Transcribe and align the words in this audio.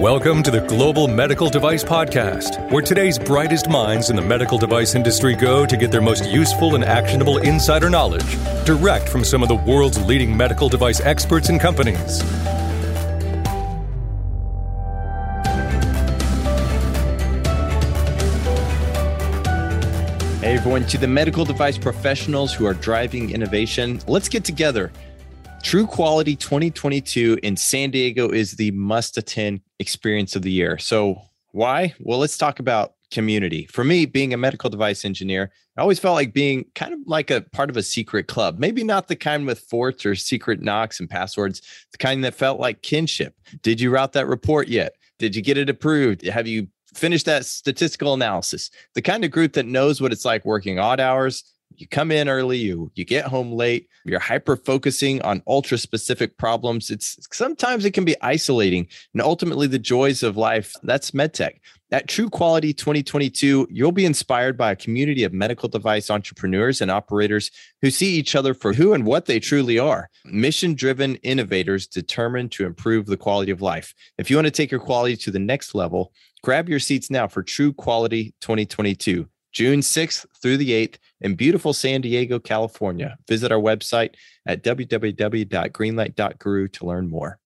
Welcome 0.00 0.42
to 0.44 0.50
the 0.50 0.62
Global 0.62 1.08
Medical 1.08 1.50
Device 1.50 1.84
Podcast, 1.84 2.70
where 2.70 2.80
today's 2.80 3.18
brightest 3.18 3.68
minds 3.68 4.08
in 4.08 4.16
the 4.16 4.22
medical 4.22 4.56
device 4.56 4.94
industry 4.94 5.34
go 5.34 5.66
to 5.66 5.76
get 5.76 5.90
their 5.90 6.00
most 6.00 6.24
useful 6.24 6.74
and 6.74 6.82
actionable 6.82 7.36
insider 7.36 7.90
knowledge 7.90 8.38
direct 8.64 9.10
from 9.10 9.24
some 9.24 9.42
of 9.42 9.50
the 9.50 9.56
world's 9.56 10.02
leading 10.02 10.34
medical 10.34 10.70
device 10.70 11.02
experts 11.02 11.50
and 11.50 11.60
companies. 11.60 12.22
Hey 20.40 20.56
everyone, 20.56 20.86
to 20.86 20.96
the 20.96 21.06
medical 21.06 21.44
device 21.44 21.76
professionals 21.76 22.54
who 22.54 22.64
are 22.64 22.72
driving 22.72 23.32
innovation, 23.32 24.00
let's 24.06 24.30
get 24.30 24.44
together. 24.44 24.90
True 25.62 25.86
Quality 25.86 26.36
2022 26.36 27.38
in 27.42 27.56
San 27.56 27.90
Diego 27.90 28.28
is 28.28 28.52
the 28.52 28.70
must 28.72 29.18
attend 29.18 29.60
experience 29.78 30.34
of 30.34 30.42
the 30.42 30.50
year. 30.50 30.78
So, 30.78 31.20
why? 31.52 31.94
Well, 32.00 32.18
let's 32.18 32.38
talk 32.38 32.60
about 32.60 32.94
community. 33.10 33.66
For 33.66 33.84
me, 33.84 34.06
being 34.06 34.32
a 34.32 34.38
medical 34.38 34.70
device 34.70 35.04
engineer, 35.04 35.52
I 35.76 35.82
always 35.82 35.98
felt 35.98 36.14
like 36.14 36.32
being 36.32 36.64
kind 36.74 36.94
of 36.94 37.00
like 37.06 37.30
a 37.30 37.42
part 37.42 37.70
of 37.70 37.76
a 37.76 37.82
secret 37.82 38.26
club. 38.26 38.58
Maybe 38.58 38.82
not 38.82 39.08
the 39.08 39.16
kind 39.16 39.46
with 39.46 39.60
forts 39.60 40.06
or 40.06 40.14
secret 40.14 40.62
knocks 40.62 40.98
and 40.98 41.10
passwords, 41.10 41.62
the 41.92 41.98
kind 41.98 42.24
that 42.24 42.34
felt 42.34 42.58
like 42.58 42.82
kinship. 42.82 43.34
Did 43.62 43.80
you 43.80 43.90
route 43.90 44.12
that 44.14 44.26
report 44.26 44.68
yet? 44.68 44.94
Did 45.18 45.36
you 45.36 45.42
get 45.42 45.58
it 45.58 45.68
approved? 45.68 46.24
Have 46.26 46.46
you 46.46 46.68
finished 46.94 47.26
that 47.26 47.44
statistical 47.44 48.14
analysis? 48.14 48.70
The 48.94 49.02
kind 49.02 49.24
of 49.24 49.30
group 49.30 49.52
that 49.52 49.66
knows 49.66 50.00
what 50.00 50.12
it's 50.12 50.24
like 50.24 50.44
working 50.44 50.78
odd 50.78 51.00
hours, 51.00 51.44
you 51.80 51.88
come 51.88 52.10
in 52.10 52.28
early 52.28 52.58
you 52.58 52.90
you 52.94 53.04
get 53.04 53.24
home 53.26 53.52
late 53.52 53.88
you're 54.04 54.20
hyper 54.20 54.56
focusing 54.56 55.20
on 55.22 55.42
ultra 55.46 55.78
specific 55.78 56.36
problems 56.38 56.90
it's 56.90 57.18
sometimes 57.32 57.84
it 57.84 57.92
can 57.92 58.04
be 58.04 58.16
isolating 58.22 58.86
and 59.12 59.22
ultimately 59.22 59.66
the 59.66 59.78
joys 59.78 60.22
of 60.22 60.36
life 60.36 60.74
that's 60.82 61.12
medtech 61.12 61.54
at 61.92 62.06
True 62.06 62.30
Quality 62.30 62.72
2022, 62.72 63.66
you'll 63.68 63.90
be 63.90 64.04
inspired 64.04 64.56
by 64.56 64.70
a 64.70 64.76
community 64.76 65.24
of 65.24 65.32
medical 65.32 65.68
device 65.68 66.08
entrepreneurs 66.08 66.80
and 66.80 66.88
operators 66.88 67.50
who 67.82 67.90
see 67.90 68.14
each 68.14 68.36
other 68.36 68.54
for 68.54 68.72
who 68.72 68.92
and 68.92 69.04
what 69.04 69.26
they 69.26 69.40
truly 69.40 69.78
are 69.78 70.08
mission 70.24 70.74
driven 70.74 71.16
innovators 71.16 71.88
determined 71.88 72.52
to 72.52 72.64
improve 72.64 73.06
the 73.06 73.16
quality 73.16 73.50
of 73.50 73.60
life. 73.60 73.92
If 74.18 74.30
you 74.30 74.36
want 74.36 74.46
to 74.46 74.52
take 74.52 74.70
your 74.70 74.80
quality 74.80 75.16
to 75.16 75.30
the 75.32 75.40
next 75.40 75.74
level, 75.74 76.12
grab 76.42 76.68
your 76.68 76.78
seats 76.78 77.10
now 77.10 77.26
for 77.26 77.42
True 77.42 77.72
Quality 77.72 78.34
2022. 78.40 79.28
June 79.52 79.80
6th 79.80 80.26
through 80.40 80.58
the 80.58 80.70
8th 80.70 80.98
in 81.20 81.34
beautiful 81.34 81.72
San 81.72 82.00
Diego, 82.00 82.38
California. 82.38 83.16
Visit 83.28 83.50
our 83.50 83.58
website 83.58 84.14
at 84.46 84.62
www.greenlight.guru 84.62 86.68
to 86.68 86.86
learn 86.86 87.10
more. 87.10 87.40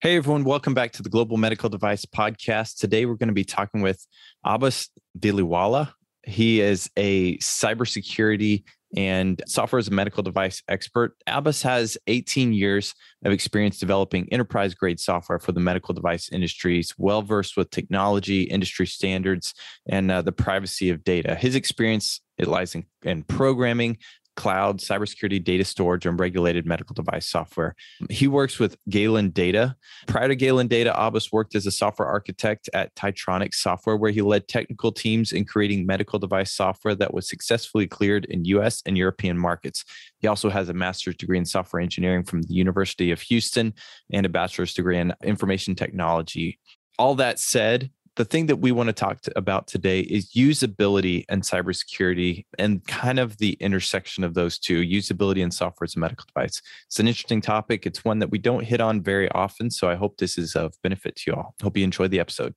Hey, 0.00 0.16
everyone, 0.16 0.44
welcome 0.44 0.72
back 0.74 0.92
to 0.92 1.02
the 1.02 1.08
Global 1.08 1.36
Medical 1.36 1.68
Device 1.68 2.04
Podcast. 2.04 2.78
Today, 2.78 3.06
we're 3.06 3.14
going 3.14 3.28
to 3.28 3.34
be 3.34 3.44
talking 3.44 3.82
with 3.82 4.04
Abbas 4.44 4.88
Dhilawala. 5.18 5.92
He 6.24 6.60
is 6.60 6.90
a 6.96 7.38
cybersecurity 7.38 8.64
and 8.96 9.42
software 9.46 9.78
as 9.78 9.88
a 9.88 9.92
medical 9.92 10.22
device 10.22 10.62
expert. 10.68 11.16
Abbas 11.26 11.62
has 11.62 11.98
18 12.06 12.52
years 12.52 12.94
of 13.24 13.32
experience 13.32 13.78
developing 13.78 14.28
enterprise 14.32 14.74
grade 14.74 15.00
software 15.00 15.38
for 15.38 15.52
the 15.52 15.60
medical 15.60 15.94
device 15.94 16.28
industries, 16.30 16.94
well 16.98 17.22
versed 17.22 17.56
with 17.56 17.70
technology, 17.70 18.42
industry 18.42 18.86
standards, 18.86 19.54
and 19.88 20.10
uh, 20.10 20.22
the 20.22 20.32
privacy 20.32 20.90
of 20.90 21.04
data. 21.04 21.34
His 21.34 21.54
experience 21.54 22.20
it 22.36 22.48
lies 22.48 22.74
in, 22.74 22.84
in 23.02 23.22
programming, 23.22 23.98
cloud, 24.36 24.80
cybersecurity, 24.80 25.42
data 25.42 25.64
storage, 25.64 26.06
and 26.06 26.18
regulated 26.18 26.66
medical 26.66 26.94
device 26.94 27.26
software. 27.26 27.74
He 28.10 28.26
works 28.26 28.58
with 28.58 28.76
Galen 28.88 29.30
Data. 29.30 29.76
Prior 30.06 30.28
to 30.28 30.36
Galen 30.36 30.68
Data, 30.68 30.94
Abbas 30.98 31.32
worked 31.32 31.54
as 31.54 31.66
a 31.66 31.70
software 31.70 32.08
architect 32.08 32.68
at 32.74 32.94
Tietronix 32.94 33.54
Software, 33.54 33.96
where 33.96 34.10
he 34.10 34.22
led 34.22 34.48
technical 34.48 34.92
teams 34.92 35.32
in 35.32 35.44
creating 35.44 35.86
medical 35.86 36.18
device 36.18 36.52
software 36.52 36.94
that 36.94 37.14
was 37.14 37.28
successfully 37.28 37.86
cleared 37.86 38.24
in 38.26 38.44
US 38.46 38.82
and 38.86 38.98
European 38.98 39.38
markets. 39.38 39.84
He 40.18 40.26
also 40.26 40.50
has 40.50 40.68
a 40.68 40.74
master's 40.74 41.16
degree 41.16 41.38
in 41.38 41.44
software 41.44 41.82
engineering 41.82 42.24
from 42.24 42.42
the 42.42 42.54
University 42.54 43.10
of 43.10 43.20
Houston 43.22 43.74
and 44.12 44.26
a 44.26 44.28
bachelor's 44.28 44.74
degree 44.74 44.98
in 44.98 45.12
information 45.22 45.74
technology. 45.74 46.58
All 46.98 47.14
that 47.16 47.38
said, 47.38 47.90
the 48.16 48.24
thing 48.24 48.46
that 48.46 48.56
we 48.56 48.70
want 48.70 48.88
to 48.88 48.92
talk 48.92 49.20
to, 49.22 49.32
about 49.36 49.66
today 49.66 50.00
is 50.00 50.32
usability 50.32 51.24
and 51.28 51.42
cybersecurity 51.42 52.44
and 52.58 52.86
kind 52.86 53.18
of 53.18 53.38
the 53.38 53.52
intersection 53.54 54.22
of 54.22 54.34
those 54.34 54.58
two 54.58 54.82
usability 54.82 55.42
and 55.42 55.52
software 55.52 55.86
as 55.86 55.96
a 55.96 55.98
medical 55.98 56.26
device. 56.32 56.62
It's 56.86 57.00
an 57.00 57.08
interesting 57.08 57.40
topic. 57.40 57.86
It's 57.86 58.04
one 58.04 58.20
that 58.20 58.30
we 58.30 58.38
don't 58.38 58.64
hit 58.64 58.80
on 58.80 59.02
very 59.02 59.28
often. 59.32 59.70
So 59.70 59.88
I 59.88 59.96
hope 59.96 60.18
this 60.18 60.38
is 60.38 60.54
of 60.54 60.74
benefit 60.82 61.16
to 61.16 61.22
you 61.30 61.36
all. 61.36 61.54
Hope 61.60 61.76
you 61.76 61.84
enjoy 61.84 62.08
the 62.08 62.20
episode. 62.20 62.54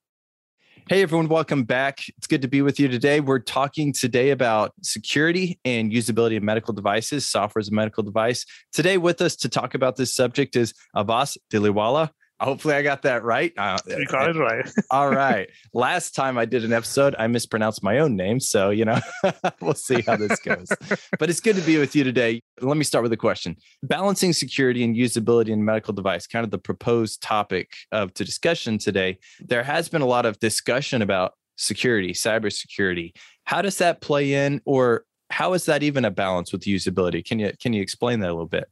Hey, 0.90 1.02
everyone, 1.02 1.28
welcome 1.28 1.64
back. 1.64 2.00
It's 2.18 2.28
good 2.28 2.44
to 2.44 2.48
be 2.48 2.62
with 2.62 2.80
you 2.80 2.88
today. 2.88 3.20
We're 3.20 3.40
talking 3.40 3.92
today 3.92 4.30
about 4.30 4.72
security 4.84 5.60
and 5.66 5.92
usability 5.92 6.38
of 6.38 6.44
medical 6.44 6.74
devices, 6.74 7.28
software 7.28 7.60
as 7.60 7.68
a 7.68 7.74
medical 7.74 8.04
device. 8.04 8.46
Today, 8.72 8.98
with 8.98 9.22
us 9.22 9.36
to 9.38 9.50
talk 9.50 9.74
about 9.74 9.98
this 9.98 10.16
subject 10.16 10.56
is 10.56 10.74
Abbas 10.96 11.38
Dhilawala. 11.52 12.12
Hopefully, 12.40 12.76
I 12.76 12.84
got 12.84 13.02
that 13.02 13.24
right. 13.24 13.52
Uh, 13.58 13.80
you 13.88 14.06
got 14.06 14.30
it 14.30 14.40
right. 14.40 14.70
all 14.92 15.10
right. 15.10 15.50
Last 15.74 16.14
time 16.14 16.38
I 16.38 16.46
did 16.46 16.64
an 16.64 16.72
episode, 16.72 17.16
I 17.18 17.26
mispronounced 17.28 17.82
my 17.82 17.98
own 17.98 18.16
name. 18.16 18.40
So, 18.40 18.70
you 18.70 18.86
know, 18.86 19.00
we'll 19.62 19.74
see 19.74 20.02
how 20.02 20.18
this 20.18 20.40
goes. 20.40 20.68
but 21.20 21.30
it's 21.30 21.40
good 21.40 21.56
to 21.56 21.62
be 21.64 21.80
with 21.80 21.96
you 21.96 22.04
today. 22.04 22.42
Let 22.62 22.78
me 22.78 22.84
start 22.84 23.04
with 23.04 23.14
a 23.14 23.18
question 23.18 23.56
Balancing 23.82 24.34
security 24.34 24.84
and 24.84 24.96
usability 24.96 25.50
in 25.50 25.66
medical 25.66 25.94
device, 25.94 26.28
kind 26.28 26.44
of 26.44 26.52
the 26.52 26.60
proposed 26.60 27.22
topic 27.24 27.72
of 27.92 28.14
the 28.14 28.24
discussion 28.24 28.78
today. 28.78 29.18
There 29.40 29.64
has 29.64 29.90
been 29.90 30.02
a 30.02 30.08
lot 30.08 30.26
of 30.28 30.40
discussion 30.40 31.02
about 31.02 31.34
security, 31.56 32.14
cybersecurity. 32.14 33.14
How 33.46 33.64
does 33.64 33.80
that 33.80 34.02
play 34.02 34.34
in, 34.34 34.62
or 34.66 35.06
how 35.32 35.54
is 35.54 35.66
that 35.66 35.82
even 35.82 36.06
a 36.06 36.12
balance 36.12 36.52
with 36.52 36.62
usability? 36.62 37.26
Can 37.26 37.40
you 37.40 37.52
can 37.60 37.74
you 37.74 37.82
explain 37.82 38.20
that 38.20 38.30
a 38.30 38.34
little 38.34 38.46
bit? 38.46 38.68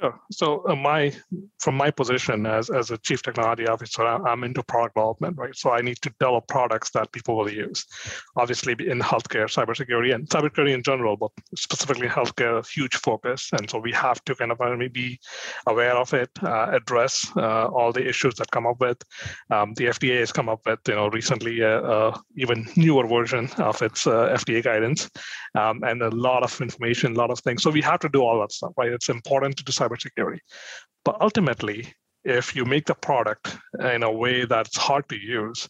Sure. 0.00 0.18
So 0.32 0.64
uh, 0.66 0.74
my 0.74 1.12
from 1.58 1.74
my 1.74 1.90
position 1.90 2.46
as, 2.46 2.70
as 2.70 2.90
a 2.90 2.96
chief 2.98 3.22
technology 3.22 3.66
officer, 3.66 4.02
I'm 4.02 4.44
into 4.44 4.62
product 4.62 4.94
development, 4.94 5.36
right? 5.36 5.54
So 5.54 5.72
I 5.72 5.82
need 5.82 6.00
to 6.00 6.10
develop 6.18 6.48
products 6.48 6.90
that 6.92 7.12
people 7.12 7.36
will 7.36 7.50
use. 7.50 7.84
Obviously, 8.36 8.72
in 8.72 9.00
healthcare, 9.00 9.44
cybersecurity, 9.44 10.14
and 10.14 10.26
cybersecurity 10.28 10.72
in 10.72 10.82
general, 10.82 11.18
but 11.18 11.30
specifically 11.54 12.08
healthcare, 12.08 12.66
huge 12.66 12.96
focus. 12.96 13.50
And 13.52 13.68
so 13.68 13.78
we 13.78 13.92
have 13.92 14.24
to 14.24 14.34
kind 14.34 14.52
of 14.52 14.60
uh, 14.60 14.74
be 14.90 15.20
aware 15.66 15.96
of 15.96 16.14
it, 16.14 16.30
uh, 16.42 16.68
address 16.72 17.30
uh, 17.36 17.66
all 17.66 17.92
the 17.92 18.08
issues 18.08 18.34
that 18.36 18.50
come 18.50 18.66
up 18.66 18.80
with. 18.80 19.02
Um, 19.50 19.74
the 19.74 19.86
FDA 19.86 20.20
has 20.20 20.32
come 20.32 20.48
up 20.48 20.60
with, 20.64 20.80
you 20.88 20.94
know, 20.94 21.08
recently 21.08 21.60
a, 21.60 21.82
a 21.82 22.20
even 22.36 22.66
newer 22.74 23.06
version 23.06 23.50
of 23.58 23.82
its 23.82 24.06
uh, 24.06 24.34
FDA 24.34 24.64
guidance, 24.64 25.10
um, 25.56 25.82
and 25.84 26.00
a 26.00 26.10
lot 26.10 26.42
of 26.42 26.58
information, 26.62 27.12
a 27.12 27.18
lot 27.18 27.30
of 27.30 27.40
things. 27.40 27.62
So 27.62 27.70
we 27.70 27.82
have 27.82 28.00
to 28.00 28.08
do 28.08 28.22
all 28.22 28.40
that 28.40 28.52
stuff, 28.52 28.72
right? 28.78 28.92
It's 28.92 29.10
important 29.10 29.58
to 29.58 29.64
do 29.64 29.72
cybersecurity. 29.90 30.40
But 31.04 31.20
ultimately, 31.20 31.92
if 32.24 32.54
you 32.54 32.64
make 32.64 32.86
the 32.86 32.94
product 32.94 33.56
in 33.80 34.02
a 34.02 34.12
way 34.12 34.44
that's 34.44 34.76
hard 34.76 35.08
to 35.08 35.16
use, 35.16 35.68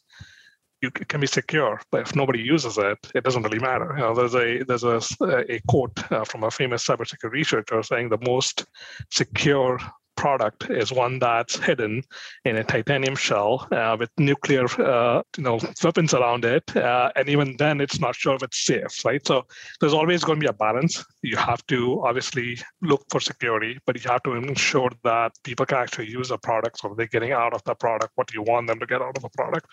you 0.83 0.91
can 0.91 1.21
be 1.21 1.27
secure. 1.27 1.81
But 1.93 2.03
if 2.03 2.17
nobody 2.17 2.41
uses 2.41 2.79
it, 2.79 2.99
it 3.15 3.23
doesn't 3.23 3.43
really 3.43 3.59
matter. 3.59 3.93
You 3.97 4.03
know, 4.03 4.15
there's 4.15 4.35
a 4.35 4.63
there's 4.65 4.85
a, 4.85 5.01
a 5.49 5.61
quote 5.69 6.11
uh, 6.11 6.25
from 6.25 6.45
a 6.45 6.51
famous 6.51 6.87
cybersecurity 6.87 7.33
researcher 7.33 7.83
saying 7.83 8.09
the 8.09 8.19
most 8.27 8.65
secure 9.11 9.79
product 10.17 10.71
is 10.71 10.93
one 10.93 11.19
that's 11.19 11.57
hidden 11.57 12.03
in 12.45 12.57
a 12.57 12.65
titanium 12.65 13.17
shell 13.17 13.67
uh, 13.73 13.97
with 13.99 14.11
nuclear, 14.19 14.67
uh, 14.81 15.23
you 15.37 15.43
know, 15.43 15.59
weapons 15.83 16.15
around 16.15 16.45
it, 16.45 16.77
uh, 16.77 17.11
and 17.17 17.29
even 17.29 17.57
then, 17.57 17.81
it's 17.81 18.01
not 18.01 18.15
sure 18.15 18.35
if 18.35 18.43
it's 18.43 18.65
safe, 18.65 19.05
right? 19.05 19.27
So 19.27 19.47
there's 19.81 19.95
always 19.95 20.23
going 20.25 20.41
to 20.41 20.45
be 20.45 20.51
a 20.51 20.53
balance. 20.53 21.05
You 21.23 21.37
have 21.37 21.67
to 21.67 22.03
obviously 22.05 22.59
look 22.83 23.05
for 23.11 23.21
security, 23.21 23.79
but 23.87 24.03
you 24.03 24.11
have 24.11 24.23
to 24.25 24.35
ensure 24.35 24.91
that 25.05 25.33
people 25.45 25.67
can 25.67 25.79
actually 25.79 26.11
use 26.11 26.29
the 26.29 26.39
product. 26.39 26.79
So 26.81 26.95
they're 26.97 27.07
getting 27.07 27.33
out 27.33 27.55
of 27.55 27.63
the 27.65 27.75
product 27.75 28.13
what 28.17 28.27
do 28.27 28.35
you 28.35 28.43
want 28.43 28.67
them 28.67 28.79
to 28.81 28.87
get 28.87 29.03
out 29.03 29.17
of 29.17 29.23
the 29.23 29.31
product, 29.31 29.67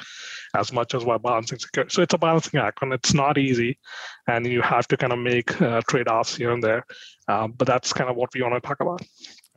as 0.56 0.72
much 0.72 0.94
as 0.94 1.04
while 1.04 1.20
balancing 1.20 1.60
security. 1.60 1.94
So 1.94 2.02
it's 2.02 2.14
a 2.14 2.18
balancing 2.18 2.60
act, 2.60 2.82
and 2.82 2.94
it's 2.94 3.14
not 3.14 3.38
easy, 3.38 3.80
and 4.28 4.46
you 4.46 4.62
have 4.62 4.88
to 4.90 4.98
kind 4.98 5.14
of 5.14 5.20
make 5.20 5.62
uh, 5.62 5.82
trade-offs 5.90 6.36
here 6.36 6.52
and 6.52 6.64
there. 6.64 6.86
Um, 7.28 7.52
but 7.52 7.68
that's 7.68 7.92
kind 7.92 8.10
of 8.10 8.16
what 8.16 8.34
we 8.34 8.42
want 8.42 8.56
to 8.56 8.62
talk 8.62 8.80
about. 8.80 9.02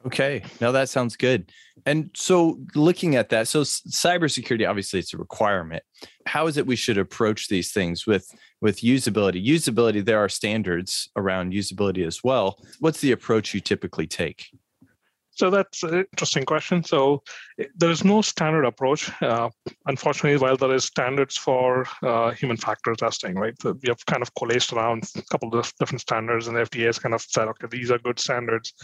Okay, 0.06 0.42
now 0.62 0.72
that 0.72 0.88
sounds 0.88 1.14
good. 1.14 1.52
And 1.84 2.10
so, 2.14 2.58
looking 2.74 3.16
at 3.16 3.28
that, 3.30 3.48
so 3.48 3.62
cybersecurity 3.62 4.68
obviously 4.68 4.98
it's 4.98 5.12
a 5.12 5.18
requirement. 5.18 5.82
How 6.26 6.46
is 6.46 6.56
it 6.56 6.66
we 6.66 6.76
should 6.76 6.96
approach 6.96 7.48
these 7.48 7.72
things 7.72 8.06
with 8.06 8.26
with 8.62 8.80
usability? 8.80 9.46
Usability, 9.46 10.02
there 10.02 10.18
are 10.18 10.28
standards 10.28 11.10
around 11.16 11.52
usability 11.52 12.06
as 12.06 12.24
well. 12.24 12.58
What's 12.78 13.00
the 13.00 13.12
approach 13.12 13.52
you 13.52 13.60
typically 13.60 14.06
take? 14.06 14.46
So 15.32 15.48
that's 15.48 15.82
an 15.82 16.04
interesting 16.12 16.44
question. 16.44 16.82
So 16.82 17.22
eh, 17.58 17.66
there 17.76 17.90
is 17.90 18.04
no 18.04 18.20
standard 18.22 18.64
approach. 18.64 19.10
Uh, 19.22 19.50
unfortunately, 19.86 20.38
while 20.38 20.56
there 20.56 20.74
is 20.74 20.84
standards 20.84 21.36
for 21.36 21.86
uh, 22.02 22.30
human 22.32 22.56
factor 22.56 22.94
testing, 22.94 23.36
right? 23.36 23.54
So 23.60 23.72
we 23.72 23.88
have 23.88 24.04
kind 24.06 24.22
of 24.22 24.34
coalesced 24.34 24.72
around 24.72 25.08
a 25.16 25.22
couple 25.30 25.54
of 25.54 25.72
different 25.78 26.00
standards, 26.00 26.46
and 26.46 26.56
the 26.56 26.62
FDA 26.62 26.86
has 26.86 26.98
kind 26.98 27.14
of 27.14 27.22
said, 27.22 27.48
okay, 27.48 27.68
these 27.70 27.90
are 27.90 27.98
good 27.98 28.18
standards 28.18 28.74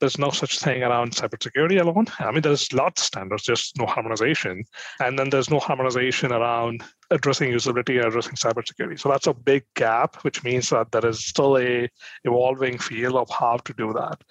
there's 0.00 0.18
no 0.18 0.30
such 0.30 0.58
thing 0.58 0.82
around 0.82 1.12
cybersecurity 1.12 1.80
alone. 1.80 2.06
I 2.18 2.30
mean, 2.30 2.42
there's 2.42 2.72
lots 2.72 3.02
of 3.02 3.06
standards, 3.06 3.44
just 3.44 3.78
no 3.78 3.86
harmonization. 3.86 4.64
And 5.00 5.18
then 5.18 5.30
there's 5.30 5.50
no 5.50 5.58
harmonization 5.58 6.32
around 6.32 6.82
addressing 7.10 7.50
usability 7.50 7.96
and 7.98 8.06
addressing 8.06 8.34
cybersecurity. 8.34 8.98
So 8.98 9.08
that's 9.08 9.26
a 9.26 9.34
big 9.34 9.64
gap, 9.74 10.16
which 10.24 10.42
means 10.44 10.70
that 10.70 10.90
there 10.92 11.06
is 11.06 11.24
still 11.24 11.58
a 11.58 11.88
evolving 12.24 12.78
field 12.78 13.16
of 13.16 13.28
how 13.30 13.58
to 13.58 13.72
do 13.74 13.92
that. 13.92 14.22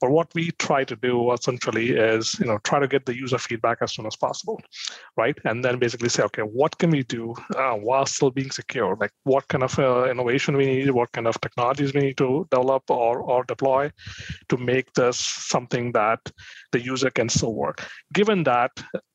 But 0.00 0.10
what 0.10 0.34
we 0.34 0.50
try 0.52 0.84
to 0.84 0.96
do 0.96 1.32
essentially 1.32 1.90
is, 1.90 2.38
you 2.38 2.46
know, 2.46 2.58
try 2.64 2.78
to 2.80 2.88
get 2.88 3.06
the 3.06 3.16
user 3.16 3.38
feedback 3.38 3.78
as 3.80 3.94
soon 3.94 4.06
as 4.06 4.16
possible, 4.16 4.60
right? 5.16 5.36
And 5.44 5.64
then 5.64 5.78
basically 5.78 6.08
say, 6.08 6.22
okay, 6.24 6.42
what 6.42 6.76
can 6.78 6.90
we 6.90 7.02
do 7.04 7.34
uh, 7.56 7.74
while 7.74 8.06
still 8.06 8.30
being 8.30 8.50
secure? 8.50 8.96
Like, 8.96 9.12
what 9.24 9.46
kind 9.48 9.64
of 9.64 9.78
uh, 9.78 10.10
innovation 10.10 10.56
we 10.56 10.66
need, 10.66 10.90
what 10.90 11.12
kind 11.12 11.26
of 11.26 11.40
technologies 11.40 11.94
we 11.94 12.00
need 12.00 12.16
to 12.18 12.46
develop 12.50 12.82
or 12.90 13.20
or 13.20 13.44
deploy 13.44 13.90
to 14.48 14.56
make 14.56 14.92
this 14.94 15.18
something 15.18 15.92
that 15.92 16.20
the 16.72 16.80
user 16.80 17.10
can 17.10 17.28
still 17.28 17.54
work. 17.54 17.86
Given 18.12 18.44
that 18.44 18.72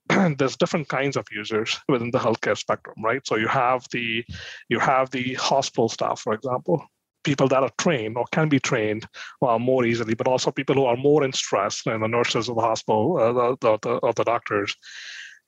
there's 0.37 0.57
different 0.57 0.87
kinds 0.87 1.15
of 1.15 1.25
users 1.31 1.79
within 1.87 2.11
the 2.11 2.19
healthcare 2.19 2.57
spectrum, 2.57 2.95
right? 3.03 3.25
So 3.25 3.35
you 3.35 3.47
have 3.47 3.87
the 3.91 4.25
you 4.67 4.79
have 4.79 5.11
the 5.11 5.35
hospital 5.35 5.89
staff, 5.89 6.19
for 6.19 6.33
example, 6.33 6.83
people 7.23 7.47
that 7.49 7.63
are 7.63 7.71
trained 7.77 8.17
or 8.17 8.25
can 8.31 8.49
be 8.49 8.59
trained 8.59 9.07
more 9.41 9.85
easily, 9.85 10.15
but 10.15 10.27
also 10.27 10.51
people 10.51 10.75
who 10.75 10.85
are 10.85 10.97
more 10.97 11.23
in 11.23 11.33
stress 11.33 11.83
than 11.83 12.01
the 12.01 12.07
nurses 12.07 12.49
of 12.49 12.55
the 12.55 12.61
hospital, 12.61 13.17
uh, 13.17 13.33
the, 13.33 13.57
the, 13.61 13.77
the, 13.81 13.89
or 13.97 14.13
the 14.13 14.23
doctors. 14.23 14.75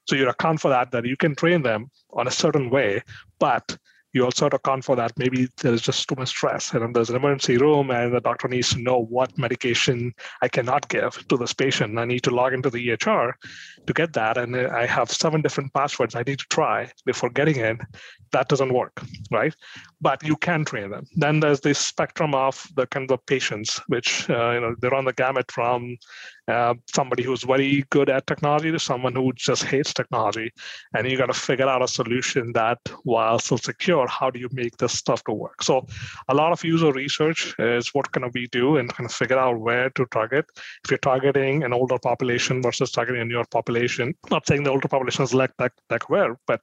So 0.08 0.16
you 0.16 0.28
account 0.28 0.60
for 0.60 0.70
that, 0.70 0.92
that 0.92 1.06
you 1.06 1.16
can 1.16 1.36
train 1.36 1.62
them 1.62 1.90
on 2.12 2.28
a 2.28 2.32
certain 2.32 2.70
way, 2.70 3.04
but 3.40 3.78
you 4.14 4.24
also 4.24 4.46
have 4.46 4.52
to 4.52 4.58
account 4.58 4.84
for 4.84 4.96
that. 4.96 5.18
Maybe 5.18 5.48
there's 5.62 5.82
just 5.82 6.08
too 6.08 6.16
much 6.16 6.30
stress 6.30 6.74
and 6.74 6.96
there's 6.96 7.10
an 7.10 7.16
emergency 7.16 7.58
room 7.58 7.92
and 7.92 8.14
the 8.14 8.20
doctor 8.20 8.48
needs 8.48 8.70
to 8.74 8.82
know 8.82 9.00
what 9.00 9.38
medication 9.38 10.14
i 10.42 10.48
cannot 10.48 10.88
give 10.90 11.28
to 11.28 11.38
this 11.38 11.54
patient 11.54 11.98
i 11.98 12.06
need 12.06 12.24
to 12.24 12.32
log 12.32 12.54
into 12.54 12.70
the 12.70 12.92
ehr 12.92 13.34
to 13.88 13.94
get 13.94 14.14
that 14.14 14.38
and 14.38 14.56
i 14.56 14.86
have 14.86 15.10
seven 15.12 15.42
different 15.42 15.74
passwords 15.74 16.16
i 16.16 16.24
need 16.24 16.40
to 16.40 16.46
try 16.50 16.90
before 17.06 17.30
getting 17.30 17.58
in 17.58 17.80
that 18.32 18.48
doesn't 18.48 18.74
work 18.74 19.02
right 19.32 19.56
but 20.02 20.24
you 20.24 20.36
can 20.36 20.66
train 20.66 20.90
them. 20.90 21.06
Then 21.16 21.40
there's 21.40 21.62
this 21.62 21.80
spectrum 21.80 22.34
of 22.34 22.68
the 22.76 22.88
kind 22.88 23.12
of 23.12 23.26
patients 23.26 23.80
which 23.88 24.30
uh, 24.30 24.52
you 24.52 24.62
know 24.62 24.76
they're 24.80 24.94
on 24.94 25.06
the 25.06 25.14
gamut 25.14 25.52
from 25.52 25.98
uh, 26.48 26.74
somebody 26.94 27.24
who's 27.24 27.44
very 27.44 27.86
good 27.92 28.10
at 28.10 28.28
technology 28.28 28.72
to 28.72 28.80
someone 28.80 29.16
who 29.16 29.32
just 29.34 29.64
hates 29.64 29.94
technology. 29.94 30.52
And 30.96 31.10
you 31.10 31.18
got 31.18 31.28
to 31.28 31.34
figure 31.34 31.70
out 31.70 31.84
a 31.84 31.88
solution 31.88 32.52
that 32.54 32.80
while 33.04 33.40
still 33.40 33.58
secure 33.58 34.08
how 34.08 34.30
do 34.30 34.40
you 34.40 34.50
make 34.52 34.78
this 34.78 34.94
stuff 34.94 35.24
to 35.26 35.34
work? 35.34 35.64
So 35.64 35.86
a 36.28 36.34
lot 36.34 36.52
of 36.52 36.64
user 36.64 36.92
research 36.92 37.56
is 37.60 37.94
what 37.94 38.12
can 38.12 38.30
we 38.34 38.48
do 38.48 38.78
and 38.78 38.94
kind 38.94 39.10
of 39.10 39.16
figure 39.16 39.38
out 39.38 39.60
where 39.60 39.90
to 39.92 40.06
target. 40.08 40.46
If 40.84 40.92
you're 40.92 40.98
targeting 40.98 41.64
an 41.64 41.74
older 41.74 42.00
population 42.00 42.62
versus 42.62 42.92
targeting 42.92 43.22
a 43.22 43.26
newer 43.26 43.46
population 43.50 44.14
not 44.30 44.48
saying 44.48 44.64
the 44.64 44.70
older 44.70 44.88
population 44.88 45.24
is 45.24 45.34
like 45.34 45.56
tech, 45.58 45.74
tech 45.90 46.10
aware 46.10 46.38
but 46.48 46.62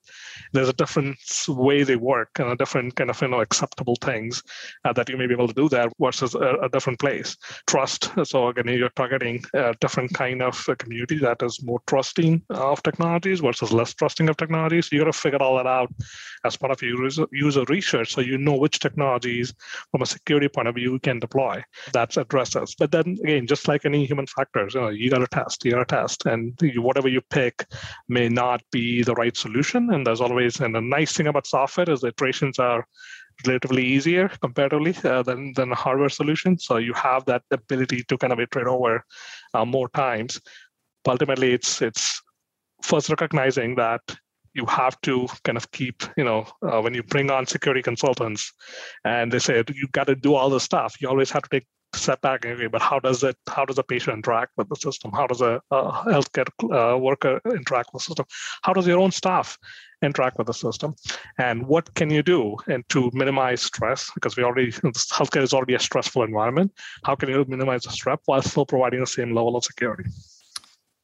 there's 0.52 0.68
a 0.68 0.72
different 0.72 1.16
way 1.48 1.82
they 1.82 1.96
work 1.96 2.30
and 2.38 2.48
a 2.48 2.56
different 2.56 2.94
kind 2.96 3.10
of 3.10 3.16
you 3.28 3.34
know 3.36 3.40
acceptable 3.40 3.96
things 4.00 4.42
uh, 4.84 4.92
that 4.92 5.08
you 5.08 5.16
may 5.16 5.26
be 5.26 5.34
able 5.34 5.48
to 5.48 5.54
do 5.54 5.68
there 5.68 5.88
versus 6.00 6.34
a, 6.34 6.54
a 6.62 6.68
different 6.68 6.98
place 6.98 7.36
trust 7.66 8.10
so 8.24 8.48
again 8.48 8.68
you're 8.68 8.96
targeting 9.02 9.42
uh, 9.54 9.72
different 9.80 10.12
kind 10.14 10.42
of 10.42 10.68
community 10.78 11.18
that 11.18 11.42
is 11.42 11.62
more 11.62 11.80
trusting 11.86 12.42
of 12.50 12.82
technologies 12.82 13.40
versus 13.40 13.72
less 13.72 13.94
trusting 13.94 14.28
of 14.28 14.36
technologies. 14.36 14.90
You 14.90 15.00
got 15.00 15.12
to 15.12 15.12
figure 15.12 15.42
all 15.42 15.56
that 15.56 15.66
out 15.66 15.92
as 16.44 16.56
part 16.56 16.72
of 16.72 16.80
your 16.82 17.02
user, 17.02 17.26
user 17.32 17.64
research, 17.68 18.14
so 18.14 18.20
you 18.20 18.38
know 18.38 18.56
which 18.56 18.78
technologies, 18.78 19.54
from 19.90 20.02
a 20.02 20.06
security 20.06 20.48
point 20.48 20.68
of 20.68 20.74
view, 20.74 20.92
you 20.92 20.98
can 20.98 21.18
deploy 21.18 21.62
that 21.92 22.16
addresses. 22.16 22.74
But 22.78 22.92
then 22.92 23.16
again, 23.22 23.46
just 23.46 23.68
like 23.68 23.84
any 23.84 24.04
human 24.06 24.26
factors, 24.26 24.74
you 24.74 24.80
know, 24.80 24.88
you 24.88 25.10
got 25.10 25.18
to 25.18 25.26
test, 25.26 25.64
you 25.64 25.72
got 25.72 25.88
to 25.88 25.96
test, 25.96 26.26
and 26.26 26.58
you, 26.60 26.82
whatever 26.82 27.08
you 27.08 27.20
pick 27.30 27.66
may 28.08 28.28
not 28.28 28.62
be 28.70 29.02
the 29.02 29.14
right 29.14 29.36
solution. 29.36 29.90
And 29.92 30.06
there's 30.06 30.20
always, 30.20 30.60
and 30.60 30.74
the 30.74 30.80
nice 30.80 31.12
thing 31.12 31.26
about 31.26 31.46
software 31.46 31.90
is 31.90 32.00
the 32.00 32.08
iterations 32.08 32.58
are 32.58 32.84
relatively 33.46 33.84
easier 33.84 34.28
comparatively 34.40 34.94
uh, 35.04 35.22
than 35.22 35.52
than 35.54 35.72
a 35.72 35.74
hardware 35.74 36.08
solution. 36.08 36.58
So 36.58 36.76
you 36.76 36.92
have 36.94 37.24
that 37.26 37.42
ability 37.50 38.04
to 38.04 38.18
kind 38.18 38.32
of 38.32 38.40
iterate 38.40 38.66
over 38.66 39.04
uh, 39.54 39.64
more 39.64 39.88
times. 39.90 40.40
But 41.04 41.12
ultimately, 41.12 41.52
it's 41.52 41.82
it's 41.82 42.20
first 42.82 43.08
recognizing 43.10 43.76
that 43.76 44.00
you 44.54 44.66
have 44.66 45.00
to 45.02 45.28
kind 45.44 45.56
of 45.56 45.70
keep, 45.70 46.02
you 46.16 46.24
know, 46.24 46.46
uh, 46.62 46.80
when 46.80 46.94
you 46.94 47.02
bring 47.02 47.30
on 47.30 47.46
security 47.46 47.82
consultants 47.82 48.52
and 49.04 49.32
they 49.32 49.38
say 49.38 49.62
you 49.72 49.86
got 49.92 50.06
to 50.08 50.16
do 50.16 50.34
all 50.34 50.50
this 50.50 50.64
stuff, 50.64 50.96
you 51.00 51.08
always 51.08 51.30
have 51.30 51.42
to 51.42 51.48
take 51.48 51.66
step 51.98 52.20
back 52.20 52.46
but 52.70 52.82
how 52.82 52.98
does 52.98 53.22
it 53.22 53.36
how 53.48 53.64
does 53.64 53.78
a 53.78 53.82
patient 53.82 54.16
interact 54.16 54.52
with 54.56 54.68
the 54.68 54.76
system? 54.76 55.12
How 55.12 55.26
does 55.26 55.40
a, 55.40 55.60
a 55.70 55.92
healthcare 56.14 56.48
uh, 56.72 56.98
worker 56.98 57.40
interact 57.44 57.90
with 57.92 58.02
the 58.02 58.06
system? 58.06 58.26
How 58.62 58.72
does 58.72 58.86
your 58.86 58.98
own 58.98 59.10
staff 59.10 59.58
interact 60.02 60.38
with 60.38 60.46
the 60.46 60.54
system? 60.54 60.94
And 61.38 61.66
what 61.66 61.92
can 61.94 62.10
you 62.10 62.22
do 62.22 62.56
and 62.66 62.88
to 62.90 63.10
minimize 63.12 63.62
stress? 63.62 64.10
Because 64.14 64.36
we 64.36 64.44
already 64.44 64.72
healthcare 64.72 65.42
is 65.42 65.52
already 65.52 65.74
a 65.74 65.80
stressful 65.80 66.22
environment. 66.22 66.72
How 67.04 67.14
can 67.14 67.28
you 67.28 67.44
minimize 67.48 67.82
the 67.82 67.90
stress 67.90 68.18
while 68.26 68.42
still 68.42 68.66
providing 68.66 69.00
the 69.00 69.06
same 69.06 69.34
level 69.34 69.56
of 69.56 69.64
security 69.64 70.04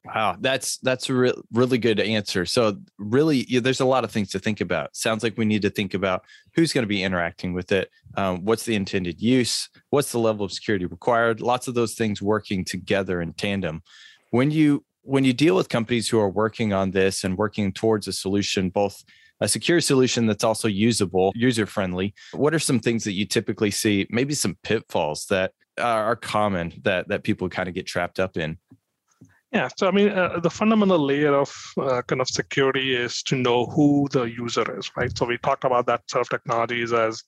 Wow, 0.05 0.37
that's 0.39 0.77
that's 0.79 1.09
a 1.09 1.15
re- 1.15 1.43
really 1.53 1.79
good 1.79 1.99
answer. 1.99 2.45
So 2.45 2.77
really, 2.99 3.47
yeah, 3.49 3.61
there's 3.61 3.81
a 3.81 3.87
lot 3.87 4.05
of 4.05 4.11
things 4.11 4.29
to 4.31 4.39
think 4.39 4.61
about. 4.61 4.95
Sounds 4.95 5.23
like 5.23 5.39
we 5.39 5.47
need 5.47 5.62
to 5.62 5.71
think 5.71 5.95
about 5.95 6.25
who's 6.55 6.75
going 6.75 6.83
to 6.83 6.89
be 6.89 7.03
interacting 7.03 7.55
with 7.55 7.73
it, 7.73 7.91
um, 8.17 8.45
what's 8.45 8.65
the 8.65 8.75
intended 8.75 9.23
use, 9.23 9.71
what's 9.91 10.12
the 10.12 10.19
level 10.19 10.45
of 10.45 10.53
security 10.53 10.85
required. 10.85 11.41
Lots 11.41 11.69
of 11.69 11.75
those 11.75 11.95
things 11.95 12.21
working 12.21 12.67
together 12.67 13.23
in 13.23 13.33
tandem. 13.33 13.83
When 14.31 14.51
you 14.51 14.85
when 15.05 15.25
you 15.25 15.33
deal 15.33 15.56
with 15.56 15.71
companies 15.71 16.09
who 16.09 16.19
are 16.19 16.31
working 16.31 16.75
on 16.75 16.91
this 16.91 17.25
and 17.25 17.39
working 17.39 17.73
towards 17.73 18.06
a 18.06 18.12
solution, 18.12 18.69
both 18.69 19.03
a 19.41 19.49
secure 19.49 19.81
solution 19.81 20.27
that's 20.27 20.45
also 20.45 20.69
usable, 20.69 21.33
user 21.35 21.67
friendly, 21.67 22.15
what 22.33 22.55
are 22.55 22.59
some 22.59 22.79
things 22.79 23.05
that 23.05 23.12
you 23.12 23.25
typically 23.25 23.71
see? 23.71 24.06
Maybe 24.11 24.35
some 24.35 24.59
pitfalls 24.62 25.27
that 25.27 25.53
are 25.79 26.17
common 26.17 26.73
that 26.85 27.09
that 27.09 27.25
people 27.25 27.49
kind 27.49 27.69
of 27.69 27.75
get 27.75 27.87
trapped 27.87 28.21
up 28.21 28.37
in. 28.37 28.59
Yeah, 29.55 29.69
so 29.77 29.87
I 29.87 29.93
mean, 29.93 30.09
uh, 30.09 30.41
the 30.41 30.51
fundamental 30.51 30.99
layer 30.99 31.33
of 31.33 31.55
uh, 31.81 32.03
kind 32.03 32.21
of 32.21 32.27
security 32.27 32.97
is 32.97 33.23
to 33.23 33.37
know 33.37 33.67
who 33.67 34.09
the 34.11 34.25
user 34.25 34.65
is, 34.77 34.91
right? 34.97 35.17
So 35.17 35.27
we 35.27 35.39
talked 35.39 35.62
about 35.62 35.87
that 35.87 36.03
sort 36.11 36.23
of 36.23 36.29
technologies 36.29 36.93
as 36.93 37.23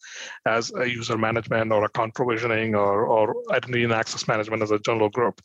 as 0.45 0.73
a 0.75 0.91
user 0.91 1.17
management 1.17 1.71
or 1.71 1.85
account 1.85 2.17
provisioning 2.17 2.75
or 2.75 3.07
or 3.07 3.37
identity 3.53 3.85
and 3.85 3.93
access 3.93 4.27
management 4.27 4.65
as 4.65 4.73
a 4.73 4.81
general 4.81 5.09
group. 5.09 5.41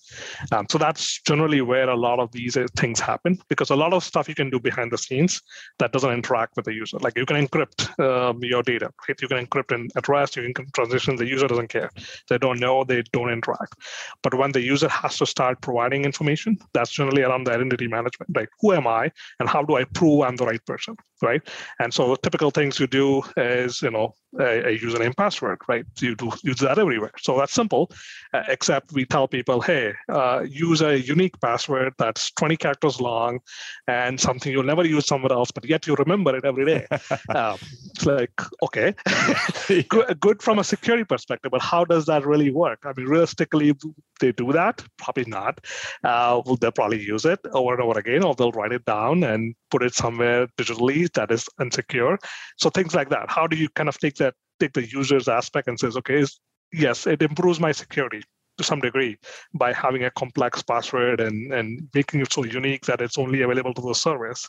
Um, 0.52 0.66
so 0.72 0.80
that's 0.80 1.22
generally 1.22 1.62
where 1.62 1.88
a 1.88 1.96
lot 1.96 2.18
of 2.20 2.32
these 2.32 2.58
uh, 2.58 2.66
things 2.76 3.00
happen 3.00 3.38
because 3.48 3.70
a 3.70 3.76
lot 3.76 3.94
of 3.94 4.04
stuff 4.04 4.28
you 4.28 4.34
can 4.34 4.50
do 4.50 4.60
behind 4.60 4.92
the 4.92 4.98
scenes 4.98 5.40
that 5.78 5.92
doesn't 5.92 6.12
interact 6.12 6.56
with 6.56 6.66
the 6.66 6.74
user. 6.74 6.98
Like 6.98 7.16
you 7.16 7.28
can 7.28 7.46
encrypt 7.46 7.80
um, 8.00 8.40
your 8.44 8.64
data, 8.64 8.90
right? 9.08 9.22
You 9.22 9.28
can 9.28 9.46
encrypt 9.46 9.72
and 9.72 9.92
at 9.96 10.08
rest, 10.08 10.36
you 10.36 10.52
can 10.52 10.66
transition. 10.72 11.16
The 11.16 11.28
user 11.28 11.48
doesn't 11.48 11.68
care. 11.68 11.92
They 12.28 12.40
don't 12.40 12.60
know. 12.60 12.84
They 12.84 13.04
don't 13.14 13.30
interact. 13.30 13.76
But 14.24 14.34
when 14.34 14.52
the 14.52 14.62
user 14.62 14.90
has 14.90 15.20
to 15.20 15.28
start 15.28 15.62
providing 15.62 16.06
information 16.06 16.58
that's 16.74 16.92
generally 16.92 17.24
around 17.24 17.46
the 17.46 17.52
identity 17.52 17.88
management, 17.88 18.32
right? 18.36 18.50
Who 18.60 18.74
am 18.74 18.88
I 18.88 19.12
and 19.40 19.50
how 19.50 19.64
do 19.64 19.76
I 19.76 19.84
prove 19.86 20.22
I'm 20.22 20.36
the 20.36 20.46
right 20.46 20.64
person, 20.66 20.96
right? 21.22 21.42
And 21.80 21.94
so 21.94 22.10
the 22.10 22.18
typical 22.18 22.52
things 22.52 22.80
you 22.80 22.88
do 22.88 23.22
is, 23.38 23.82
you 23.82 23.92
know, 23.92 24.14
a, 24.40 24.70
a 24.70 24.80
username 24.80 25.16
password, 25.16 25.60
right? 25.68 25.86
You 26.00 26.16
do 26.16 26.32
use 26.44 26.60
that 26.60 26.80
everywhere. 26.80 27.12
So 27.18 27.38
that's 27.38 27.54
simple, 27.54 27.92
uh, 28.34 28.44
except 28.48 28.94
we 28.94 29.06
tell 29.06 29.28
people, 29.28 29.62
hey, 29.62 29.94
uh, 30.10 30.46
use 30.48 30.82
a 30.82 31.00
unique 31.00 31.40
password 31.42 31.94
that's 31.98 32.32
20 32.32 32.58
characters 32.58 33.02
long 33.02 33.40
and 33.88 34.20
something 34.20 34.52
you'll 34.52 34.64
never 34.64 34.86
use 34.86 35.06
somewhere 35.06 35.34
else, 35.34 35.52
but 35.52 35.66
yet 35.66 35.88
you 35.88 35.96
remember 35.96 36.36
it 36.36 36.46
every 36.46 36.66
day. 36.66 36.88
um, 37.36 37.58
it's 38.02 38.06
like, 38.06 38.42
okay, 38.64 38.94
good, 40.20 40.42
from 40.42 40.60
a 40.60 40.64
security 40.64 41.04
perspective, 41.04 41.52
but 41.52 41.62
how 41.62 41.86
does 41.86 42.06
that 42.06 42.26
really 42.26 42.52
work? 42.52 42.80
I 42.84 42.94
mean, 42.96 43.08
realistically, 43.08 43.74
they 44.20 44.32
do 44.32 44.52
that? 44.54 44.84
Probably 44.98 45.26
not. 45.26 45.66
Uh, 46.04 46.42
they'll 46.60 46.72
probably 46.72 47.02
use 47.02 47.26
it 47.26 47.40
over 47.54 47.74
and 47.74 47.82
over 47.82 48.00
again, 48.00 48.24
or 48.24 48.36
they'll 48.36 48.52
write 48.52 48.72
it 48.72 48.86
down 48.86 49.24
and 49.24 49.56
put 49.70 49.84
it 49.84 49.94
somewhere 49.94 50.48
digitally 50.58 51.12
that 51.14 51.32
is 51.32 51.48
unsecure. 51.60 52.18
So 52.58 52.70
things 52.70 52.96
like 52.96 53.10
that. 53.10 53.30
How 53.30 53.48
do 53.48 53.56
you 53.56 53.70
kind 53.70 53.90
of 53.90 53.98
take 53.98 54.16
that, 54.16 54.36
take 54.60 54.74
the 54.74 54.88
user's 54.88 55.28
aspect 55.28 55.68
and 55.68 55.80
says, 55.80 55.98
okay, 55.98 56.26
yes, 56.74 57.08
it 57.08 57.22
improves 57.22 57.60
my 57.60 57.72
security 57.72 58.24
to 58.58 58.64
some 58.64 58.80
degree 58.80 59.18
by 59.54 59.74
having 59.74 60.04
a 60.04 60.12
complex 60.12 60.62
password 60.62 61.22
and, 61.22 61.54
and 61.54 61.88
making 61.94 62.22
it 62.22 62.34
so 62.34 62.44
unique 62.44 62.86
that 62.86 63.02
it's 63.02 63.18
only 63.18 63.42
available 63.42 63.74
to 63.74 63.82
the 63.82 63.96
service. 63.96 64.48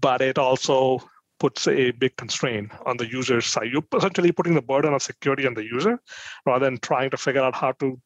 But 0.00 0.20
it 0.20 0.36
also 0.36 1.00
puts 1.38 1.68
a 1.68 1.92
big 1.92 2.16
constraint 2.16 2.70
on 2.86 2.96
the 2.96 3.08
user 3.08 3.40
side. 3.40 3.70
You're 3.72 3.84
essentially 3.96 4.32
putting 4.32 4.54
the 4.54 4.62
burden 4.62 4.94
of 4.94 5.02
security 5.02 5.46
on 5.46 5.54
the 5.54 5.64
user 5.64 6.00
rather 6.46 6.64
than 6.64 6.78
trying 6.78 7.10
to 7.10 7.16
figure 7.16 7.42
out 7.42 7.54
how 7.54 7.72
to 7.72 8.00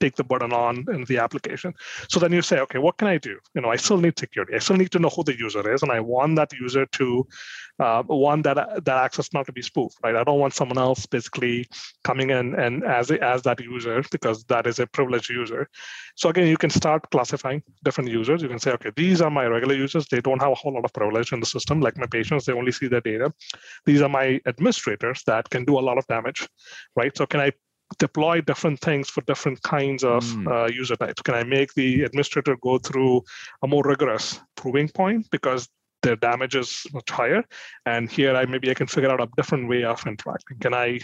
take 0.00 0.16
the 0.16 0.24
burden 0.24 0.52
on 0.52 0.84
in 0.92 1.04
the 1.04 1.18
application. 1.18 1.74
So 2.08 2.18
then 2.18 2.32
you 2.32 2.42
say, 2.42 2.58
okay, 2.60 2.78
what 2.78 2.96
can 2.96 3.08
I 3.08 3.18
do? 3.18 3.38
You 3.54 3.60
know, 3.60 3.70
I 3.70 3.76
still 3.76 3.98
need 3.98 4.18
security. 4.18 4.54
I 4.54 4.58
still 4.58 4.76
need 4.76 4.90
to 4.92 4.98
know 4.98 5.10
who 5.10 5.24
the 5.24 5.38
user 5.38 5.72
is, 5.72 5.82
and 5.82 5.92
I 5.92 6.00
want 6.00 6.36
that 6.36 6.52
user 6.52 6.86
to 6.86 7.26
uh, 7.78 8.02
one 8.02 8.42
that 8.42 8.84
that 8.84 8.98
access 8.98 9.32
not 9.32 9.46
to 9.46 9.52
be 9.52 9.62
spoofed, 9.62 9.96
right? 10.02 10.16
I 10.16 10.24
don't 10.24 10.38
want 10.38 10.54
someone 10.54 10.78
else 10.78 11.06
basically 11.06 11.66
coming 12.04 12.30
in 12.30 12.54
and 12.54 12.84
as 12.84 13.10
as 13.10 13.42
that 13.42 13.60
user 13.60 14.02
because 14.10 14.44
that 14.44 14.66
is 14.66 14.78
a 14.78 14.86
privileged 14.86 15.30
user. 15.30 15.68
So 16.16 16.28
again, 16.28 16.46
you 16.46 16.56
can 16.56 16.70
start 16.70 17.10
classifying 17.10 17.62
different 17.84 18.10
users. 18.10 18.42
You 18.42 18.48
can 18.48 18.58
say, 18.58 18.72
okay, 18.72 18.92
these 18.96 19.20
are 19.22 19.30
my 19.30 19.46
regular 19.46 19.74
users. 19.74 20.06
They 20.06 20.20
don't 20.20 20.40
have 20.40 20.52
a 20.52 20.54
whole 20.54 20.74
lot 20.74 20.84
of 20.84 20.92
privilege 20.92 21.32
in 21.32 21.40
the 21.40 21.46
system, 21.46 21.80
like 21.80 21.96
my 21.96 22.06
patients. 22.06 22.44
They 22.44 22.52
only 22.52 22.72
see 22.72 22.88
their 22.88 23.00
data. 23.00 23.32
These 23.86 24.02
are 24.02 24.08
my 24.08 24.40
administrators 24.46 25.22
that 25.26 25.48
can 25.48 25.64
do 25.64 25.78
a 25.78 25.84
lot 25.88 25.98
of 25.98 26.06
damage, 26.06 26.46
right? 26.96 27.16
So 27.16 27.26
can 27.26 27.40
I 27.40 27.52
deploy 27.98 28.40
different 28.40 28.80
things 28.80 29.10
for 29.10 29.20
different 29.22 29.62
kinds 29.62 30.04
of 30.04 30.24
mm. 30.24 30.46
uh, 30.50 30.72
user 30.72 30.96
types? 30.96 31.22
Can 31.22 31.34
I 31.34 31.44
make 31.44 31.74
the 31.74 32.02
administrator 32.02 32.56
go 32.56 32.78
through 32.78 33.22
a 33.62 33.66
more 33.66 33.82
rigorous 33.84 34.40
proving 34.56 34.88
point 34.88 35.26
because 35.30 35.68
their 36.02 36.16
damage 36.16 36.54
is 36.54 36.86
much 36.92 37.10
higher. 37.10 37.44
And 37.86 38.10
here 38.10 38.34
I 38.34 38.46
maybe 38.46 38.70
I 38.70 38.74
can 38.74 38.86
figure 38.86 39.10
out 39.10 39.20
a 39.20 39.28
different 39.36 39.68
way 39.68 39.84
of 39.84 40.06
interacting. 40.06 40.58
Can 40.58 40.74
I 40.74 41.00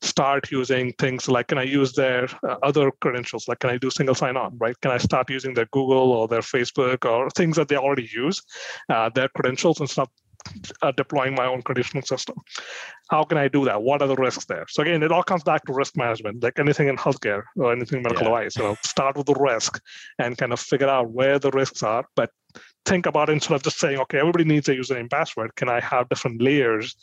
start 0.00 0.50
using 0.50 0.92
things 0.94 1.28
like 1.28 1.48
can 1.48 1.58
I 1.58 1.62
use 1.62 1.92
their 1.92 2.24
uh, 2.48 2.56
other 2.62 2.90
credentials? 3.00 3.48
Like 3.48 3.60
can 3.60 3.70
I 3.70 3.78
do 3.78 3.90
single 3.90 4.14
sign-on? 4.14 4.58
Right? 4.58 4.78
Can 4.80 4.90
I 4.90 4.98
start 4.98 5.30
using 5.30 5.54
their 5.54 5.66
Google 5.66 6.12
or 6.12 6.28
their 6.28 6.40
Facebook 6.40 7.08
or 7.08 7.30
things 7.30 7.56
that 7.56 7.68
they 7.68 7.76
already 7.76 8.08
use, 8.12 8.42
uh, 8.88 9.08
their 9.10 9.28
credentials 9.28 9.80
and 9.80 9.88
stuff 9.88 10.08
uh, 10.82 10.92
deploying 10.92 11.34
my 11.34 11.46
own 11.46 11.62
conditioning 11.62 12.04
system. 12.04 12.36
How 13.10 13.24
can 13.24 13.38
I 13.38 13.48
do 13.48 13.64
that? 13.64 13.82
What 13.82 14.02
are 14.02 14.08
the 14.08 14.16
risks 14.16 14.44
there? 14.44 14.66
So 14.68 14.82
again, 14.82 15.02
it 15.02 15.12
all 15.12 15.22
comes 15.22 15.42
back 15.42 15.64
to 15.66 15.72
risk 15.72 15.96
management, 15.96 16.42
like 16.42 16.58
anything 16.58 16.88
in 16.88 16.96
healthcare 16.96 17.42
or 17.56 17.72
anything 17.72 18.02
medical 18.02 18.24
yeah. 18.24 18.28
device. 18.28 18.56
You 18.56 18.64
know, 18.64 18.76
start 18.82 19.16
with 19.16 19.26
the 19.26 19.34
risk 19.34 19.80
and 20.18 20.36
kind 20.36 20.52
of 20.52 20.60
figure 20.60 20.88
out 20.88 21.10
where 21.10 21.38
the 21.38 21.50
risks 21.50 21.82
are, 21.82 22.04
but 22.16 22.30
think 22.86 23.06
about 23.06 23.28
it 23.28 23.32
instead 23.32 23.54
of 23.54 23.62
just 23.62 23.78
saying, 23.78 23.98
okay, 23.98 24.18
everybody 24.18 24.44
needs 24.44 24.68
a 24.68 24.74
username 24.74 25.00
and 25.00 25.10
password. 25.10 25.54
Can 25.56 25.68
I 25.68 25.80
have 25.80 26.08
different 26.08 26.40
layers 26.40 26.96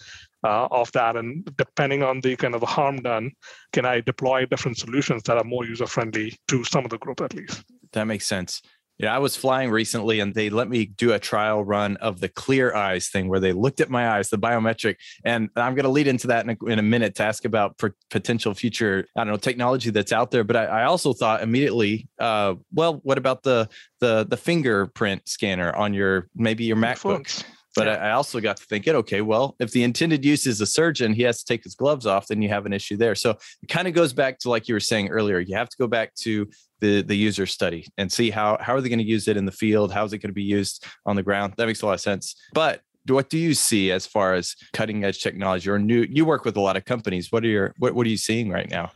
uh, 0.44 0.68
of 0.72 0.92
that? 0.94 1.16
And 1.16 1.46
depending 1.58 2.04
on 2.04 2.22
the 2.22 2.36
kind 2.36 2.56
of 2.56 2.62
the 2.62 2.68
harm 2.68 2.98
done, 3.02 3.32
can 3.74 3.86
I 3.86 4.02
deploy 4.02 4.46
different 4.46 4.78
solutions 4.78 5.24
that 5.24 5.38
are 5.38 5.44
more 5.44 5.66
user 5.66 5.88
friendly 5.88 6.38
to 6.48 6.64
some 6.64 6.84
of 6.84 6.90
the 6.90 6.98
group 6.98 7.22
at 7.22 7.34
least? 7.34 7.64
That 7.94 8.06
makes 8.06 8.28
sense. 8.28 8.62
Yeah, 9.00 9.14
I 9.14 9.20
was 9.20 9.36
flying 9.36 9.70
recently 9.70 10.20
and 10.20 10.34
they 10.34 10.50
let 10.50 10.68
me 10.68 10.86
do 10.86 11.14
a 11.14 11.20
trial 11.20 11.64
run 11.64 11.98
of 11.98 12.20
the 12.20 12.30
clear 12.30 12.74
eyes 12.74 13.10
thing 13.10 13.30
where 13.30 13.40
they 13.40 13.54
looked 13.54 13.80
at 13.80 13.92
my 13.92 14.10
eyes, 14.10 14.30
the 14.30 14.40
biometric. 14.40 14.96
And 15.24 15.50
I'm 15.56 15.76
going 15.76 15.84
to 15.84 15.90
lead 15.90 16.08
into 16.08 16.28
that 16.28 16.46
in 16.48 16.58
a, 16.60 16.66
in 16.66 16.80
a 16.80 16.84
minute 16.84 17.14
to 17.16 17.24
ask 17.24 17.46
about 17.46 17.80
potential 18.10 18.56
future, 18.56 19.06
I 19.16 19.24
don't 19.24 19.34
know, 19.34 19.38
technology 19.38 19.92
that's 19.92 20.12
out 20.12 20.32
there. 20.32 20.44
But 20.44 20.56
I, 20.56 20.66
I 20.66 20.84
also 20.86 21.14
thought 21.14 21.44
immediately, 21.44 22.08
uh, 22.20 22.56
well, 22.74 23.00
what 23.04 23.20
about 23.20 23.44
the, 23.44 23.70
the, 24.00 24.26
the 24.28 24.38
fingerprint 24.38 25.30
scanner 25.30 25.76
on 25.76 25.94
your, 25.94 26.28
maybe 26.36 26.64
your 26.64 26.78
MacBook? 26.78 27.44
But 27.78 27.86
yeah. 27.86 28.08
I 28.08 28.12
also 28.12 28.40
got 28.40 28.58
to 28.58 28.64
thinking, 28.64 28.96
okay, 28.96 29.22
well, 29.22 29.56
if 29.60 29.70
the 29.70 29.84
intended 29.84 30.26
use 30.26 30.48
is 30.48 30.60
a 30.62 30.66
surgeon, 30.66 31.14
he 31.14 31.22
has 31.22 31.44
to 31.44 31.46
take 31.46 31.64
his 31.64 31.76
gloves 31.76 32.08
off, 32.08 32.26
then 32.26 32.42
you 32.42 32.50
have 32.50 32.66
an 32.66 32.74
issue 32.74 32.98
there. 32.98 33.14
So 33.14 33.38
it 33.62 33.70
kind 33.70 33.88
of 33.88 33.94
goes 33.94 34.14
back 34.14 34.40
to 34.40 34.50
like 34.50 34.68
you 34.68 34.74
were 34.74 34.80
saying 34.80 35.10
earlier, 35.10 35.40
you 35.40 35.56
have 35.56 35.70
to 35.70 35.78
go 35.78 35.86
back 35.86 36.16
to 36.22 36.50
the 36.80 37.04
the 37.04 37.16
user 37.16 37.46
study 37.46 37.88
and 38.00 38.12
see 38.12 38.32
how 38.32 38.58
how 38.60 38.74
are 38.74 38.82
they 38.82 38.90
going 38.90 38.98
to 38.98 39.06
use 39.06 39.28
it 39.28 39.38
in 39.38 39.46
the 39.46 39.52
field, 39.52 39.92
how's 39.92 40.12
it 40.12 40.18
going 40.18 40.30
to 40.30 40.34
be 40.34 40.42
used 40.42 40.86
on 41.06 41.16
the 41.16 41.24
ground. 41.24 41.54
That 41.58 41.68
makes 41.68 41.84
a 41.84 41.86
lot 41.86 41.94
of 41.94 42.02
sense. 42.02 42.36
But 42.54 42.82
what 43.08 43.30
do 43.30 43.38
you 43.38 43.54
see 43.54 43.92
as 43.92 44.08
far 44.08 44.34
as 44.34 44.56
cutting 44.74 45.04
edge 45.04 45.22
technology 45.22 45.70
or 45.70 45.78
new? 45.78 46.06
You 46.10 46.26
work 46.26 46.46
with 46.46 46.58
a 46.58 46.62
lot 46.62 46.78
of 46.78 46.86
companies. 46.86 47.32
What 47.32 47.44
are 47.44 47.48
your 47.48 47.76
what 47.78 47.94
what 47.94 48.08
are 48.08 48.10
you 48.10 48.18
seeing 48.18 48.50
right 48.50 48.70
now? 48.70 48.92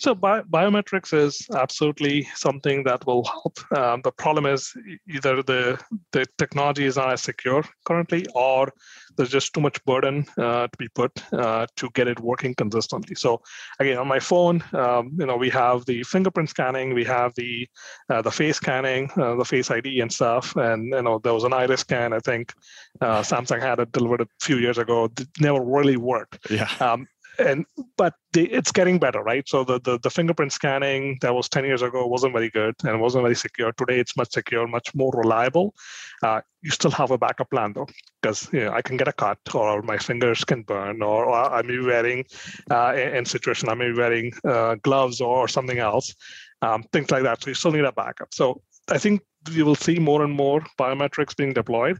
So 0.00 0.14
bi- 0.14 0.40
biometrics 0.40 1.12
is 1.12 1.46
absolutely 1.54 2.26
something 2.34 2.84
that 2.84 3.06
will 3.06 3.22
help. 3.24 3.60
Um, 3.76 4.00
the 4.02 4.10
problem 4.10 4.46
is 4.46 4.74
either 5.14 5.42
the 5.42 5.78
the 6.12 6.24
technology 6.38 6.86
is 6.86 6.96
not 6.96 7.12
as 7.12 7.20
secure 7.20 7.62
currently, 7.84 8.24
or 8.34 8.72
there's 9.16 9.28
just 9.28 9.52
too 9.52 9.60
much 9.60 9.84
burden 9.84 10.24
uh, 10.38 10.68
to 10.68 10.76
be 10.78 10.88
put 10.88 11.12
uh, 11.34 11.66
to 11.76 11.90
get 11.90 12.08
it 12.08 12.18
working 12.18 12.54
consistently. 12.54 13.14
So 13.14 13.42
again, 13.78 13.98
on 13.98 14.08
my 14.08 14.20
phone, 14.20 14.64
um, 14.72 15.12
you 15.18 15.26
know, 15.26 15.36
we 15.36 15.50
have 15.50 15.84
the 15.84 16.02
fingerprint 16.02 16.48
scanning, 16.48 16.94
we 16.94 17.04
have 17.04 17.34
the 17.34 17.68
uh, 18.08 18.22
the 18.22 18.30
face 18.30 18.56
scanning, 18.56 19.10
uh, 19.18 19.34
the 19.34 19.44
face 19.44 19.70
ID 19.70 20.00
and 20.00 20.10
stuff, 20.10 20.56
and 20.56 20.94
you 20.94 21.02
know, 21.02 21.18
there 21.18 21.34
was 21.34 21.44
an 21.44 21.52
iris 21.52 21.80
scan. 21.80 22.14
I 22.14 22.20
think 22.20 22.54
uh, 23.02 23.20
Samsung 23.20 23.60
had 23.60 23.80
it 23.80 23.92
delivered 23.92 24.22
a 24.22 24.28
few 24.40 24.56
years 24.56 24.78
ago. 24.78 25.04
It 25.04 25.28
never 25.38 25.60
really 25.60 25.98
worked. 25.98 26.38
Yeah. 26.50 26.70
Um, 26.80 27.06
and 27.38 27.64
but 27.96 28.14
the, 28.32 28.50
it's 28.52 28.72
getting 28.72 28.98
better 28.98 29.22
right? 29.22 29.48
So 29.48 29.64
the, 29.64 29.80
the, 29.80 29.98
the 29.98 30.10
fingerprint 30.10 30.52
scanning 30.52 31.18
that 31.22 31.34
was 31.34 31.48
10 31.48 31.64
years 31.64 31.82
ago 31.82 32.06
wasn't 32.06 32.32
very 32.32 32.50
good 32.50 32.74
and 32.84 33.00
wasn't 33.00 33.22
very 33.22 33.34
secure. 33.34 33.72
Today 33.72 34.00
it's 34.00 34.16
much 34.16 34.32
secure 34.32 34.66
much 34.66 34.94
more 34.94 35.12
reliable. 35.14 35.74
Uh, 36.22 36.40
you 36.62 36.70
still 36.70 36.90
have 36.90 37.10
a 37.10 37.18
backup 37.18 37.50
plan 37.50 37.72
though 37.72 37.88
because 38.20 38.52
you 38.52 38.64
know, 38.64 38.72
i 38.72 38.82
can 38.82 38.98
get 38.98 39.08
a 39.08 39.12
cut 39.12 39.38
or 39.54 39.80
my 39.80 39.96
fingers 39.96 40.44
can 40.44 40.62
burn 40.62 41.00
or, 41.00 41.24
or 41.24 41.54
i 41.54 41.62
may 41.62 41.76
be 41.76 41.80
wearing 41.80 42.22
uh, 42.70 42.92
in 42.94 43.24
situation 43.24 43.70
i 43.70 43.74
may 43.74 43.90
be 43.90 43.96
wearing 43.96 44.30
uh, 44.44 44.74
gloves 44.82 45.22
or 45.22 45.48
something 45.48 45.78
else 45.78 46.14
um, 46.62 46.82
things 46.92 47.10
like 47.10 47.22
that. 47.22 47.42
So 47.42 47.48
you 47.48 47.54
still 47.54 47.72
need 47.72 47.84
a 47.84 47.92
backup. 47.92 48.34
So 48.34 48.62
i 48.90 48.98
think 48.98 49.22
we 49.54 49.62
will 49.62 49.74
see 49.74 49.98
more 49.98 50.22
and 50.22 50.32
more 50.32 50.60
biometrics 50.78 51.36
being 51.36 51.52
deployed 51.52 51.98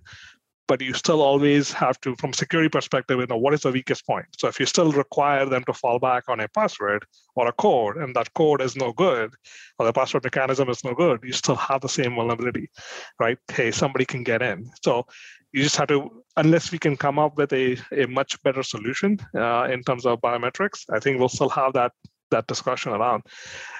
but 0.70 0.80
you 0.80 0.94
still 0.94 1.20
always 1.20 1.72
have 1.72 2.00
to, 2.00 2.14
from 2.20 2.32
security 2.32 2.68
perspective, 2.68 3.18
you 3.18 3.26
know, 3.26 3.36
what 3.36 3.52
is 3.52 3.62
the 3.62 3.72
weakest 3.72 4.06
point? 4.06 4.26
So 4.38 4.46
if 4.46 4.60
you 4.60 4.66
still 4.66 4.92
require 4.92 5.44
them 5.44 5.64
to 5.64 5.74
fall 5.74 5.98
back 5.98 6.28
on 6.28 6.38
a 6.38 6.46
password 6.46 7.04
or 7.34 7.48
a 7.48 7.52
code, 7.52 7.96
and 7.96 8.14
that 8.14 8.32
code 8.34 8.62
is 8.62 8.76
no 8.76 8.92
good, 8.92 9.34
or 9.80 9.86
the 9.86 9.92
password 9.92 10.22
mechanism 10.22 10.68
is 10.68 10.84
no 10.84 10.94
good, 10.94 11.18
you 11.24 11.32
still 11.32 11.56
have 11.56 11.80
the 11.80 11.88
same 11.88 12.14
vulnerability, 12.14 12.70
right? 13.18 13.36
Hey, 13.50 13.72
somebody 13.72 14.04
can 14.04 14.22
get 14.22 14.42
in. 14.42 14.70
So 14.84 15.06
you 15.50 15.64
just 15.64 15.76
have 15.76 15.88
to, 15.88 16.22
unless 16.36 16.70
we 16.70 16.78
can 16.78 16.96
come 16.96 17.18
up 17.18 17.36
with 17.36 17.52
a, 17.52 17.76
a 17.90 18.06
much 18.06 18.40
better 18.44 18.62
solution 18.62 19.18
uh, 19.36 19.64
in 19.72 19.82
terms 19.82 20.06
of 20.06 20.20
biometrics, 20.20 20.84
I 20.88 21.00
think 21.00 21.18
we'll 21.18 21.28
still 21.28 21.48
have 21.48 21.72
that 21.72 21.90
that 22.30 22.46
discussion 22.46 22.92
around. 22.92 23.24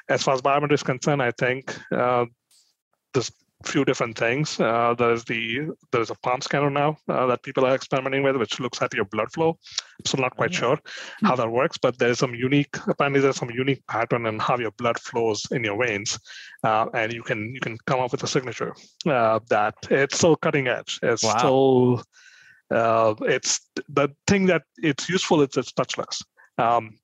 As 0.09 0.25
far 0.25 0.35
as 0.35 0.43
biometrics 0.43 0.83
is 0.83 0.83
concerned, 0.83 1.23
I 1.23 1.31
think 1.31 1.79
uh, 1.93 2.25
this 3.15 3.31
few 3.65 3.85
different 3.85 4.17
things. 4.17 4.59
Uh, 4.59 4.95
there's 4.97 5.25
the 5.25 5.69
there's 5.93 6.11
a 6.11 6.15
palm 6.15 6.41
scanner 6.41 6.71
now 6.71 6.97
uh, 7.09 7.27
that 7.27 7.43
people 7.43 7.65
are 7.65 7.75
experimenting 7.75 8.23
with, 8.23 8.37
which 8.37 8.59
looks 8.61 8.81
at 8.83 8.95
your 8.95 9.05
blood 9.05 9.33
flow. 9.33 9.59
So 10.07 10.17
I'm 10.17 10.23
not 10.23 10.37
quite 10.37 10.55
sure 10.55 10.79
how 11.23 11.37
that 11.37 11.51
works, 11.51 11.77
but 11.77 11.99
there's 11.99 12.19
some 12.19 12.35
unique 12.35 12.77
apparently 12.89 13.21
there's 13.21 13.37
some 13.37 13.51
unique 13.51 13.87
pattern 13.87 14.27
in 14.27 14.39
how 14.39 14.59
your 14.59 14.71
blood 14.73 14.99
flows 14.99 15.47
in 15.51 15.65
your 15.65 15.85
veins, 15.85 16.19
uh, 16.65 16.87
and 16.95 17.13
you 17.13 17.23
can 17.23 17.53
you 17.55 17.61
can 17.61 17.77
come 17.87 18.01
up 18.01 18.13
with 18.13 18.23
a 18.23 18.27
signature 18.27 18.75
uh, 19.07 19.41
that 19.49 19.75
it's 19.91 20.17
still 20.17 20.37
cutting 20.37 20.69
edge. 20.69 20.99
It's 21.03 21.23
wow. 21.23 21.39
still 21.39 22.05
uh, 22.71 23.15
it's 23.23 23.61
the 23.89 24.09
thing 24.27 24.47
that 24.47 24.63
it's 24.79 25.09
useful. 25.09 25.43
It's 25.43 25.57
it's 25.57 25.73
touchless. 25.73 26.23
Um, 26.59 26.99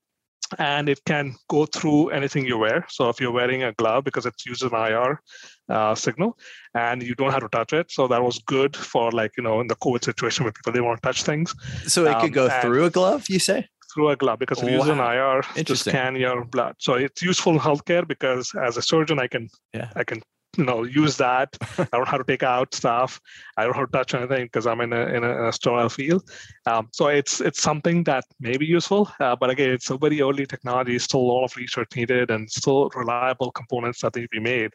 and 0.59 0.89
it 0.89 1.01
can 1.05 1.35
go 1.49 1.67
through 1.67 2.11
anything 2.11 2.47
you 2.47 2.59
wear. 2.59 2.87
So 2.89 3.09
if 3.09 3.21
you're 3.21 3.33
wearing 3.33 3.63
a 3.63 3.73
glove 3.73 4.05
because 4.05 4.27
it 4.27 4.35
uses 4.47 4.71
an 4.71 4.75
IR 4.75 5.21
uh, 5.69 5.95
signal, 5.95 6.39
and 6.75 7.03
you 7.03 7.15
don't 7.15 7.33
have 7.33 7.43
to 7.43 7.49
touch 7.49 7.73
it, 7.73 7.91
so 7.91 8.09
that 8.09 8.23
was 8.23 8.39
good 8.47 8.77
for 8.77 9.11
like 9.11 9.33
you 9.37 9.43
know 9.43 9.61
in 9.61 9.67
the 9.67 9.77
COVID 9.77 10.05
situation 10.05 10.45
where 10.45 10.53
people 10.53 10.73
they 10.73 10.81
want 10.81 11.03
to 11.03 11.07
touch 11.07 11.23
things. 11.23 11.55
So 11.87 12.05
it 12.05 12.15
um, 12.15 12.21
could 12.21 12.33
go 12.33 12.49
through 12.61 12.85
a 12.85 12.91
glove, 12.91 13.29
you 13.29 13.39
say? 13.39 13.69
Through 13.95 14.11
a 14.11 14.17
glove 14.17 14.39
because 14.39 14.63
it 14.63 14.67
wow. 14.67 14.73
uses 14.73 14.89
an 14.89 14.99
IR 14.99 15.43
to 15.65 15.77
scan 15.77 16.17
your 16.17 16.45
blood. 16.45 16.75
So 16.79 16.95
it's 16.95 17.23
useful 17.23 17.55
in 17.55 17.59
healthcare 17.59 18.07
because 18.07 18.53
as 18.63 18.77
a 18.77 18.83
surgeon, 18.83 19.19
I 19.19 19.27
can 19.27 19.49
yeah. 19.73 19.91
I 19.97 20.05
can 20.05 20.23
you 20.57 20.65
know 20.65 20.85
use 20.85 21.17
that. 21.17 21.57
I 21.79 21.87
don't 21.93 22.09
have 22.09 22.21
to 22.21 22.25
take 22.25 22.43
out 22.43 22.75
stuff. 22.75 23.21
I 23.57 23.65
don't 23.65 23.77
have 23.77 23.87
to 23.87 23.93
touch 23.93 24.15
anything 24.15 24.47
because 24.47 24.67
i'm 24.67 24.81
in 24.81 24.93
a, 24.93 25.07
in 25.07 25.25
a, 25.25 25.53
sterile 25.53 25.89
field. 25.89 26.29
Um, 26.67 26.89
so 26.93 27.09
it's 27.09 27.41
it's 27.41 27.63
something 27.63 28.05
that 28.05 28.25
may 28.41 28.57
be 28.57 28.67
useful 28.67 29.11
uh, 29.21 29.37
but 29.37 29.51
again 29.51 29.71
it's 29.71 29.91
a 29.91 29.97
very 29.97 30.21
early 30.21 30.47
technology 30.47 30.99
still 30.99 31.21
a 31.21 31.29
lot 31.33 31.45
of 31.45 31.57
research 31.57 31.89
needed 31.97 32.31
and 32.31 32.51
still 32.51 32.91
reliable 32.95 33.51
components 33.51 34.01
that 34.01 34.17
need 34.17 34.23
to 34.23 34.29
be 34.29 34.41
made 34.41 34.73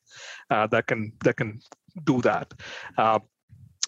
uh, 0.49 0.67
that 0.67 0.87
can 0.87 1.11
that 1.23 1.35
can 1.35 1.59
do 2.05 2.21
that. 2.21 2.53
Uh, 2.97 3.19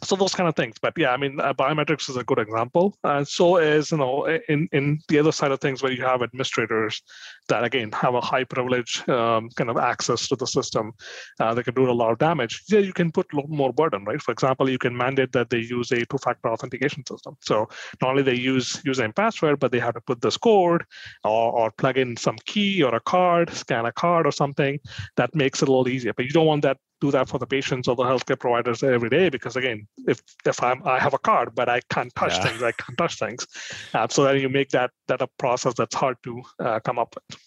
so 0.04 0.16
those 0.16 0.36
kind 0.36 0.48
of 0.48 0.56
things. 0.56 0.78
But 0.82 0.94
yeah 0.98 1.12
i 1.12 1.18
mean 1.18 1.40
uh, 1.40 1.54
biometrics 1.54 2.10
is 2.10 2.18
a 2.18 2.24
good 2.24 2.40
example. 2.40 2.96
And 3.04 3.28
so 3.28 3.58
is 3.58 3.92
you 3.92 3.98
know 3.98 4.26
in 4.48 4.68
in 4.72 5.00
the 5.08 5.20
other 5.20 5.32
side 5.32 5.52
of 5.52 5.60
things 5.60 5.82
where 5.82 5.92
you 5.92 6.04
have 6.04 6.22
administrators 6.22 7.02
that 7.50 7.64
again 7.64 7.92
have 7.92 8.16
a 8.16 8.22
high 8.22 8.44
privilege 8.44 9.08
um, 9.10 9.50
kind 9.56 9.70
of 9.70 9.78
access 9.78 10.28
to 10.30 10.36
the 10.36 10.48
system 10.48 10.94
uh, 11.40 11.54
they 11.54 11.64
can 11.64 11.74
do 11.74 11.90
a 11.90 11.92
lot 12.02 12.12
of 12.12 12.18
damage. 12.20 12.64
Yeah 12.70 12.80
you 12.80 12.94
can 12.94 13.12
put 13.12 13.28
more 13.48 13.74
burden 13.74 14.04
right? 14.06 14.22
For 14.22 14.32
example 14.32 14.70
you 14.70 14.78
can 14.78 14.96
mandate 14.96 15.32
that 15.34 15.50
they 15.50 15.60
use 15.60 15.92
a 15.92 16.06
two-factor 16.06 16.50
authentication 16.50 17.06
system. 17.06 17.36
So 17.42 17.70
not 18.02 18.12
only 18.12 18.24
they 18.24 18.36
use 18.36 18.78
username 18.84 19.16
password 19.16 19.60
but 19.60 19.72
they 19.72 19.80
have 19.80 19.96
to 19.96 20.02
put 20.02 20.22
this 20.22 20.38
code 20.38 20.84
or, 21.24 21.52
or 21.54 21.72
plug 21.72 21.98
in 21.98 22.18
some 22.18 22.38
key 22.46 22.84
or 22.84 22.94
a 22.96 23.00
card 23.00 23.50
scan 23.52 23.86
a 23.86 23.92
card 23.92 24.26
or 24.26 24.32
something 24.32 24.80
that 25.16 25.34
makes 25.36 25.62
it 25.62 25.68
a 25.68 25.72
little 25.72 25.88
easier. 25.88 26.14
But 26.14 26.26
you 26.26 26.32
don't 26.32 26.46
want 26.46 26.64
that 26.64 26.78
do 27.04 27.12
that 27.12 27.28
for 27.28 27.38
the 27.38 27.46
patients 27.46 27.90
or 27.90 27.96
the 27.98 28.04
healthcare 28.04 28.40
providers 28.40 28.82
every 28.82 29.10
day 29.10 29.28
because 29.28 29.56
again 29.58 29.86
if 30.08 30.22
if 30.46 30.64
i'm 30.64 30.82
i 30.86 30.98
have 30.98 31.14
a 31.14 31.24
card 31.30 31.50
but 31.54 31.68
i 31.68 31.80
can't 31.90 32.14
touch 32.16 32.36
yeah. 32.36 32.46
things 32.46 32.64
i 32.64 32.72
can't 32.72 32.98
touch 32.98 33.20
things 33.20 33.46
uh, 33.94 34.08
so 34.08 34.24
then 34.24 34.40
you 34.40 34.48
make 34.48 34.70
that 34.70 34.90
that 35.10 35.22
a 35.22 35.28
process 35.38 35.74
that's 35.74 35.96
hard 36.04 36.16
to 36.24 36.42
uh, 36.60 36.80
come 36.80 36.98
up 36.98 37.14
with 37.16 37.38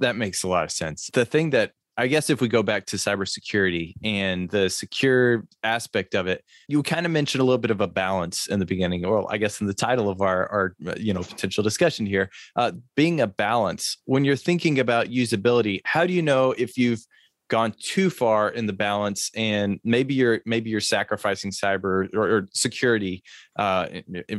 that 0.00 0.16
makes 0.16 0.42
a 0.42 0.48
lot 0.48 0.64
of 0.64 0.72
sense 0.72 1.08
the 1.12 1.24
thing 1.24 1.50
that 1.50 1.70
I 1.98 2.08
guess 2.08 2.28
if 2.28 2.42
we 2.42 2.48
go 2.48 2.62
back 2.62 2.84
to 2.86 2.96
cybersecurity 2.96 3.94
and 4.04 4.50
the 4.50 4.68
secure 4.68 5.46
aspect 5.62 6.14
of 6.14 6.26
it, 6.26 6.44
you 6.68 6.82
kind 6.82 7.06
of 7.06 7.12
mentioned 7.12 7.40
a 7.40 7.44
little 7.44 7.56
bit 7.56 7.70
of 7.70 7.80
a 7.80 7.86
balance 7.86 8.48
in 8.48 8.58
the 8.58 8.66
beginning, 8.66 9.06
or 9.06 9.26
I 9.32 9.38
guess 9.38 9.62
in 9.62 9.66
the 9.66 9.72
title 9.72 10.10
of 10.10 10.20
our 10.20 10.46
our 10.52 10.74
you 10.98 11.14
know 11.14 11.22
potential 11.22 11.64
discussion 11.64 12.04
here, 12.04 12.28
uh, 12.56 12.72
being 12.96 13.22
a 13.22 13.26
balance. 13.26 13.96
When 14.04 14.26
you're 14.26 14.36
thinking 14.36 14.78
about 14.78 15.06
usability, 15.06 15.80
how 15.86 16.06
do 16.06 16.12
you 16.12 16.20
know 16.20 16.52
if 16.58 16.76
you've 16.76 17.02
gone 17.48 17.74
too 17.78 18.10
far 18.10 18.48
in 18.48 18.66
the 18.66 18.72
balance 18.72 19.30
and 19.36 19.78
maybe 19.84 20.14
you're 20.14 20.40
maybe 20.46 20.70
you're 20.70 20.80
sacrificing 20.80 21.50
cyber 21.50 22.12
or, 22.14 22.30
or 22.30 22.48
security 22.52 23.22
uh, 23.56 23.86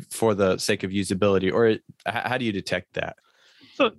for 0.10 0.34
the 0.34 0.58
sake 0.58 0.84
of 0.84 0.92
usability, 0.92 1.52
or 1.52 1.78
how 2.06 2.38
do 2.38 2.46
you 2.46 2.52
detect 2.52 2.94
that? 2.94 3.16
So 3.78 3.92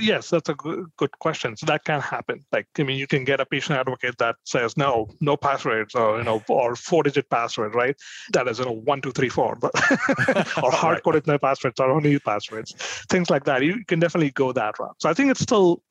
yes, 0.00 0.30
that's 0.30 0.48
a 0.48 0.54
good, 0.54 1.18
question. 1.18 1.54
So 1.54 1.66
that 1.66 1.84
can 1.84 2.00
happen. 2.00 2.46
Like 2.50 2.66
I 2.78 2.82
mean, 2.82 2.98
you 2.98 3.06
can 3.06 3.24
get 3.24 3.40
a 3.40 3.44
patient 3.44 3.78
advocate 3.78 4.16
that 4.18 4.36
says 4.44 4.74
no, 4.78 5.10
no 5.20 5.36
passwords, 5.36 5.94
or 5.94 6.16
you 6.16 6.24
know, 6.24 6.42
or 6.48 6.74
four-digit 6.74 7.28
password, 7.28 7.74
right? 7.74 7.94
That 8.32 8.48
is 8.48 8.58
you 8.58 8.64
know 8.64 8.72
one, 8.72 9.02
two, 9.02 9.12
three, 9.12 9.28
four, 9.28 9.54
but 9.60 9.72
or 10.62 10.72
hard-coded 10.82 11.26
no 11.26 11.38
passwords 11.38 11.78
or 11.78 11.90
only 11.90 12.18
passwords, 12.18 12.72
things 13.10 13.28
like 13.28 13.44
that. 13.44 13.62
You 13.62 13.84
can 13.84 14.00
definitely 14.00 14.30
go 14.30 14.50
that 14.52 14.78
route. 14.78 14.96
So 14.98 15.10
I 15.10 15.14
think 15.14 15.30
it's 15.30 15.40
still 15.40 15.82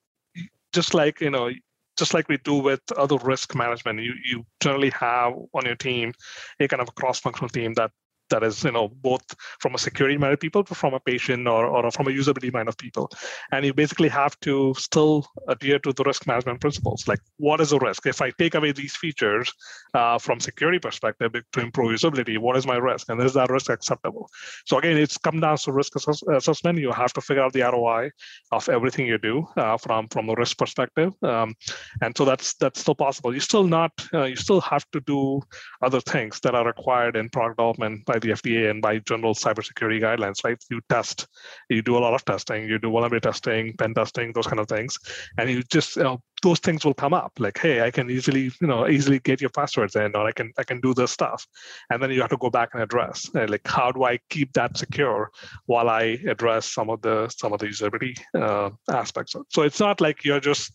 just 0.74 0.96
like 0.96 1.22
you 1.22 1.30
know 1.30 1.52
just 1.98 2.13
like 2.13 2.30
we 2.30 2.38
do 2.38 2.56
with 2.56 2.82
other 2.96 3.18
risk 3.18 3.56
management, 3.56 4.00
you 4.00 4.13
you 4.24 4.46
generally 4.62 4.92
have 4.92 5.34
on 5.54 5.66
your 5.66 5.75
team 5.75 6.13
a 6.60 6.68
kind 6.68 6.82
of 6.82 6.88
a 6.89 6.92
cross-functional 6.94 7.50
team 7.50 7.74
that 7.74 7.92
that 8.30 8.44
is 8.44 8.64
you 8.64 8.72
know 8.72 8.88
both 8.88 9.24
from 9.60 9.76
a 9.76 9.78
security 9.78 10.18
minded 10.18 10.40
people 10.40 10.64
from 10.64 10.94
a 10.94 11.00
patient 11.00 11.48
or, 11.48 11.66
or 11.66 11.92
from 11.92 12.08
a 12.08 12.12
usability 12.12 12.52
mind 12.52 12.70
of 12.70 12.78
people. 12.78 13.10
And 13.52 13.66
you 13.66 13.74
basically 13.74 14.10
have 14.10 14.40
to 14.42 14.74
still 14.78 15.28
adhere 15.48 15.80
to 15.80 15.94
the 15.94 16.04
risk 16.04 16.28
management 16.28 16.62
principles. 16.62 17.08
Like 17.08 17.20
what 17.38 17.62
is 17.62 17.70
the 17.70 17.80
risk? 17.80 18.06
If 18.06 18.22
i 18.22 18.32
take 18.32 18.56
away 18.56 18.72
these 18.72 18.96
features 18.96 19.52
uh, 19.94 20.18
from 20.18 20.40
security 20.40 20.80
perspective 20.80 21.32
to 21.54 21.60
improve 21.60 21.92
usability 22.00 22.38
what 22.38 22.58
is 22.58 22.66
my 22.66 22.78
risk? 22.78 23.10
And 23.10 23.22
is 23.22 23.34
that 23.34 23.50
risk 23.50 23.70
acceptable? 23.70 24.30
So 24.66 24.78
again 24.78 24.98
it's 24.98 25.18
come 25.18 25.40
down 25.40 25.58
to 25.58 25.72
risk 25.72 25.96
assess- 25.96 26.24
assessment. 26.24 26.80
You 26.80 26.92
have 26.92 27.14
to 27.14 27.22
figure 27.22 27.44
out 27.44 27.54
the 27.54 27.62
roi 27.62 28.10
of 28.52 28.70
everything 28.70 29.08
you 29.08 29.18
do 29.18 29.48
uh, 29.58 29.78
from 29.78 30.08
from 30.10 30.30
a 30.30 30.36
risk 30.36 30.58
perspective. 30.58 31.14
Um, 31.24 31.56
and 32.02 32.16
so 32.18 32.26
that's 32.26 32.54
that's 32.56 32.80
still 32.82 32.96
possible. 32.96 33.34
You 33.34 33.40
still 33.40 33.64
not 33.64 33.92
uh, 34.14 34.24
you 34.24 34.36
still 34.36 34.62
have 34.62 34.86
to 34.92 35.00
do 35.02 35.42
other 35.82 36.02
things 36.02 36.40
that 36.42 36.56
are 36.56 36.66
required 36.66 37.16
in 37.16 37.30
product 37.30 37.58
development 37.58 38.06
by 38.06 38.17
by 38.20 38.28
the 38.28 38.34
FDA 38.34 38.70
and 38.70 38.82
by 38.82 39.00
general 39.00 39.34
cybersecurity 39.34 40.02
guidelines, 40.02 40.44
right? 40.44 40.58
You 40.70 40.82
test, 40.90 41.28
you 41.70 41.82
do 41.82 41.98
a 41.98 42.00
lot 42.00 42.14
of 42.14 42.26
testing, 42.26 42.68
you 42.68 42.80
do 42.80 42.92
vulnerability 42.92 43.28
testing, 43.28 43.76
pen 43.78 43.94
testing, 43.94 44.34
those 44.34 44.48
kind 44.48 44.60
of 44.60 44.68
things, 44.68 44.98
and 45.38 45.50
you 45.50 45.64
just 45.64 45.96
you 45.96 46.04
know, 46.04 46.22
those 46.44 46.60
things 46.60 46.86
will 46.86 46.94
come 46.94 47.16
up 47.16 47.32
like 47.40 47.58
hey 47.58 47.82
i 47.82 47.90
can 47.90 48.12
easily 48.12 48.52
you 48.62 48.68
know 48.68 48.88
easily 48.88 49.18
get 49.20 49.42
your 49.42 49.50
passwords 49.50 49.96
in 49.96 50.16
or 50.16 50.28
i 50.28 50.32
can 50.32 50.52
i 50.60 50.64
can 50.64 50.80
do 50.82 50.94
this 50.94 51.12
stuff. 51.12 51.48
And 51.90 52.02
then 52.02 52.12
you 52.12 52.22
have 52.22 52.30
to 52.30 52.38
go 52.38 52.50
back 52.50 52.70
and 52.74 52.84
address 52.84 53.30
uh, 53.36 53.48
like 53.50 53.66
how 53.66 53.92
do 53.92 54.04
i 54.04 54.20
keep 54.30 54.54
that 54.54 54.78
secure 54.78 55.32
while 55.66 55.90
i 55.90 56.20
address 56.28 56.72
some 56.72 56.90
of 56.90 57.02
the 57.02 57.28
some 57.30 57.54
of 57.54 57.60
the 57.60 57.68
usability 57.68 58.16
uh, 58.36 58.70
aspects? 58.90 59.36
So 59.50 59.64
it's 59.64 59.80
not 59.80 60.00
like 60.00 60.24
you're 60.24 60.40
just 60.40 60.74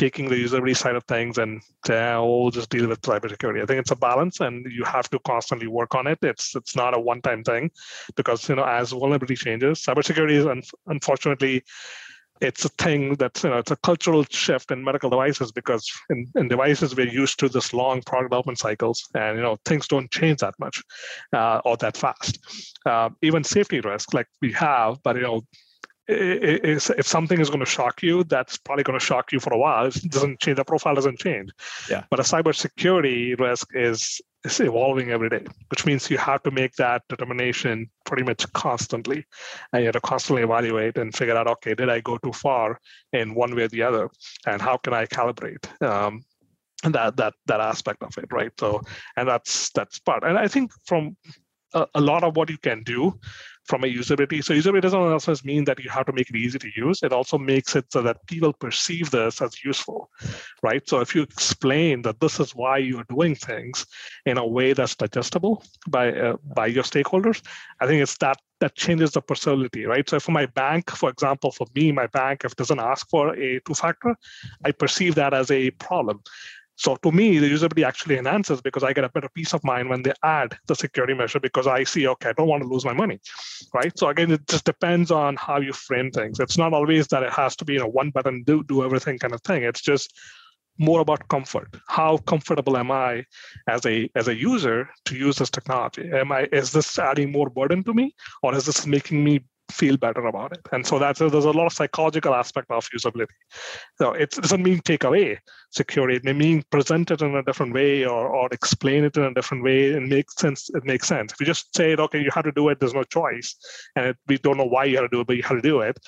taking 0.00 0.30
the 0.30 0.44
usability 0.46 0.74
side 0.74 0.96
of 0.96 1.04
things 1.04 1.36
and 1.36 1.60
oh, 1.90 2.42
we'll 2.42 2.50
just 2.50 2.70
deal 2.70 2.88
with 2.88 3.02
cybersecurity. 3.02 3.62
I 3.62 3.66
think 3.66 3.80
it's 3.80 3.90
a 3.90 3.96
balance, 3.96 4.40
and 4.40 4.64
you 4.78 4.82
have 4.84 5.10
to 5.10 5.18
constantly 5.20 5.66
work 5.66 5.94
on 5.94 6.06
it. 6.06 6.18
It's 6.22 6.56
it's 6.56 6.74
not 6.74 6.96
a 6.96 7.00
one-time 7.12 7.44
thing, 7.44 7.70
because 8.16 8.48
you 8.48 8.56
know 8.56 8.64
as 8.64 8.92
vulnerability 8.92 9.36
changes, 9.36 9.84
cybersecurity 9.86 10.36
is 10.40 10.46
un- 10.46 10.62
unfortunately 10.86 11.62
it's 12.40 12.64
a 12.64 12.70
thing 12.84 13.14
that's 13.16 13.44
you 13.44 13.50
know 13.50 13.58
it's 13.58 13.70
a 13.70 13.76
cultural 13.76 14.24
shift 14.30 14.70
in 14.70 14.82
medical 14.82 15.10
devices 15.10 15.52
because 15.52 15.84
in, 16.08 16.26
in 16.36 16.48
devices 16.48 16.96
we're 16.96 17.16
used 17.22 17.38
to 17.38 17.50
this 17.50 17.74
long 17.74 18.00
product 18.00 18.30
development 18.30 18.58
cycles 18.58 19.06
and 19.14 19.36
you 19.36 19.42
know 19.42 19.56
things 19.66 19.86
don't 19.86 20.10
change 20.10 20.38
that 20.40 20.54
much 20.58 20.82
uh, 21.34 21.60
or 21.66 21.76
that 21.76 21.98
fast 21.98 22.38
uh, 22.86 23.10
even 23.20 23.44
safety 23.44 23.80
risk 23.80 24.14
like 24.14 24.28
we 24.40 24.50
have 24.52 24.96
but 25.02 25.16
you 25.16 25.22
know 25.22 25.42
if 26.10 27.06
something 27.06 27.40
is 27.40 27.48
going 27.48 27.60
to 27.60 27.66
shock 27.66 28.02
you, 28.02 28.24
that's 28.24 28.56
probably 28.56 28.84
going 28.84 28.98
to 28.98 29.04
shock 29.04 29.32
you 29.32 29.40
for 29.40 29.52
a 29.52 29.58
while. 29.58 29.86
It 29.86 30.10
doesn't 30.10 30.40
change. 30.40 30.56
The 30.56 30.64
profile 30.64 30.94
doesn't 30.94 31.18
change. 31.18 31.50
Yeah. 31.88 32.04
But 32.10 32.20
a 32.20 32.22
cybersecurity 32.22 33.38
risk 33.38 33.68
is 33.74 34.20
is 34.44 34.58
evolving 34.60 35.10
every 35.10 35.28
day, 35.28 35.44
which 35.68 35.84
means 35.84 36.10
you 36.10 36.16
have 36.16 36.42
to 36.42 36.50
make 36.50 36.74
that 36.76 37.02
determination 37.08 37.90
pretty 38.06 38.22
much 38.22 38.50
constantly, 38.54 39.26
and 39.72 39.82
you 39.82 39.86
have 39.86 39.92
to 39.92 40.00
constantly 40.00 40.42
evaluate 40.42 40.96
and 40.96 41.14
figure 41.14 41.36
out, 41.36 41.46
okay, 41.46 41.74
did 41.74 41.90
I 41.90 42.00
go 42.00 42.16
too 42.18 42.32
far 42.32 42.80
in 43.12 43.34
one 43.34 43.54
way 43.54 43.64
or 43.64 43.68
the 43.68 43.82
other, 43.82 44.08
and 44.46 44.62
how 44.62 44.78
can 44.78 44.94
I 44.94 45.06
calibrate? 45.06 45.66
Um, 45.82 46.24
that 46.84 47.16
that 47.16 47.34
that 47.46 47.60
aspect 47.60 48.02
of 48.02 48.16
it, 48.16 48.32
right? 48.32 48.52
So, 48.58 48.80
and 49.16 49.28
that's 49.28 49.70
that's 49.70 49.98
part. 49.98 50.24
And 50.24 50.38
I 50.38 50.48
think 50.48 50.72
from 50.86 51.16
a, 51.74 51.86
a 51.94 52.00
lot 52.00 52.24
of 52.24 52.36
what 52.36 52.48
you 52.50 52.58
can 52.58 52.82
do 52.82 53.18
from 53.70 53.84
a 53.84 53.86
usability. 53.86 54.42
So 54.42 54.52
usability 54.52 54.82
doesn't 54.82 55.00
also 55.00 55.34
mean 55.44 55.64
that 55.66 55.78
you 55.82 55.88
have 55.90 56.06
to 56.06 56.12
make 56.12 56.28
it 56.28 56.36
easy 56.36 56.58
to 56.58 56.70
use. 56.74 57.04
It 57.04 57.12
also 57.12 57.38
makes 57.38 57.76
it 57.76 57.86
so 57.92 58.02
that 58.02 58.26
people 58.26 58.52
perceive 58.52 59.12
this 59.12 59.40
as 59.40 59.64
useful, 59.64 60.10
right? 60.68 60.82
So 60.90 61.00
if 61.00 61.14
you 61.14 61.22
explain 61.22 62.02
that 62.02 62.18
this 62.18 62.40
is 62.40 62.50
why 62.60 62.78
you're 62.78 63.10
doing 63.16 63.36
things 63.36 63.86
in 64.26 64.36
a 64.38 64.46
way 64.56 64.72
that's 64.72 64.96
digestible 64.96 65.62
by 65.88 66.06
uh, 66.12 66.36
by 66.58 66.66
your 66.66 66.84
stakeholders, 66.92 67.38
I 67.80 67.86
think 67.86 68.02
it's 68.02 68.18
that 68.18 68.38
that 68.60 68.74
changes 68.74 69.12
the 69.12 69.22
personality, 69.22 69.86
right? 69.86 70.06
So 70.08 70.20
for 70.20 70.32
my 70.32 70.46
bank, 70.46 70.90
for 70.90 71.08
example, 71.08 71.50
for 71.50 71.66
me, 71.74 71.92
my 71.92 72.08
bank, 72.08 72.44
if 72.44 72.54
doesn't 72.56 72.78
ask 72.92 73.08
for 73.08 73.34
a 73.34 73.60
two-factor, 73.66 74.14
I 74.66 74.70
perceive 74.72 75.14
that 75.14 75.32
as 75.32 75.50
a 75.50 75.70
problem. 75.70 76.20
So 76.80 76.96
to 76.96 77.12
me, 77.12 77.38
the 77.38 77.52
usability 77.52 77.86
actually 77.86 78.16
enhances 78.16 78.62
because 78.62 78.82
I 78.82 78.94
get 78.94 79.04
a 79.04 79.10
better 79.10 79.28
peace 79.34 79.52
of 79.52 79.62
mind 79.62 79.90
when 79.90 80.00
they 80.02 80.14
add 80.22 80.56
the 80.66 80.74
security 80.74 81.12
measure 81.12 81.38
because 81.38 81.66
I 81.66 81.84
see, 81.84 82.08
okay, 82.08 82.30
I 82.30 82.32
don't 82.32 82.48
want 82.48 82.62
to 82.62 82.68
lose 82.70 82.86
my 82.86 82.94
money, 82.94 83.20
right? 83.74 83.92
So 83.98 84.08
again, 84.08 84.30
it 84.30 84.48
just 84.48 84.64
depends 84.64 85.10
on 85.10 85.36
how 85.36 85.60
you 85.60 85.74
frame 85.74 86.10
things. 86.10 86.40
It's 86.40 86.56
not 86.56 86.72
always 86.72 87.06
that 87.08 87.22
it 87.22 87.34
has 87.34 87.54
to 87.56 87.66
be, 87.66 87.74
you 87.74 87.80
know, 87.80 87.86
one 87.86 88.08
button 88.08 88.44
do 88.44 88.64
do 88.64 88.82
everything 88.82 89.18
kind 89.18 89.34
of 89.34 89.42
thing. 89.42 89.62
It's 89.62 89.82
just 89.82 90.18
more 90.78 91.00
about 91.00 91.28
comfort. 91.28 91.68
How 91.86 92.16
comfortable 92.16 92.78
am 92.78 92.90
I 92.90 93.24
as 93.68 93.84
a 93.84 94.08
as 94.14 94.28
a 94.28 94.34
user 94.34 94.88
to 95.04 95.14
use 95.14 95.36
this 95.36 95.50
technology? 95.50 96.10
Am 96.10 96.32
I 96.32 96.48
is 96.50 96.72
this 96.72 96.98
adding 96.98 97.30
more 97.30 97.50
burden 97.50 97.84
to 97.84 97.92
me, 97.92 98.14
or 98.42 98.54
is 98.54 98.64
this 98.64 98.86
making 98.86 99.22
me 99.22 99.44
feel 99.72 99.96
better 99.96 100.26
about 100.26 100.52
it. 100.52 100.60
And 100.72 100.86
so 100.86 100.98
that's 100.98 101.18
there's 101.18 101.44
a 101.44 101.50
lot 101.50 101.66
of 101.66 101.72
psychological 101.72 102.34
aspect 102.34 102.70
of 102.70 102.88
usability. 102.90 103.26
So 103.96 104.12
it 104.12 104.30
doesn't 104.30 104.62
mean 104.62 104.80
take 104.80 105.04
away 105.04 105.38
security. 105.70 106.16
It 106.16 106.24
may 106.24 106.32
mean 106.32 106.62
present 106.70 107.10
it 107.10 107.22
in 107.22 107.34
a 107.34 107.42
different 107.42 107.72
way 107.72 108.04
or, 108.04 108.28
or 108.28 108.48
explain 108.52 109.04
it 109.04 109.16
in 109.16 109.24
a 109.24 109.34
different 109.34 109.64
way 109.64 109.92
and 109.92 110.08
make 110.08 110.30
sense. 110.30 110.70
It 110.70 110.84
makes 110.84 111.08
sense. 111.08 111.32
If 111.32 111.40
you 111.40 111.46
just 111.46 111.74
say, 111.74 111.94
okay, 111.94 112.20
you 112.20 112.30
have 112.34 112.44
to 112.44 112.52
do 112.52 112.68
it, 112.68 112.80
there's 112.80 112.94
no 112.94 113.04
choice, 113.04 113.56
and 113.96 114.06
it, 114.06 114.16
we 114.26 114.38
don't 114.38 114.56
know 114.56 114.64
why 114.64 114.84
you 114.84 114.96
have 114.96 115.10
to 115.10 115.16
do 115.16 115.20
it, 115.20 115.26
but 115.26 115.36
you 115.36 115.42
have 115.42 115.58
to 115.58 115.62
do 115.62 115.80
it. 115.80 115.98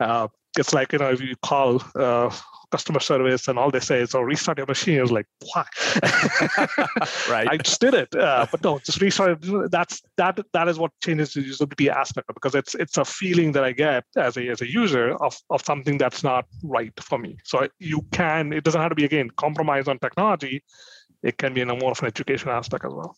Uh, 0.00 0.28
it's 0.58 0.72
like 0.72 0.92
you 0.92 0.98
know 0.98 1.10
if 1.10 1.20
you 1.20 1.36
call 1.42 1.82
uh, 1.94 2.30
customer 2.70 3.00
service 3.00 3.48
and 3.48 3.58
all 3.58 3.70
they 3.70 3.80
say 3.80 4.00
is, 4.00 4.14
"Oh, 4.14 4.20
restart 4.20 4.58
your 4.58 4.66
machine." 4.66 5.00
Is 5.00 5.12
like, 5.12 5.26
why? 5.52 5.64
right. 7.30 7.48
I 7.48 7.56
just 7.56 7.80
did 7.80 7.94
it, 7.94 8.14
uh, 8.14 8.46
but 8.50 8.62
no, 8.62 8.78
just 8.78 9.00
restart. 9.00 9.38
That's 9.70 10.02
that. 10.16 10.38
That 10.52 10.68
is 10.68 10.78
what 10.78 10.92
changes 11.02 11.34
the 11.34 11.44
usability 11.44 11.88
aspect 11.88 12.28
because 12.34 12.54
it's 12.54 12.74
it's 12.74 12.96
a 12.96 13.04
feeling 13.04 13.52
that 13.52 13.64
I 13.64 13.72
get 13.72 14.04
as 14.16 14.36
a 14.36 14.48
as 14.48 14.60
a 14.60 14.70
user 14.70 15.14
of 15.16 15.36
of 15.50 15.62
something 15.64 15.98
that's 15.98 16.22
not 16.22 16.46
right 16.62 16.92
for 17.00 17.18
me. 17.18 17.38
So 17.44 17.68
you 17.78 18.02
can. 18.12 18.52
It 18.52 18.64
doesn't 18.64 18.80
have 18.80 18.90
to 18.90 18.96
be 18.96 19.04
again 19.04 19.30
compromise 19.36 19.88
on 19.88 19.98
technology. 19.98 20.62
It 21.22 21.38
can 21.38 21.54
be 21.54 21.60
in 21.60 21.70
a 21.70 21.76
more 21.76 21.92
of 21.92 22.00
an 22.00 22.06
education 22.06 22.50
aspect 22.50 22.84
as 22.84 22.92
well. 22.92 23.16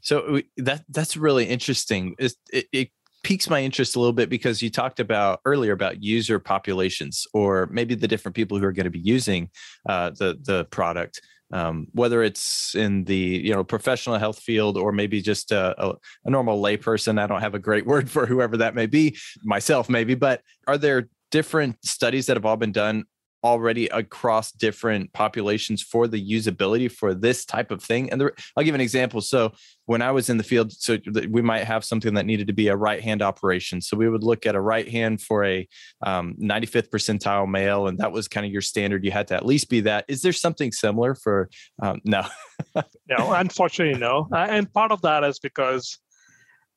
So 0.00 0.40
that 0.56 0.84
that's 0.88 1.16
really 1.16 1.46
interesting. 1.46 2.14
It, 2.18 2.32
it, 2.52 2.66
it 2.72 2.90
piques 3.22 3.50
my 3.50 3.62
interest 3.62 3.96
a 3.96 4.00
little 4.00 4.12
bit 4.12 4.28
because 4.28 4.62
you 4.62 4.70
talked 4.70 5.00
about 5.00 5.40
earlier 5.44 5.72
about 5.72 6.02
user 6.02 6.38
populations 6.38 7.26
or 7.34 7.68
maybe 7.70 7.94
the 7.94 8.08
different 8.08 8.34
people 8.34 8.58
who 8.58 8.64
are 8.64 8.72
going 8.72 8.84
to 8.84 8.90
be 8.90 8.98
using 8.98 9.50
uh, 9.88 10.10
the 10.10 10.38
the 10.42 10.64
product 10.66 11.20
um, 11.52 11.88
whether 11.92 12.22
it's 12.22 12.74
in 12.74 13.04
the 13.04 13.16
you 13.16 13.52
know 13.52 13.64
professional 13.64 14.18
health 14.18 14.38
field 14.38 14.76
or 14.76 14.92
maybe 14.92 15.20
just 15.20 15.52
a, 15.52 15.74
a, 15.82 15.94
a 16.24 16.30
normal 16.30 16.62
layperson. 16.62 17.20
I 17.20 17.26
don't 17.26 17.40
have 17.40 17.54
a 17.54 17.58
great 17.58 17.86
word 17.92 18.10
for 18.10 18.26
whoever 18.26 18.56
that 18.58 18.74
may 18.74 18.86
be 18.86 19.16
myself 19.42 19.88
maybe 19.88 20.14
but 20.14 20.42
are 20.66 20.78
there 20.78 21.08
different 21.30 21.76
studies 21.84 22.26
that 22.26 22.36
have 22.36 22.46
all 22.46 22.56
been 22.56 22.72
done 22.72 23.04
already 23.42 23.86
across 23.86 24.52
different 24.52 25.12
populations 25.12 25.82
for 25.82 26.06
the 26.06 26.22
usability 26.22 26.90
for 26.90 27.14
this 27.14 27.44
type 27.44 27.70
of 27.70 27.82
thing. 27.82 28.10
And 28.10 28.22
I'll 28.56 28.64
give 28.64 28.74
an 28.74 28.80
example. 28.80 29.20
So 29.20 29.52
when 29.86 30.02
I 30.02 30.10
was 30.10 30.28
in 30.28 30.36
the 30.36 30.44
field, 30.44 30.72
so 30.72 30.98
we 31.28 31.42
might 31.42 31.64
have 31.64 31.84
something 31.84 32.14
that 32.14 32.26
needed 32.26 32.46
to 32.48 32.52
be 32.52 32.68
a 32.68 32.76
right 32.76 33.02
hand 33.02 33.22
operation. 33.22 33.80
So 33.80 33.96
we 33.96 34.08
would 34.08 34.22
look 34.22 34.46
at 34.46 34.54
a 34.54 34.60
right 34.60 34.88
hand 34.88 35.20
for 35.20 35.44
a 35.44 35.66
um, 36.02 36.34
95th 36.40 36.90
percentile 36.90 37.48
male, 37.48 37.88
and 37.88 37.98
that 37.98 38.12
was 38.12 38.28
kind 38.28 38.46
of 38.46 38.52
your 38.52 38.62
standard. 38.62 39.04
You 39.04 39.10
had 39.10 39.28
to 39.28 39.34
at 39.34 39.46
least 39.46 39.68
be 39.68 39.80
that. 39.82 40.04
Is 40.08 40.22
there 40.22 40.32
something 40.32 40.72
similar 40.72 41.14
for? 41.14 41.48
Um, 41.82 42.00
no, 42.04 42.24
no, 43.08 43.32
unfortunately, 43.32 43.98
no. 43.98 44.28
And 44.32 44.72
part 44.72 44.92
of 44.92 45.02
that 45.02 45.24
is 45.24 45.38
because 45.38 45.98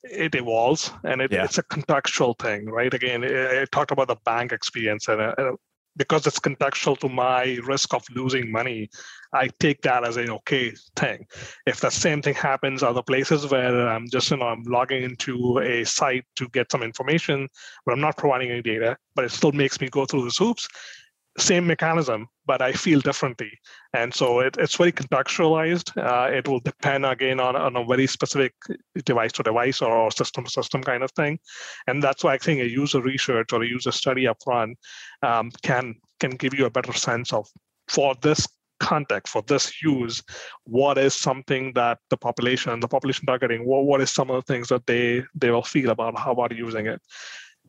it 0.04 0.36
evolves 0.36 0.91
and 1.04 1.21
it, 1.21 1.32
yeah. 1.32 1.45
it's 1.45 1.58
a 1.58 1.63
contextual 1.63 2.38
thing, 2.38 2.65
right? 2.65 2.93
Again, 2.93 3.23
I 3.23 3.65
talked 3.71 3.91
about 3.91 4.08
the 4.08 4.17
bank 4.26 4.52
experience, 4.52 5.08
and 5.08 5.21
uh, 5.21 5.52
because 5.95 6.25
it's 6.27 6.39
contextual 6.39 6.97
to 6.99 7.10
my 7.10 7.58
risk 7.63 7.93
of 7.93 8.03
losing 8.15 8.51
money, 8.51 8.89
I 9.34 9.49
take 9.60 9.82
that 9.82 10.06
as 10.08 10.17
an 10.17 10.29
okay 10.29 10.73
thing. 10.95 11.25
If 11.65 11.79
the 11.82 11.89
same 11.89 12.21
thing 12.21 12.36
happens 12.36 12.84
other 12.84 13.03
places 13.03 13.49
where 13.49 13.88
I'm 13.88 14.08
just 14.10 14.29
you 14.32 14.38
know 14.38 14.47
I'm 14.47 14.63
logging 14.63 15.03
into 15.03 15.60
a 15.60 15.84
site 15.84 16.25
to 16.36 16.47
get 16.49 16.71
some 16.71 16.84
information, 16.84 17.47
but 17.86 17.93
I'm 17.93 18.01
not 18.01 18.17
providing 18.17 18.51
any 18.51 18.62
data, 18.62 18.97
but 19.15 19.25
it 19.25 19.32
still 19.32 19.51
makes 19.51 19.79
me 19.82 19.89
go 19.89 20.06
through 20.06 20.25
the 20.25 20.36
hoops. 20.38 20.67
Same 21.37 21.65
mechanism, 21.65 22.27
but 22.45 22.61
I 22.61 22.73
feel 22.73 22.99
differently, 22.99 23.51
and 23.93 24.13
so 24.13 24.39
it, 24.39 24.55
it's 24.59 24.77
very 24.77 24.91
contextualized. 24.91 25.97
Uh, 25.97 26.31
it 26.31 26.47
will 26.47 26.59
depend 26.59 27.07
again 27.07 27.39
on, 27.39 27.55
on 27.55 27.75
a 27.75 27.83
very 27.83 28.05
specific 28.05 28.53
device 29.03 29.31
to 29.33 29.43
device 29.43 29.81
or 29.81 30.11
system 30.11 30.43
to 30.43 30.51
system 30.51 30.83
kind 30.83 31.01
of 31.01 31.09
thing, 31.11 31.39
and 31.87 32.03
that's 32.03 32.23
why 32.23 32.33
I 32.33 32.37
think 32.37 32.61
a 32.61 32.69
user 32.69 33.01
research 33.01 33.51
or 33.51 33.63
a 33.63 33.67
user 33.67 33.91
study 33.91 34.25
upfront 34.25 34.75
um, 35.23 35.49
can 35.63 35.95
can 36.19 36.31
give 36.31 36.53
you 36.53 36.65
a 36.65 36.69
better 36.69 36.93
sense 36.93 37.33
of 37.33 37.47
for 37.87 38.13
this 38.21 38.47
context 38.79 39.31
for 39.31 39.41
this 39.43 39.81
use 39.81 40.21
what 40.65 40.97
is 40.97 41.13
something 41.13 41.71
that 41.73 41.97
the 42.09 42.17
population 42.17 42.79
the 42.79 42.87
population 42.87 43.25
targeting 43.25 43.65
what, 43.65 43.85
what 43.85 44.01
is 44.01 44.11
some 44.11 44.29
of 44.29 44.35
the 44.35 44.53
things 44.53 44.67
that 44.67 44.85
they 44.85 45.23
they 45.35 45.51
will 45.51 45.63
feel 45.63 45.89
about 45.89 46.17
how 46.19 46.31
about 46.31 46.55
using 46.55 46.87
it. 46.87 47.01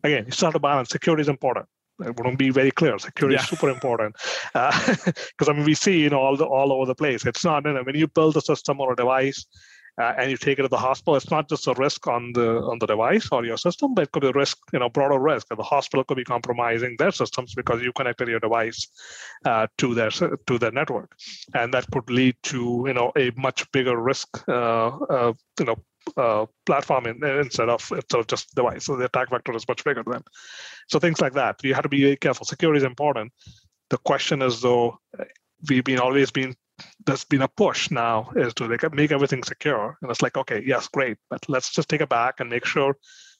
Again 0.02 0.24
you 0.26 0.32
start 0.32 0.54
to 0.54 0.58
balance. 0.58 0.90
Security 0.90 1.22
is 1.22 1.28
important 1.28 1.66
I 2.00 2.10
want 2.10 2.32
to 2.32 2.36
be 2.36 2.50
very 2.50 2.70
clear. 2.70 2.98
Security 2.98 3.36
yeah. 3.36 3.42
is 3.42 3.48
super 3.48 3.70
important 3.70 4.16
because 4.52 5.48
uh, 5.48 5.50
I 5.50 5.52
mean 5.52 5.64
we 5.64 5.74
see 5.74 6.00
you 6.00 6.10
know 6.10 6.20
all 6.20 6.36
the, 6.36 6.44
all 6.44 6.72
over 6.72 6.86
the 6.86 6.94
place. 6.94 7.24
It's 7.24 7.44
not 7.44 7.64
you 7.64 7.72
know 7.72 7.82
when 7.82 7.96
you 7.96 8.08
build 8.08 8.36
a 8.36 8.40
system 8.40 8.80
or 8.80 8.92
a 8.92 8.96
device, 8.96 9.46
uh, 10.00 10.12
and 10.18 10.30
you 10.30 10.36
take 10.36 10.58
it 10.58 10.62
to 10.62 10.68
the 10.68 10.76
hospital, 10.76 11.14
it's 11.14 11.30
not 11.30 11.48
just 11.48 11.66
a 11.68 11.74
risk 11.74 12.06
on 12.08 12.32
the 12.32 12.58
on 12.62 12.78
the 12.80 12.86
device 12.86 13.28
or 13.30 13.44
your 13.44 13.56
system, 13.56 13.94
but 13.94 14.02
it 14.02 14.12
could 14.12 14.22
be 14.22 14.28
a 14.28 14.32
risk, 14.32 14.58
you 14.72 14.78
know, 14.78 14.88
broader 14.88 15.18
risk. 15.18 15.46
The 15.48 15.62
hospital 15.62 16.02
could 16.04 16.16
be 16.16 16.24
compromising 16.24 16.96
their 16.98 17.12
systems 17.12 17.54
because 17.54 17.80
you 17.80 17.92
connected 17.92 18.28
your 18.28 18.40
device 18.40 18.88
uh, 19.44 19.68
to 19.78 19.94
their 19.94 20.10
to 20.10 20.58
their 20.58 20.72
network, 20.72 21.16
and 21.54 21.72
that 21.74 21.88
could 21.92 22.10
lead 22.10 22.34
to 22.44 22.84
you 22.86 22.94
know 22.94 23.12
a 23.16 23.30
much 23.36 23.70
bigger 23.70 23.96
risk, 23.96 24.28
uh, 24.48 24.88
uh 24.88 25.32
you 25.60 25.66
know, 25.66 25.76
uh, 26.16 26.46
platform 26.66 27.06
in, 27.06 27.24
instead 27.24 27.68
of 27.68 27.80
instead 27.92 28.20
of 28.20 28.26
just 28.26 28.54
device. 28.54 28.84
So 28.84 28.96
the 28.96 29.06
attack 29.06 29.30
vector 29.30 29.54
is 29.54 29.68
much 29.68 29.84
bigger 29.84 30.02
than. 30.06 30.22
So 30.88 30.98
things 30.98 31.20
like 31.20 31.34
that. 31.34 31.62
You 31.62 31.74
have 31.74 31.82
to 31.84 31.88
be 31.88 32.02
very 32.02 32.16
careful. 32.16 32.46
Security 32.46 32.78
is 32.78 32.84
important. 32.84 33.32
The 33.90 33.98
question 33.98 34.42
is 34.42 34.60
though, 34.60 34.98
we've 35.68 35.84
been 35.84 36.00
always 36.00 36.30
been 36.30 36.54
there's 37.06 37.24
been 37.24 37.42
a 37.42 37.48
push 37.48 37.90
now 37.90 38.30
is 38.34 38.54
to 38.54 38.66
like 38.66 38.92
make 38.94 39.12
everything 39.12 39.42
secure. 39.42 39.96
And 40.02 40.10
it's 40.10 40.22
like, 40.22 40.36
okay, 40.36 40.62
yes, 40.66 40.88
great, 40.88 41.18
but 41.30 41.48
let's 41.48 41.70
just 41.70 41.88
take 41.88 42.00
it 42.00 42.08
back 42.08 42.40
and 42.40 42.50
make 42.50 42.64
sure 42.64 42.96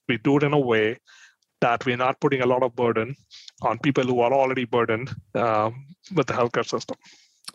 we 0.09 0.18
do 0.18 0.37
it 0.37 0.42
in 0.42 0.53
a 0.53 0.59
way 0.59 0.98
that 1.61 1.85
we're 1.87 1.96
not 1.96 2.20
putting 2.20 2.42
a 2.42 2.46
lot 2.46 2.62
of 2.62 2.77
burden 2.77 3.16
on 3.62 3.79
people 3.79 4.05
who 4.05 4.20
are 4.20 4.33
already 4.33 4.64
burdened 4.64 5.11
um, 5.35 5.87
with 6.14 6.27
the 6.27 6.35
healthcare 6.35 6.68
system. 6.68 6.96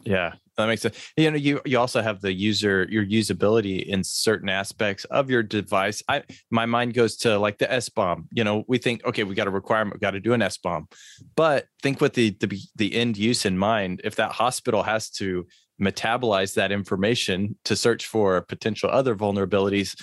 Yeah, 0.05 0.33
that 0.57 0.67
makes 0.67 0.81
sense. 0.81 1.11
You 1.17 1.31
know, 1.31 1.37
you 1.37 1.61
you 1.65 1.79
also 1.79 2.01
have 2.01 2.21
the 2.21 2.33
user 2.33 2.87
your 2.89 3.05
usability 3.05 3.85
in 3.85 4.03
certain 4.03 4.49
aspects 4.49 5.05
of 5.05 5.29
your 5.29 5.43
device. 5.43 6.01
I 6.07 6.23
my 6.49 6.65
mind 6.65 6.93
goes 6.93 7.17
to 7.17 7.37
like 7.37 7.57
the 7.57 7.67
SBOM. 7.67 8.25
You 8.31 8.43
know, 8.43 8.63
we 8.67 8.77
think 8.77 9.05
okay, 9.05 9.23
we 9.23 9.35
got 9.35 9.47
a 9.47 9.51
requirement, 9.51 9.95
we 9.95 9.99
got 9.99 10.11
to 10.11 10.19
do 10.19 10.33
an 10.33 10.41
SBOM, 10.41 10.91
but 11.35 11.65
think 11.81 12.01
with 12.01 12.13
the 12.13 12.31
the 12.39 12.59
the 12.75 12.95
end 12.95 13.17
use 13.17 13.45
in 13.45 13.57
mind. 13.57 14.01
If 14.03 14.15
that 14.15 14.31
hospital 14.31 14.83
has 14.83 15.09
to 15.11 15.45
metabolize 15.81 16.55
that 16.55 16.71
information 16.71 17.55
to 17.65 17.75
search 17.75 18.05
for 18.05 18.41
potential 18.41 18.89
other 18.89 19.15
vulnerabilities 19.15 19.95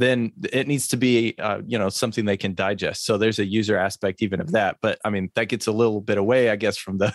then 0.00 0.32
it 0.52 0.66
needs 0.66 0.88
to 0.88 0.96
be 0.96 1.34
uh, 1.38 1.60
you 1.66 1.78
know 1.78 1.88
something 1.88 2.24
they 2.24 2.36
can 2.36 2.54
digest. 2.54 3.04
So 3.04 3.18
there's 3.18 3.38
a 3.38 3.46
user 3.46 3.76
aspect 3.76 4.22
even 4.22 4.40
of 4.40 4.52
that 4.52 4.76
but 4.80 4.98
i 5.04 5.10
mean 5.10 5.30
that 5.34 5.46
gets 5.46 5.66
a 5.66 5.72
little 5.72 6.00
bit 6.00 6.18
away 6.18 6.50
i 6.50 6.56
guess 6.56 6.76
from 6.76 6.98
the 6.98 7.12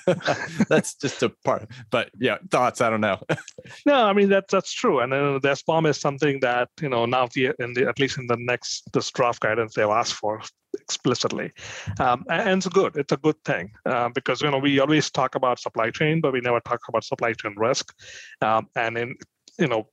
that's 0.69 0.95
just 0.95 1.21
a 1.23 1.29
part 1.43 1.69
but 1.89 2.09
yeah 2.19 2.37
thoughts 2.51 2.81
i 2.81 2.89
don't 2.89 3.01
know. 3.01 3.19
No 3.85 3.95
i 4.05 4.13
mean 4.13 4.29
that 4.29 4.45
that's 4.49 4.73
true 4.73 4.99
and 4.99 5.11
then 5.11 5.39
the 5.41 5.49
SBOM 5.49 5.87
is 5.87 5.99
something 5.99 6.39
that 6.41 6.69
you 6.81 6.89
know 6.89 7.05
now 7.05 7.27
the, 7.33 7.51
in 7.59 7.73
the 7.73 7.87
at 7.87 7.99
least 7.99 8.17
in 8.17 8.27
the 8.27 8.37
next 8.39 8.91
this 8.93 9.11
draft 9.11 9.39
guidance 9.39 9.73
they've 9.73 9.87
asked 9.87 10.13
for 10.13 10.41
explicitly. 10.81 11.51
Um, 11.99 12.25
and 12.29 12.57
it's 12.57 12.67
good 12.67 12.95
it's 12.95 13.13
a 13.13 13.17
good 13.17 13.39
thing 13.45 13.71
uh, 13.85 14.09
because 14.09 14.41
you 14.41 14.51
know 14.51 14.57
we 14.57 14.79
always 14.79 15.09
talk 15.11 15.35
about 15.35 15.59
supply 15.59 15.91
chain 15.91 16.21
but 16.21 16.33
we 16.33 16.41
never 16.41 16.59
talk 16.61 16.81
about 16.89 17.03
supply 17.03 17.33
chain 17.33 17.53
risk. 17.57 17.93
Um, 18.41 18.67
and 18.75 18.97
in 18.97 19.15
you 19.59 19.67
know 19.67 19.87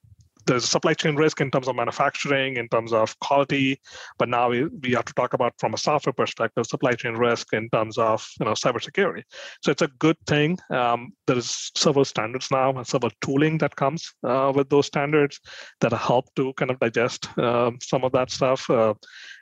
there's 0.50 0.68
supply 0.68 0.94
chain 0.94 1.14
risk 1.14 1.40
in 1.40 1.50
terms 1.50 1.68
of 1.68 1.76
manufacturing, 1.76 2.56
in 2.56 2.68
terms 2.68 2.92
of 2.92 3.18
quality, 3.20 3.80
but 4.18 4.28
now 4.28 4.50
we, 4.50 4.64
we 4.64 4.90
have 4.92 5.04
to 5.04 5.14
talk 5.14 5.32
about 5.32 5.54
from 5.58 5.74
a 5.74 5.78
software 5.78 6.12
perspective, 6.12 6.66
supply 6.66 6.92
chain 6.92 7.14
risk 7.14 7.52
in 7.52 7.70
terms 7.70 7.96
of 7.98 8.28
you 8.40 8.46
know 8.46 8.52
cybersecurity. 8.52 9.22
So 9.62 9.70
it's 9.70 9.82
a 9.82 9.88
good 10.00 10.16
thing. 10.26 10.58
Um, 10.70 11.12
there 11.28 11.38
is 11.38 11.70
several 11.76 12.04
standards 12.04 12.48
now 12.50 12.70
and 12.70 12.86
several 12.86 13.12
tooling 13.20 13.58
that 13.58 13.76
comes 13.76 14.12
uh, 14.24 14.52
with 14.54 14.68
those 14.70 14.86
standards 14.86 15.38
that 15.80 15.92
help 15.92 16.34
to 16.34 16.52
kind 16.54 16.72
of 16.72 16.80
digest 16.80 17.28
um, 17.38 17.78
some 17.80 18.02
of 18.02 18.10
that 18.12 18.30
stuff. 18.30 18.68
Uh, 18.68 18.94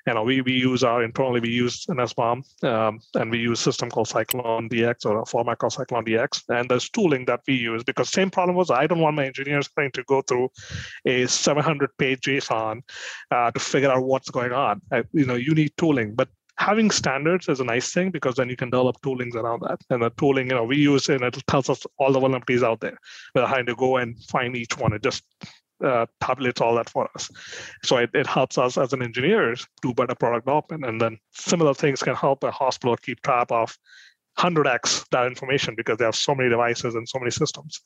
you 0.09 0.15
know, 0.15 0.23
we, 0.23 0.41
we 0.41 0.55
use 0.55 0.83
our 0.83 1.03
internally, 1.03 1.41
we 1.41 1.51
use 1.51 1.85
an 1.89 1.99
SBOM 1.99 2.43
um, 2.65 2.99
and 3.15 3.31
we 3.31 3.39
use 3.39 3.61
a 3.61 3.63
system 3.63 3.91
called 3.91 4.09
CycloneDX 4.09 5.05
or 5.05 5.21
a 5.21 5.27
format 5.27 5.59
called 5.59 5.75
CycloneDX. 5.75 6.45
And 6.49 6.71
there's 6.71 6.89
tooling 6.89 7.27
that 7.27 7.41
we 7.47 7.55
use 7.55 7.85
because 7.85 8.09
same 8.09 8.31
problem 8.31 8.57
was 8.57 8.71
I 8.71 8.87
don't 8.87 9.01
want 9.01 9.17
my 9.17 9.27
engineers 9.27 9.69
trying 9.69 9.93
to 9.93 10.03
go 10.05 10.23
through 10.23 10.49
a 11.05 11.27
700 11.27 11.91
page 11.99 12.21
JSON 12.23 12.81
uh, 13.31 13.51
to 13.51 13.61
figure 13.61 13.91
out 13.91 14.03
what's 14.03 14.31
going 14.31 14.53
on. 14.53 14.81
I, 14.91 15.05
you 15.13 15.27
know, 15.27 15.35
you 15.35 15.55
need 15.55 15.73
tooling, 15.77 16.15
but 16.15 16.31
having 16.57 16.91
standards 16.91 17.47
is 17.51 17.61
a 17.61 17.65
nice 17.65 17.93
thing 17.93 18.11
because 18.11 18.37
then 18.37 18.49
you 18.49 18.57
can 18.57 18.71
develop 18.71 18.97
toolings 19.03 19.35
around 19.35 19.61
that. 19.61 19.79
And 19.91 20.03
the 20.03 20.11
tooling, 20.11 20.49
you 20.49 20.55
know, 20.55 20.65
we 20.65 20.79
use 20.79 21.11
and 21.11 21.23
it 21.23 21.37
tells 21.47 21.69
us 21.69 21.85
all 21.99 22.13
the 22.13 22.19
vulnerabilities 22.19 22.63
out 22.63 22.81
there 22.81 22.97
without 23.35 23.51
having 23.51 23.67
to 23.67 23.77
go 23.77 23.99
and 23.99 24.19
find 24.25 24.57
each 24.57 24.79
one. 24.79 24.95
It 24.95 25.03
just 25.03 25.23
uh, 25.85 26.07
tabulates 26.21 26.61
all 26.61 26.75
that 26.77 26.89
for 26.89 27.09
us. 27.15 27.31
So 27.83 27.97
it, 27.99 28.11
it 28.15 28.27
helps 28.27 28.59
us 28.59 28.79
as 28.79 28.93
an 28.93 29.03
engineers 29.03 29.67
do 29.83 29.95
better 29.95 30.15
product 30.15 30.47
development. 30.47 30.85
And 30.85 31.01
then 31.01 31.19
similar 31.33 31.75
things 31.75 32.03
can 32.03 32.15
help 32.15 32.43
a 32.45 32.51
hospital 32.51 32.97
keep 32.97 33.23
track 33.23 33.49
of 33.51 33.77
100x 34.39 35.09
that 35.11 35.27
information 35.27 35.75
because 35.77 35.99
they 35.99 36.05
have 36.05 36.15
so 36.15 36.35
many 36.35 36.49
devices 36.49 36.95
and 36.95 37.09
so 37.09 37.19
many 37.19 37.31
systems. 37.31 37.81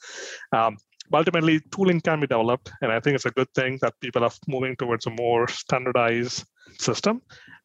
Um, 0.53 0.77
ultimately, 1.13 1.61
tooling 1.75 2.01
can 2.01 2.21
be 2.21 2.27
developed, 2.27 2.71
and 2.83 2.93
I 2.93 3.01
think 3.01 3.15
it's 3.15 3.27
a 3.27 3.31
good 3.31 3.53
thing 3.55 3.79
that 3.83 3.95
people 4.01 4.23
are 4.25 4.31
moving 4.47 4.77
towards 4.77 5.07
a 5.07 5.11
more 5.11 5.49
standardized 5.49 6.45
system. 6.79 7.23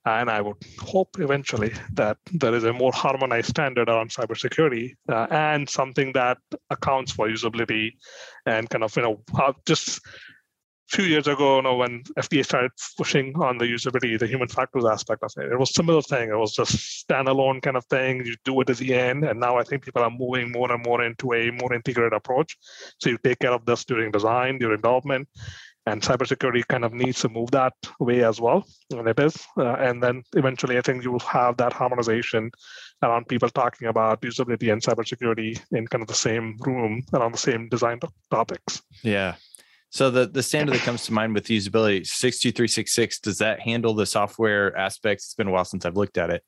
And 0.08 0.30
I 0.30 0.40
would 0.40 0.56
hope 0.80 1.20
eventually 1.20 1.74
that 1.94 2.18
there 2.32 2.56
is 2.56 2.64
a 2.64 2.72
more 2.72 2.94
harmonized 2.94 3.50
standard 3.50 3.90
around 3.90 4.12
cybersecurity 4.12 4.96
uh, 5.10 5.28
and 5.30 5.70
something 5.70 6.14
that 6.14 6.38
accounts 6.70 7.12
for 7.12 7.28
usability 7.28 7.92
and 8.46 8.70
kind 8.70 8.84
of 8.86 8.96
you 8.96 9.04
know 9.04 9.22
just 9.66 10.00
a 10.00 10.96
few 10.96 11.04
years 11.04 11.28
ago, 11.28 11.58
you 11.58 11.64
know, 11.64 11.76
when 11.76 12.04
FDA 12.18 12.46
started 12.46 12.72
pushing 12.98 13.36
on 13.36 13.58
the 13.58 13.66
usability, 13.66 14.18
the 14.18 14.28
human 14.28 14.48
factors 14.48 14.86
aspect 14.86 15.22
of 15.22 15.32
it, 15.36 15.52
it 15.52 15.60
was 15.60 15.74
similar 15.76 16.02
thing. 16.02 16.30
It 16.30 16.38
was 16.38 16.54
just 16.54 17.06
standalone 17.06 17.62
kind 17.62 17.76
of 17.76 17.86
thing. 17.88 18.26
You 18.26 18.36
do 18.46 18.62
it 18.62 18.70
at 18.70 18.78
the 18.78 18.94
end, 18.94 19.26
and 19.26 19.38
now 19.40 19.58
I 19.58 19.64
think 19.64 19.84
people 19.84 20.02
are 20.02 20.10
moving 20.10 20.54
more 20.54 20.72
and 20.72 20.86
more 20.86 21.04
into 21.04 21.34
a 21.34 21.52
more 21.52 21.74
integrated 21.74 22.14
approach. 22.14 22.56
So 23.00 23.10
you 23.10 23.18
take 23.22 23.40
care 23.40 23.52
of 23.52 23.66
this 23.66 23.84
during 23.84 24.12
design, 24.12 24.60
during 24.60 24.78
development, 24.78 25.28
and 25.88 26.02
cybersecurity 26.02 26.68
kind 26.68 26.84
of 26.84 26.94
needs 26.94 27.22
to 27.22 27.30
move 27.30 27.50
that 27.52 27.74
way 28.00 28.24
as 28.24 28.42
well, 28.42 28.68
and 28.92 29.08
it 29.08 29.20
is. 29.20 29.36
Uh, 29.58 29.76
and 29.88 30.04
then 30.04 30.22
eventually, 30.34 30.78
I 30.78 30.82
think 30.82 31.04
you 31.04 31.12
will 31.12 31.20
have 31.20 31.56
that 31.58 31.74
harmonization 31.74 32.52
around 33.02 33.28
people 33.28 33.50
talking 33.50 33.88
about 33.88 34.22
usability 34.22 34.72
and 34.72 34.82
cybersecurity 34.82 35.60
in 35.72 35.88
kind 35.88 36.02
of 36.02 36.10
the 36.10 36.22
same 36.28 36.58
room 36.60 37.04
around 37.14 37.34
the 37.34 37.46
same 37.50 37.70
design 37.70 38.00
topics. 38.30 38.82
Yeah, 39.02 39.36
so 39.90 40.12
the 40.12 40.28
the 40.28 40.44
standard 40.44 40.76
that 40.76 40.82
comes 40.82 41.06
to 41.06 41.14
mind 41.14 41.34
with 41.34 41.46
usability 41.46 42.06
62366 42.06 43.20
does 43.20 43.38
that 43.38 43.62
handle 43.62 43.94
the 43.94 44.06
software 44.06 44.76
aspects? 44.78 45.26
It's 45.26 45.36
been 45.36 45.48
a 45.48 45.52
while 45.52 45.66
since 45.66 45.86
I've 45.86 45.98
looked 45.98 46.18
at 46.18 46.30
it. 46.30 46.44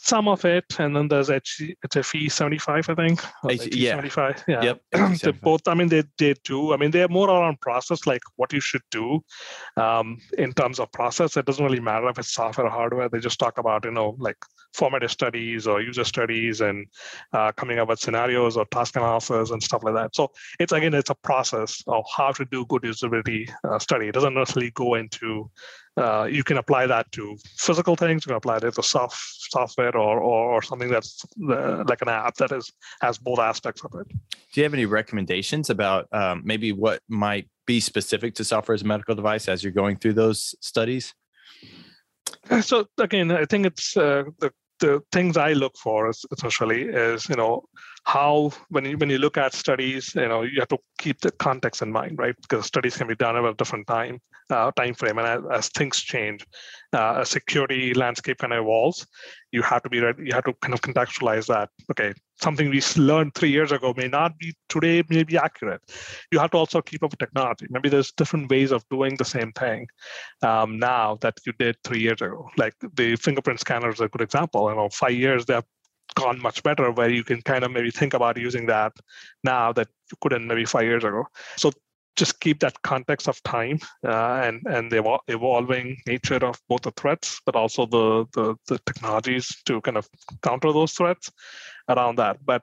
Some 0.00 0.28
of 0.28 0.44
it, 0.44 0.64
and 0.78 0.94
then 0.94 1.08
there's 1.08 1.28
HFE 1.28 2.30
75, 2.30 2.88
I 2.88 2.94
think. 2.94 3.20
H- 3.50 3.74
yeah. 3.74 3.90
75. 3.90 4.44
Yeah. 4.46 4.62
Yep. 4.62 4.80
they 5.22 5.32
both, 5.32 5.66
I 5.66 5.74
mean, 5.74 5.88
they, 5.88 6.04
they 6.18 6.34
do. 6.44 6.72
I 6.72 6.76
mean, 6.76 6.92
they're 6.92 7.08
more 7.08 7.28
around 7.28 7.60
process, 7.60 8.06
like 8.06 8.22
what 8.36 8.52
you 8.52 8.60
should 8.60 8.82
do 8.90 9.20
um, 9.76 10.18
in 10.38 10.52
terms 10.52 10.78
of 10.78 10.90
process. 10.92 11.36
It 11.36 11.46
doesn't 11.46 11.64
really 11.64 11.80
matter 11.80 12.08
if 12.08 12.18
it's 12.18 12.32
software 12.32 12.68
or 12.68 12.70
hardware. 12.70 13.08
They 13.08 13.18
just 13.18 13.40
talk 13.40 13.58
about, 13.58 13.84
you 13.84 13.90
know, 13.90 14.16
like 14.18 14.36
formative 14.72 15.10
studies 15.10 15.66
or 15.66 15.80
user 15.80 16.04
studies 16.04 16.60
and 16.60 16.86
uh, 17.32 17.52
coming 17.52 17.78
up 17.78 17.88
with 17.88 17.98
scenarios 17.98 18.56
or 18.56 18.66
task 18.66 18.96
analysis 18.96 19.50
and 19.50 19.62
stuff 19.62 19.82
like 19.82 19.94
that. 19.94 20.14
So 20.14 20.30
it's 20.60 20.72
again, 20.72 20.94
it's 20.94 21.10
a 21.10 21.14
process 21.16 21.82
of 21.86 22.04
how 22.16 22.32
to 22.32 22.44
do 22.44 22.64
good 22.66 22.82
usability 22.82 23.50
uh, 23.64 23.78
study. 23.78 24.08
It 24.08 24.12
doesn't 24.12 24.34
necessarily 24.34 24.70
go 24.72 24.94
into 24.94 25.50
uh, 25.98 26.24
you 26.24 26.44
can 26.44 26.58
apply 26.58 26.86
that 26.86 27.10
to 27.12 27.36
physical 27.56 27.96
things. 27.96 28.24
You 28.24 28.30
can 28.30 28.36
apply 28.36 28.58
it 28.58 28.74
to 28.74 28.82
soft 28.82 29.18
software 29.50 29.96
or, 29.96 30.20
or, 30.20 30.52
or 30.54 30.62
something 30.62 30.90
that's 30.90 31.24
uh, 31.50 31.84
like 31.88 32.02
an 32.02 32.08
app 32.08 32.36
that 32.36 32.52
is 32.52 32.70
has 33.00 33.18
both 33.18 33.38
aspects 33.38 33.84
of 33.84 33.92
it. 34.00 34.08
Do 34.08 34.60
you 34.60 34.62
have 34.62 34.74
any 34.74 34.86
recommendations 34.86 35.70
about 35.70 36.06
um, 36.12 36.42
maybe 36.44 36.72
what 36.72 37.00
might 37.08 37.48
be 37.66 37.80
specific 37.80 38.34
to 38.36 38.44
software 38.44 38.74
as 38.74 38.82
a 38.82 38.86
medical 38.86 39.14
device 39.14 39.48
as 39.48 39.62
you're 39.62 39.72
going 39.72 39.96
through 39.96 40.14
those 40.14 40.54
studies? 40.60 41.14
So 42.62 42.86
again, 42.98 43.30
I 43.30 43.44
think 43.44 43.66
it's 43.66 43.96
uh, 43.96 44.24
the 44.38 44.52
the 44.80 45.02
things 45.10 45.36
I 45.36 45.54
look 45.54 45.76
for 45.76 46.08
is 46.08 46.24
essentially 46.32 46.82
is 46.82 47.28
you 47.28 47.36
know 47.36 47.64
how 48.04 48.52
when 48.70 48.84
you 48.84 48.96
when 48.98 49.10
you 49.10 49.18
look 49.18 49.36
at 49.36 49.52
studies, 49.52 50.14
you 50.14 50.28
know 50.28 50.42
you 50.42 50.60
have 50.60 50.68
to 50.68 50.78
keep 50.98 51.20
the 51.20 51.30
context 51.32 51.82
in 51.82 51.92
mind, 51.92 52.18
right? 52.18 52.34
Because 52.40 52.66
studies 52.66 52.96
can 52.96 53.06
be 53.06 53.16
done 53.16 53.36
over 53.36 53.48
a 53.48 53.54
different 53.54 53.86
time 53.86 54.20
uh, 54.50 54.70
time 54.72 54.94
frame, 54.94 55.18
and 55.18 55.26
as, 55.26 55.42
as 55.52 55.68
things 55.68 56.00
change, 56.00 56.46
uh, 56.94 57.16
a 57.18 57.26
security 57.26 57.92
landscape 57.94 58.38
kind 58.38 58.52
of 58.52 58.60
evolves. 58.60 59.06
You 59.52 59.62
have 59.62 59.82
to 59.82 59.88
be 59.88 60.00
ready. 60.00 60.24
You 60.26 60.32
have 60.32 60.44
to 60.44 60.52
kind 60.54 60.74
of 60.74 60.80
contextualize 60.80 61.46
that. 61.46 61.70
Okay, 61.90 62.12
something 62.40 62.70
we 62.70 62.82
learned 62.96 63.34
three 63.34 63.50
years 63.50 63.72
ago 63.72 63.94
may 63.96 64.08
not 64.08 64.38
be 64.38 64.54
today, 64.68 65.02
may 65.08 65.22
be 65.22 65.36
accurate. 65.36 65.80
You 66.30 66.38
have 66.38 66.50
to 66.52 66.58
also 66.58 66.80
keep 66.80 67.02
up 67.02 67.10
with 67.10 67.18
technology. 67.18 67.66
Maybe 67.70 67.88
there's 67.88 68.12
different 68.12 68.50
ways 68.50 68.72
of 68.72 68.84
doing 68.90 69.16
the 69.16 69.24
same 69.24 69.52
thing 69.52 69.86
um, 70.42 70.78
now 70.78 71.18
that 71.20 71.34
you 71.46 71.52
did 71.58 71.76
three 71.84 72.00
years 72.00 72.20
ago. 72.20 72.48
Like 72.56 72.74
the 72.94 73.16
fingerprint 73.16 73.60
scanner 73.60 73.90
is 73.90 74.00
a 74.00 74.08
good 74.08 74.22
example. 74.22 74.68
You 74.70 74.76
know, 74.76 74.88
five 74.90 75.12
years 75.14 75.46
they 75.46 75.54
have 75.54 75.66
gone 76.14 76.40
much 76.40 76.62
better 76.62 76.90
where 76.90 77.10
you 77.10 77.24
can 77.24 77.42
kind 77.42 77.64
of 77.64 77.70
maybe 77.70 77.90
think 77.90 78.14
about 78.14 78.36
using 78.36 78.66
that 78.66 78.92
now 79.44 79.72
that 79.72 79.88
you 80.10 80.18
couldn't 80.20 80.46
maybe 80.46 80.64
five 80.64 80.84
years 80.84 81.04
ago. 81.04 81.24
So 81.56 81.72
just 82.16 82.40
keep 82.40 82.58
that 82.60 82.82
context 82.82 83.28
of 83.28 83.40
time 83.44 83.78
uh, 84.04 84.40
and 84.42 84.66
and 84.66 84.90
the 84.90 85.18
evolving 85.28 85.96
nature 86.06 86.44
of 86.44 86.60
both 86.68 86.82
the 86.82 86.90
threats, 86.92 87.40
but 87.46 87.54
also 87.54 87.86
the, 87.86 88.26
the 88.34 88.56
the 88.66 88.78
technologies 88.86 89.56
to 89.66 89.80
kind 89.80 89.96
of 89.96 90.08
counter 90.42 90.72
those 90.72 90.92
threats 90.92 91.30
around 91.88 92.16
that. 92.18 92.44
But 92.44 92.62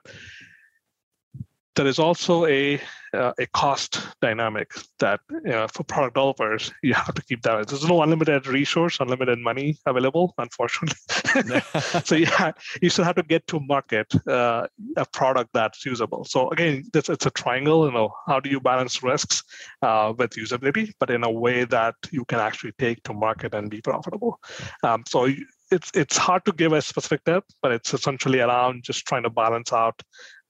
there 1.76 1.86
is 1.86 1.98
also 1.98 2.46
a 2.46 2.80
uh, 3.14 3.32
a 3.38 3.46
cost 3.46 4.00
dynamic 4.20 4.72
that 4.98 5.20
you 5.30 5.50
know, 5.50 5.66
for 5.72 5.84
product 5.84 6.14
developers 6.14 6.72
you 6.82 6.94
have 6.94 7.14
to 7.14 7.22
keep 7.22 7.42
that. 7.42 7.66
There's 7.68 7.84
no 7.84 8.02
unlimited 8.02 8.46
resource, 8.46 8.98
unlimited 9.00 9.38
money 9.38 9.78
available, 9.86 10.34
unfortunately. 10.38 10.96
so 12.04 12.14
yeah, 12.14 12.52
you 12.82 12.90
still 12.90 13.04
have 13.04 13.16
to 13.16 13.22
get 13.22 13.46
to 13.48 13.60
market 13.60 14.12
uh, 14.26 14.66
a 14.96 15.06
product 15.06 15.50
that's 15.54 15.84
usable. 15.86 16.24
So 16.24 16.50
again, 16.50 16.84
it's, 16.94 17.08
it's 17.08 17.26
a 17.26 17.30
triangle. 17.30 17.86
You 17.86 17.92
know, 17.92 18.14
how 18.26 18.40
do 18.40 18.50
you 18.50 18.60
balance 18.60 19.02
risks 19.02 19.42
uh, 19.82 20.12
with 20.16 20.32
usability, 20.32 20.92
but 20.98 21.10
in 21.10 21.24
a 21.24 21.30
way 21.30 21.64
that 21.64 21.94
you 22.10 22.24
can 22.24 22.40
actually 22.40 22.72
take 22.78 23.02
to 23.04 23.14
market 23.14 23.54
and 23.54 23.70
be 23.70 23.80
profitable. 23.80 24.40
Um, 24.82 25.04
so 25.06 25.28
it's 25.70 25.90
it's 25.94 26.16
hard 26.16 26.44
to 26.44 26.52
give 26.52 26.72
a 26.72 26.80
specific 26.80 27.24
tip, 27.24 27.44
but 27.62 27.72
it's 27.72 27.92
essentially 27.92 28.40
around 28.40 28.84
just 28.84 29.06
trying 29.06 29.24
to 29.24 29.30
balance 29.30 29.72
out 29.72 30.00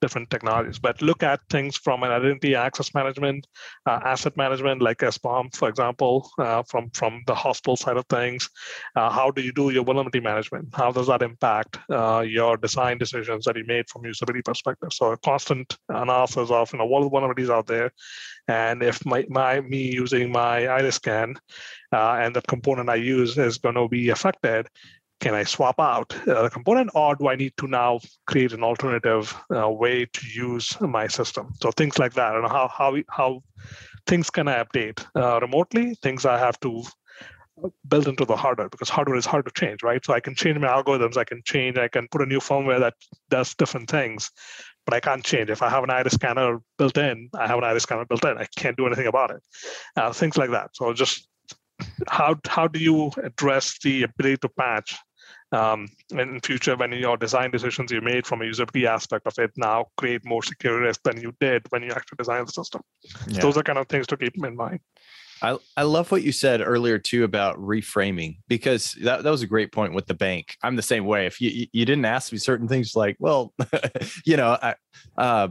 different 0.06 0.30
technologies. 0.30 0.78
But 0.78 1.02
look 1.02 1.22
at 1.22 1.40
things 1.50 1.76
from 1.76 2.02
an 2.04 2.10
identity 2.18 2.54
access 2.54 2.94
management, 2.94 3.46
uh, 3.86 4.00
asset 4.12 4.36
management, 4.36 4.82
like 4.88 4.98
SBOM, 4.98 5.54
for 5.60 5.68
example, 5.68 6.14
uh, 6.38 6.62
from 6.70 6.90
from 6.90 7.22
the 7.26 7.34
hospital 7.34 7.76
side 7.76 7.98
of 8.02 8.06
things. 8.06 8.48
Uh, 8.94 9.10
how 9.18 9.30
do 9.36 9.42
you 9.46 9.52
do 9.52 9.70
your 9.70 9.84
vulnerability 9.88 10.20
management? 10.20 10.68
How 10.82 10.90
does 10.92 11.08
that 11.08 11.22
impact 11.30 11.78
uh, 11.90 12.20
your 12.36 12.56
design 12.56 12.98
decisions 12.98 13.44
that 13.44 13.56
you 13.56 13.64
made 13.74 13.86
from 13.90 14.02
usability 14.12 14.44
perspective? 14.44 14.92
So 14.92 15.12
a 15.12 15.18
constant 15.30 15.76
analysis 15.88 16.50
of 16.50 16.72
you 16.72 16.78
know 16.78 16.86
what 16.92 17.02
vulnerabilities 17.12 17.50
out 17.50 17.66
there, 17.66 17.90
and 18.48 18.82
if 18.82 19.04
my, 19.04 19.24
my 19.28 19.60
me 19.60 19.82
using 20.02 20.30
my 20.30 20.66
iris 20.66 20.96
scan 20.96 21.34
uh, 21.92 22.12
and 22.22 22.34
the 22.34 22.42
component 22.42 22.88
I 22.88 22.96
use 22.96 23.36
is 23.38 23.58
going 23.58 23.74
to 23.74 23.88
be 23.88 24.10
affected, 24.10 24.68
can 25.20 25.34
I 25.34 25.44
swap 25.44 25.80
out 25.80 26.14
the 26.24 26.50
component 26.50 26.90
or 26.94 27.14
do 27.14 27.28
I 27.28 27.36
need 27.36 27.54
to 27.58 27.66
now 27.66 28.00
create 28.26 28.52
an 28.52 28.62
alternative 28.62 29.34
uh, 29.54 29.68
way 29.70 30.06
to 30.06 30.26
use 30.26 30.78
my 30.80 31.06
system? 31.06 31.52
So 31.60 31.70
things 31.70 31.98
like 31.98 32.14
that, 32.14 32.34
and 32.34 32.46
how 32.46 32.68
how 32.68 32.96
how 33.08 33.42
things 34.06 34.30
can 34.30 34.48
I 34.48 34.62
update 34.62 35.04
uh, 35.14 35.40
remotely? 35.40 35.94
Things 36.02 36.26
I 36.26 36.38
have 36.38 36.60
to 36.60 36.82
build 37.88 38.06
into 38.06 38.24
the 38.24 38.36
hardware 38.36 38.68
because 38.68 38.88
hardware 38.88 39.16
is 39.16 39.26
hard 39.26 39.46
to 39.46 39.50
change, 39.52 39.82
right? 39.82 40.04
So 40.04 40.12
I 40.12 40.20
can 40.20 40.34
change 40.34 40.58
my 40.58 40.68
algorithms, 40.68 41.16
I 41.16 41.24
can 41.24 41.42
change, 41.44 41.78
I 41.78 41.88
can 41.88 42.06
put 42.08 42.22
a 42.22 42.26
new 42.26 42.38
firmware 42.38 42.80
that 42.80 42.94
does 43.30 43.54
different 43.54 43.88
things, 43.88 44.30
but 44.84 44.94
I 44.94 45.00
can't 45.00 45.24
change. 45.24 45.48
If 45.50 45.62
I 45.62 45.70
have 45.70 45.82
an 45.82 45.90
iris 45.90 46.14
scanner 46.14 46.60
built 46.76 46.98
in, 46.98 47.30
I 47.34 47.46
have 47.46 47.58
an 47.58 47.64
iris 47.64 47.84
scanner 47.84 48.04
built 48.04 48.24
in. 48.24 48.36
I 48.36 48.46
can't 48.56 48.76
do 48.76 48.86
anything 48.86 49.06
about 49.06 49.30
it. 49.30 49.42
Uh, 49.96 50.12
things 50.12 50.36
like 50.36 50.50
that. 50.50 50.70
So 50.74 50.92
just 50.92 51.26
how 52.08 52.36
how 52.46 52.66
do 52.66 52.78
you 52.78 53.10
address 53.22 53.78
the 53.82 54.04
ability 54.04 54.38
to 54.38 54.48
patch 54.48 54.96
um, 55.52 55.86
in 56.10 56.40
future 56.40 56.76
when 56.76 56.92
your 56.92 57.16
design 57.16 57.50
decisions 57.50 57.90
you 57.90 58.00
made 58.00 58.26
from 58.26 58.42
a 58.42 58.44
usability 58.44 58.86
aspect 58.86 59.26
of 59.26 59.34
it 59.38 59.50
now 59.56 59.86
create 59.96 60.24
more 60.24 60.42
security 60.42 60.86
risk 60.86 61.02
than 61.02 61.20
you 61.20 61.32
did 61.40 61.66
when 61.70 61.82
you 61.82 61.90
actually 61.90 62.16
designed 62.18 62.48
the 62.48 62.52
system. 62.52 62.80
Yeah. 63.28 63.40
Those 63.40 63.56
are 63.56 63.62
kind 63.62 63.78
of 63.78 63.88
things 63.88 64.06
to 64.08 64.16
keep 64.16 64.36
in 64.42 64.56
mind. 64.56 64.80
I, 65.42 65.58
I 65.76 65.82
love 65.82 66.10
what 66.10 66.22
you 66.22 66.32
said 66.32 66.62
earlier 66.62 66.98
too 66.98 67.24
about 67.24 67.58
reframing 67.58 68.38
because 68.48 68.96
that, 69.02 69.22
that 69.22 69.30
was 69.30 69.42
a 69.42 69.46
great 69.46 69.70
point 69.70 69.92
with 69.92 70.06
the 70.06 70.14
bank. 70.14 70.56
I'm 70.62 70.76
the 70.76 70.82
same 70.82 71.04
way. 71.04 71.26
If 71.26 71.40
you 71.40 71.66
you 71.72 71.84
didn't 71.84 72.06
ask 72.06 72.32
me 72.32 72.38
certain 72.38 72.68
things 72.68 72.96
like, 72.96 73.16
well, 73.18 73.52
you 74.24 74.38
know, 74.38 74.56
I, 74.60 74.74
uh, 75.18 75.48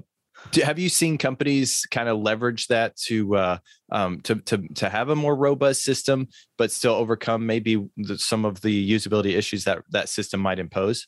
do, 0.52 0.62
have 0.62 0.80
you 0.80 0.90
seen 0.90 1.18
companies 1.18 1.86
kind 1.92 2.10
of 2.10 2.20
leverage 2.20 2.68
that 2.68 2.96
to 2.98 3.36
uh, 3.36 3.58
um, 3.92 4.22
to 4.22 4.36
to 4.36 4.68
to 4.76 4.90
have 4.90 5.10
a 5.10 5.16
more 5.16 5.36
robust 5.36 5.84
system, 5.84 6.28
but 6.58 6.72
still 6.72 6.94
overcome 6.94 7.46
maybe 7.46 7.86
the, 7.98 8.18
some 8.18 8.46
of 8.46 8.62
the 8.62 8.92
usability 8.92 9.36
issues 9.36 9.64
that 9.66 9.84
that 9.90 10.10
system 10.10 10.40
might 10.40 10.60
impose? 10.60 11.08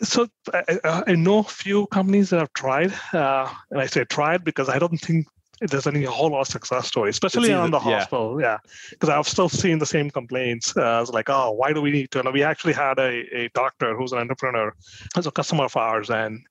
So 0.00 0.28
I, 0.54 1.02
I 1.06 1.14
know 1.14 1.38
a 1.38 1.44
few 1.44 1.86
companies 1.88 2.30
that 2.30 2.38
have 2.38 2.52
tried, 2.52 2.92
uh, 3.12 3.52
and 3.70 3.80
I 3.80 3.86
say 3.86 4.04
tried 4.04 4.44
because 4.44 4.68
I 4.68 4.78
don't 4.78 4.96
think 4.98 5.26
there's 5.60 5.88
any 5.88 6.04
whole 6.04 6.30
lot 6.30 6.42
of 6.42 6.46
success 6.46 6.86
stories, 6.86 7.16
especially 7.16 7.52
on 7.52 7.72
the 7.72 7.80
hospital. 7.80 8.40
Yeah, 8.40 8.58
because 8.90 9.08
yeah. 9.08 9.18
I've 9.18 9.26
still 9.26 9.48
seen 9.48 9.78
the 9.78 9.86
same 9.86 10.08
complaints. 10.08 10.76
Uh, 10.76 11.00
it's 11.02 11.10
like, 11.10 11.28
oh, 11.28 11.50
why 11.50 11.72
do 11.72 11.82
we 11.82 11.90
need 11.90 12.12
to? 12.12 12.20
And 12.20 12.32
we 12.32 12.44
actually 12.44 12.74
had 12.74 12.98
a, 13.00 13.24
a 13.36 13.50
doctor 13.54 13.96
who's 13.96 14.12
an 14.12 14.18
entrepreneur, 14.18 14.72
as 15.16 15.26
a 15.26 15.32
customer 15.32 15.64
of 15.64 15.76
ours, 15.76 16.10
and 16.10 16.46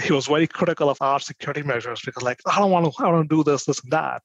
he 0.00 0.12
was 0.12 0.26
very 0.26 0.46
critical 0.46 0.88
of 0.88 0.98
our 1.00 1.20
security 1.20 1.62
measures 1.62 2.00
because 2.04 2.22
like 2.22 2.40
i 2.46 2.58
don't 2.58 2.70
want 2.70 2.84
to 2.84 3.04
i 3.04 3.10
don't 3.10 3.30
do 3.30 3.42
this 3.42 3.64
this 3.64 3.82
and 3.82 3.92
that 3.92 4.22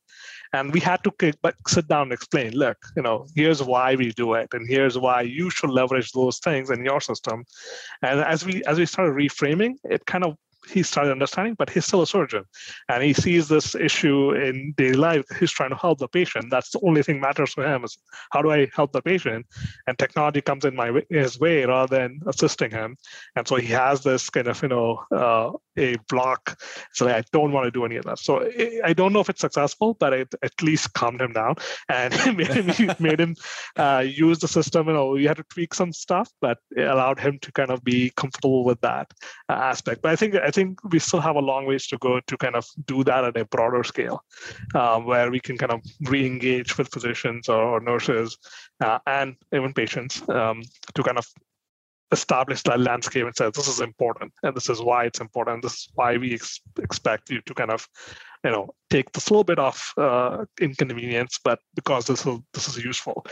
and 0.54 0.74
we 0.74 0.80
had 0.80 1.04
to 1.04 1.12
but 1.42 1.56
sit 1.68 1.88
down 1.88 2.04
and 2.04 2.14
explain 2.14 2.52
look 2.54 2.78
you 2.96 3.02
know 3.02 3.26
here's 3.36 3.62
why 3.62 3.96
we 3.96 4.12
do 4.12 4.34
it 4.34 4.48
and 4.54 4.68
here's 4.68 4.98
why 4.98 5.22
you 5.22 5.50
should 5.50 5.70
leverage 5.70 6.12
those 6.12 6.40
things 6.40 6.70
in 6.70 6.84
your 6.86 7.02
system 7.02 7.44
and 8.02 8.20
as 8.20 8.46
we 8.46 8.64
as 8.66 8.78
we 8.78 8.86
started 8.86 9.14
reframing 9.14 9.74
it 9.84 10.06
kind 10.06 10.24
of 10.24 10.36
he 10.70 10.84
started 10.84 11.12
understanding, 11.12 11.56
but 11.56 11.70
he's 11.70 11.86
still 11.86 12.02
a 12.02 12.08
surgeon. 12.08 12.44
And 12.90 13.04
he 13.04 13.14
sees 13.14 13.48
this 13.48 13.76
issue 13.76 14.32
in 14.32 14.74
daily 14.78 14.96
life. 14.96 15.26
He's 15.40 15.52
trying 15.52 15.70
to 15.72 15.76
help 15.76 16.00
the 16.00 16.08
patient. 16.08 16.50
That's 16.50 16.72
the 16.72 16.80
only 16.84 17.04
thing 17.04 17.20
matters 17.20 17.54
to 17.56 17.62
him 17.62 17.84
is 17.84 17.98
how 18.32 18.42
do 18.42 18.52
I 18.52 18.70
help 18.74 18.92
the 18.92 19.02
patient? 19.02 19.46
And 19.88 19.98
technology 19.98 20.42
comes 20.42 20.66
in 20.66 20.76
my 20.76 21.02
his 21.10 21.40
way 21.40 21.66
rather 21.66 21.96
than 21.98 22.20
assisting 22.28 22.72
him. 22.72 22.98
And 23.36 23.48
so 23.48 23.56
he 23.56 23.68
has 23.68 24.04
this 24.04 24.30
kind 24.30 24.48
of, 24.48 24.62
you 24.62 24.70
know, 24.70 25.04
uh, 25.12 25.52
a 25.78 25.96
block. 26.10 26.62
So 26.94 27.08
I 27.08 27.24
don't 27.32 27.52
want 27.52 27.66
to 27.66 27.72
do 27.72 27.86
any 27.86 27.96
of 27.96 28.06
that. 28.06 28.20
So 28.20 28.50
I 28.84 28.94
don't 28.94 29.14
know 29.14 29.20
if 29.20 29.30
it's 29.30 29.42
successful, 29.42 29.96
but 29.96 30.14
it 30.14 30.34
at 30.44 30.62
least 30.62 30.94
calmed 30.94 31.22
him 31.22 31.34
down 31.34 31.56
and 31.90 32.14
made 32.38 32.48
him, 32.48 32.96
made 33.00 33.20
him 33.20 33.36
uh, 33.76 34.04
use 34.06 34.40
the 34.40 34.48
system. 34.48 34.88
You 34.88 34.94
know, 34.94 35.16
you 35.16 35.28
had 35.28 35.38
to 35.38 35.44
tweak 35.44 35.74
some 35.74 35.94
stuff, 35.94 36.30
but 36.42 36.58
it 36.72 36.88
allowed 36.88 37.20
him 37.20 37.40
to 37.40 37.52
kind 37.52 37.72
of 37.72 37.84
be 37.84 38.12
comfortable 38.16 38.64
with 38.64 38.80
that 38.82 39.12
uh, 39.50 39.54
aspect. 39.54 40.02
But 40.02 40.12
I 40.12 40.16
think 40.16 40.36
I 40.36 40.52
think 40.52 40.84
we 40.92 41.00
still 41.00 41.22
have 41.22 41.36
a 41.36 41.40
long 41.40 41.66
ways 41.66 41.88
to 41.88 41.98
go 41.98 42.20
to 42.20 42.38
kind 42.38 42.56
of 42.56 42.66
do 42.86 43.04
that 43.04 43.24
at 43.24 43.38
a 43.38 43.46
broader 43.46 43.84
scale, 43.84 44.24
uh, 44.74 45.00
where 45.00 45.32
we 45.32 45.40
can 45.40 45.58
kind 45.58 45.72
of 45.72 45.82
re-engage 46.02 46.78
with 46.78 46.90
physicians 46.90 47.50
or, 47.50 47.80
nurses 47.86 48.38
uh, 48.84 49.00
and 49.06 49.36
even 49.54 49.74
patients 49.74 50.28
um, 50.30 50.62
to 50.94 51.04
kind 51.04 51.18
of 51.18 51.28
establish 52.12 52.62
that 52.64 52.80
landscape 52.80 53.26
and 53.26 53.36
say 53.36 53.50
this 53.54 53.68
is 53.68 53.82
important 53.82 54.32
and 54.44 54.56
this 54.56 54.70
is 54.70 54.82
why 54.82 55.06
it's 55.06 55.20
important 55.20 55.64
this 55.64 55.74
is 55.74 55.90
why 55.96 56.18
we 56.18 56.34
ex- 56.34 56.62
expect 56.80 57.30
you 57.30 57.42
to 57.42 57.54
kind 57.54 57.72
of 57.72 57.88
you 58.44 58.52
know 58.52 58.70
take 58.92 59.12
this 59.12 59.30
little 59.32 59.44
bit 59.44 59.58
of 59.58 59.92
uh, 59.98 60.46
inconvenience 60.62 61.40
but 61.44 61.60
because 61.76 62.06
this 62.06 62.26
is 62.26 62.38
this 62.54 62.68
is 62.68 62.84
useful. 62.84 63.26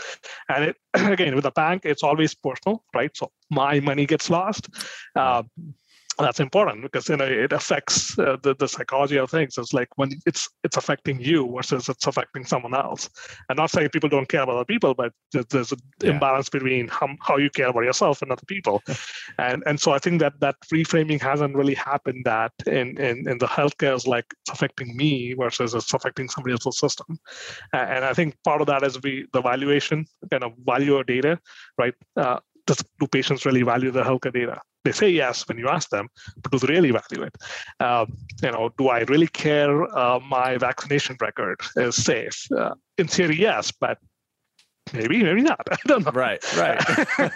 And 0.50 0.66
it 0.66 0.76
again 0.94 1.36
with 1.36 1.46
a 1.46 1.52
bank 1.52 1.86
it's 1.86 2.04
always 2.04 2.34
personal 2.34 2.84
right? 2.96 3.16
So 3.16 3.32
my 3.50 3.80
money 3.80 4.06
gets 4.06 4.30
lost. 4.30 4.70
Uh, 5.16 5.44
that's 6.20 6.40
important 6.40 6.84
because 6.84 7.10
you 7.10 7.18
know 7.18 7.26
it 7.26 7.52
affects 7.52 8.18
uh, 8.20 8.38
the, 8.44 8.56
the 8.56 8.68
psychology 8.68 9.18
of 9.18 9.30
things. 9.30 9.58
It's 9.58 9.74
like 9.74 9.90
when 9.96 10.12
it's 10.26 10.50
it's 10.64 10.78
affecting 10.78 11.20
you 11.20 11.52
versus 11.56 11.90
it's 11.90 12.06
affecting 12.06 12.46
someone 12.46 12.76
else. 12.76 13.10
I'm 13.50 13.58
not 13.58 13.72
saying 13.72 13.90
people 13.90 14.10
don't 14.10 14.30
care 14.30 14.44
about 14.44 14.56
other 14.56 14.66
people 14.66 14.94
but 14.94 15.12
there's, 15.32 15.46
there's 15.48 15.72
an 15.72 15.80
yeah. 16.02 16.12
imbalance 16.12 16.50
between 16.50 16.88
how, 16.88 17.10
how 17.22 17.38
you 17.38 17.50
care 17.50 17.70
about 17.70 17.84
yourself 17.84 18.22
and 18.22 18.32
other 18.32 18.46
people. 18.48 18.82
And 19.40 19.64
and 19.66 19.80
so 19.80 19.92
i 19.92 20.00
think 20.00 20.20
that 20.20 20.40
that 20.42 20.56
reframing 20.72 21.20
hasn't 21.20 21.56
really 21.56 21.74
happened 21.74 22.24
that 22.26 22.52
in 22.68 22.98
in, 23.00 23.28
in 23.28 23.38
the 23.40 23.48
healthcare 23.48 23.96
is 23.96 24.06
like 24.06 24.26
it's 24.42 24.52
affecting 24.52 24.96
me 24.96 25.34
versus 25.34 25.74
it's 25.74 25.94
affecting 25.94 26.30
somebody 26.30 26.54
else's 26.54 26.78
system. 26.78 27.20
And 27.74 28.06
i 28.06 28.14
think 28.14 28.36
part 28.44 28.62
of 28.62 28.68
that 28.68 28.84
is 28.84 29.02
we 29.02 29.26
the 29.34 29.42
valuation 29.42 30.06
kind 30.32 30.44
of 30.44 30.54
value 30.66 30.96
our 30.98 31.04
data 31.04 31.40
right? 31.78 31.94
Uh, 32.16 32.40
does, 32.66 32.84
do 33.00 33.08
patients 33.08 33.46
really 33.46 33.64
value 33.64 33.92
the 33.92 34.04
healthcare 34.04 34.34
data 34.34 34.62
they 34.84 34.92
say 34.92 35.10
yes 35.10 35.48
when 35.48 35.58
you 35.58 35.70
ask 35.70 35.90
them, 35.90 36.10
but 36.42 36.52
do 36.52 36.60
they 36.60 36.74
really 36.74 36.92
value 36.92 37.24
it? 37.24 37.36
Um, 37.80 38.18
you 38.42 38.52
know, 38.52 38.70
do 38.78 38.90
I 38.90 39.00
really 39.02 39.28
care 39.28 39.84
uh, 39.98 40.20
my 40.20 40.58
vaccination 40.58 41.18
record 41.22 41.62
is 41.76 41.96
safe? 41.96 42.48
Uh, 42.52 42.76
in 42.98 43.08
theory, 43.08 43.40
yes, 43.40 43.72
but 43.72 43.98
maybe, 44.94 45.24
maybe 45.24 45.42
not. 45.42 45.66
I 45.72 45.78
don't 45.86 46.06
know. 46.06 46.12
Right, 46.12 46.44
right. 46.58 46.82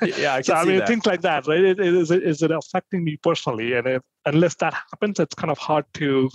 yeah, 0.18 0.36
I 0.36 0.42
so 0.42 0.54
I 0.54 0.66
mean, 0.66 0.80
that. 0.80 0.88
things 0.88 1.06
like 1.06 1.22
that, 1.22 1.48
right? 1.48 1.64
It, 1.64 1.80
it, 1.80 1.94
is, 1.94 2.12
it, 2.12 2.24
is 2.24 2.42
it 2.42 2.52
affecting 2.52 3.04
me 3.04 3.18
personally? 3.18 3.74
And 3.74 3.88
if, 3.88 4.02
unless 4.26 4.56
that 4.56 4.74
happens, 4.74 5.20
it's 5.20 5.36
kind 5.36 5.52
of 5.52 5.58
hard 5.58 5.86
to 5.96 6.30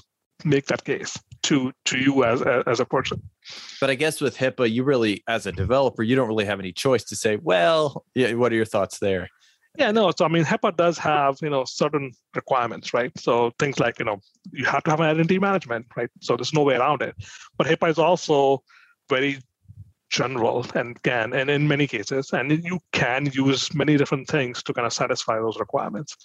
make 0.45 0.67
that 0.67 0.85
case 0.85 1.17
to 1.43 1.73
to 1.85 1.99
you 1.99 2.25
as 2.25 2.43
as 2.67 2.81
a 2.81 2.85
person. 2.85 3.21
But 3.81 3.91
I 3.91 3.95
guess 3.97 4.21
with 4.21 4.37
HIPAA, 4.37 4.73
you 4.73 4.85
really, 4.85 5.23
as 5.29 5.47
a 5.47 5.53
developer, 5.53 6.03
you 6.03 6.17
don't 6.17 6.29
really 6.29 6.45
have 6.45 6.61
any 6.61 6.73
choice 6.73 7.05
to 7.05 7.17
say, 7.17 7.37
well, 7.37 8.05
yeah. 8.15 8.33
What 8.35 8.53
are 8.53 8.57
your 8.57 8.65
thoughts 8.65 8.99
there? 8.99 9.29
Yeah, 9.79 9.91
no. 9.91 10.13
So 10.17 10.25
I 10.25 10.29
mean, 10.29 10.45
HIPAA 10.45 10.77
does 10.77 10.99
have 10.99 11.39
you 11.41 11.49
know 11.51 11.65
certain 11.65 12.13
requirements, 12.35 12.93
right? 12.93 13.11
So 13.19 13.53
things 13.59 13.81
like 13.81 13.99
you 13.99 14.05
know 14.05 14.21
you 14.51 14.67
have 14.67 14.83
to 14.85 14.91
have 14.91 15.01
an 15.01 15.07
identity 15.07 15.39
management, 15.39 15.87
right? 15.97 16.11
So 16.21 16.37
there's 16.37 16.53
no 16.53 16.63
way 16.63 16.75
around 16.75 17.03
it. 17.03 17.15
But 17.57 17.67
HIPAA 17.67 17.91
is 17.91 17.99
also 17.99 18.63
very 19.09 19.41
general 20.13 20.67
and 20.75 21.03
can 21.03 21.33
and 21.33 21.49
in 21.51 21.67
many 21.67 21.87
cases 21.87 22.33
and 22.35 22.63
you 22.63 22.79
can 22.93 23.31
use 23.33 23.75
many 23.75 23.97
different 23.97 24.29
things 24.29 24.63
to 24.63 24.73
kind 24.75 24.87
of 24.87 24.93
satisfy 24.93 25.37
those 25.39 25.59
requirements. 25.59 26.17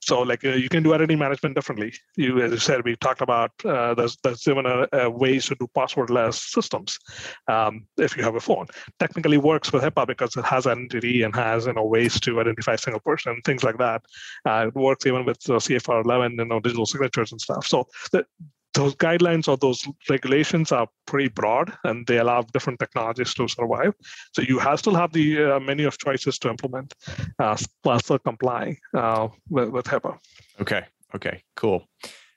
So 0.00 0.22
like 0.22 0.44
uh, 0.44 0.50
you 0.50 0.68
can 0.68 0.84
do 0.84 0.94
identity 0.94 1.16
management 1.16 1.56
differently. 1.56 1.92
You 2.16 2.40
as 2.40 2.52
you 2.52 2.58
said 2.58 2.84
we 2.84 2.94
talked 2.96 3.20
about 3.20 3.50
uh, 3.64 3.94
there's 3.94 4.16
there's 4.22 4.46
even 4.46 4.64
a, 4.66 4.86
a 4.92 5.10
ways 5.10 5.46
to 5.46 5.56
do 5.56 5.68
passwordless 5.76 6.36
systems 6.56 6.98
um, 7.48 7.84
if 7.98 8.16
you 8.16 8.22
have 8.22 8.36
a 8.36 8.40
phone. 8.40 8.66
Technically 9.00 9.38
works 9.38 9.72
with 9.72 9.82
HIPAA 9.82 10.06
because 10.06 10.36
it 10.36 10.44
has 10.44 10.66
identity 10.66 11.22
and 11.22 11.34
has 11.34 11.66
you 11.66 11.72
know 11.72 11.84
ways 11.84 12.20
to 12.20 12.40
identify 12.40 12.74
a 12.74 12.78
single 12.78 13.00
person 13.00 13.40
things 13.44 13.64
like 13.64 13.78
that. 13.78 14.02
Uh, 14.46 14.66
it 14.68 14.74
works 14.74 15.04
even 15.04 15.24
with 15.24 15.38
uh, 15.50 15.54
CFR 15.54 16.04
11 16.04 16.36
you 16.38 16.44
know 16.44 16.60
digital 16.60 16.86
signatures 16.86 17.32
and 17.32 17.40
stuff. 17.40 17.66
So 17.66 17.88
the, 18.12 18.24
those 18.74 18.94
guidelines 18.94 19.48
or 19.48 19.56
those 19.56 19.86
regulations 20.08 20.72
are 20.72 20.88
pretty 21.06 21.28
broad 21.28 21.72
and 21.84 22.06
they 22.06 22.18
allow 22.18 22.42
different 22.42 22.78
technologies 22.78 23.34
to 23.34 23.48
survive. 23.48 23.94
So 24.32 24.42
you 24.42 24.58
have, 24.58 24.78
still 24.78 24.94
have 24.94 25.12
the 25.12 25.42
uh, 25.42 25.60
menu 25.60 25.86
of 25.86 25.98
choices 25.98 26.38
to 26.40 26.48
implement 26.48 26.94
uh, 27.38 27.56
still 27.56 28.18
complying 28.18 28.78
uh, 28.94 29.28
with, 29.50 29.68
with 29.68 29.84
HIPAA. 29.86 30.18
Okay. 30.60 30.82
Okay. 31.14 31.42
Cool. 31.56 31.86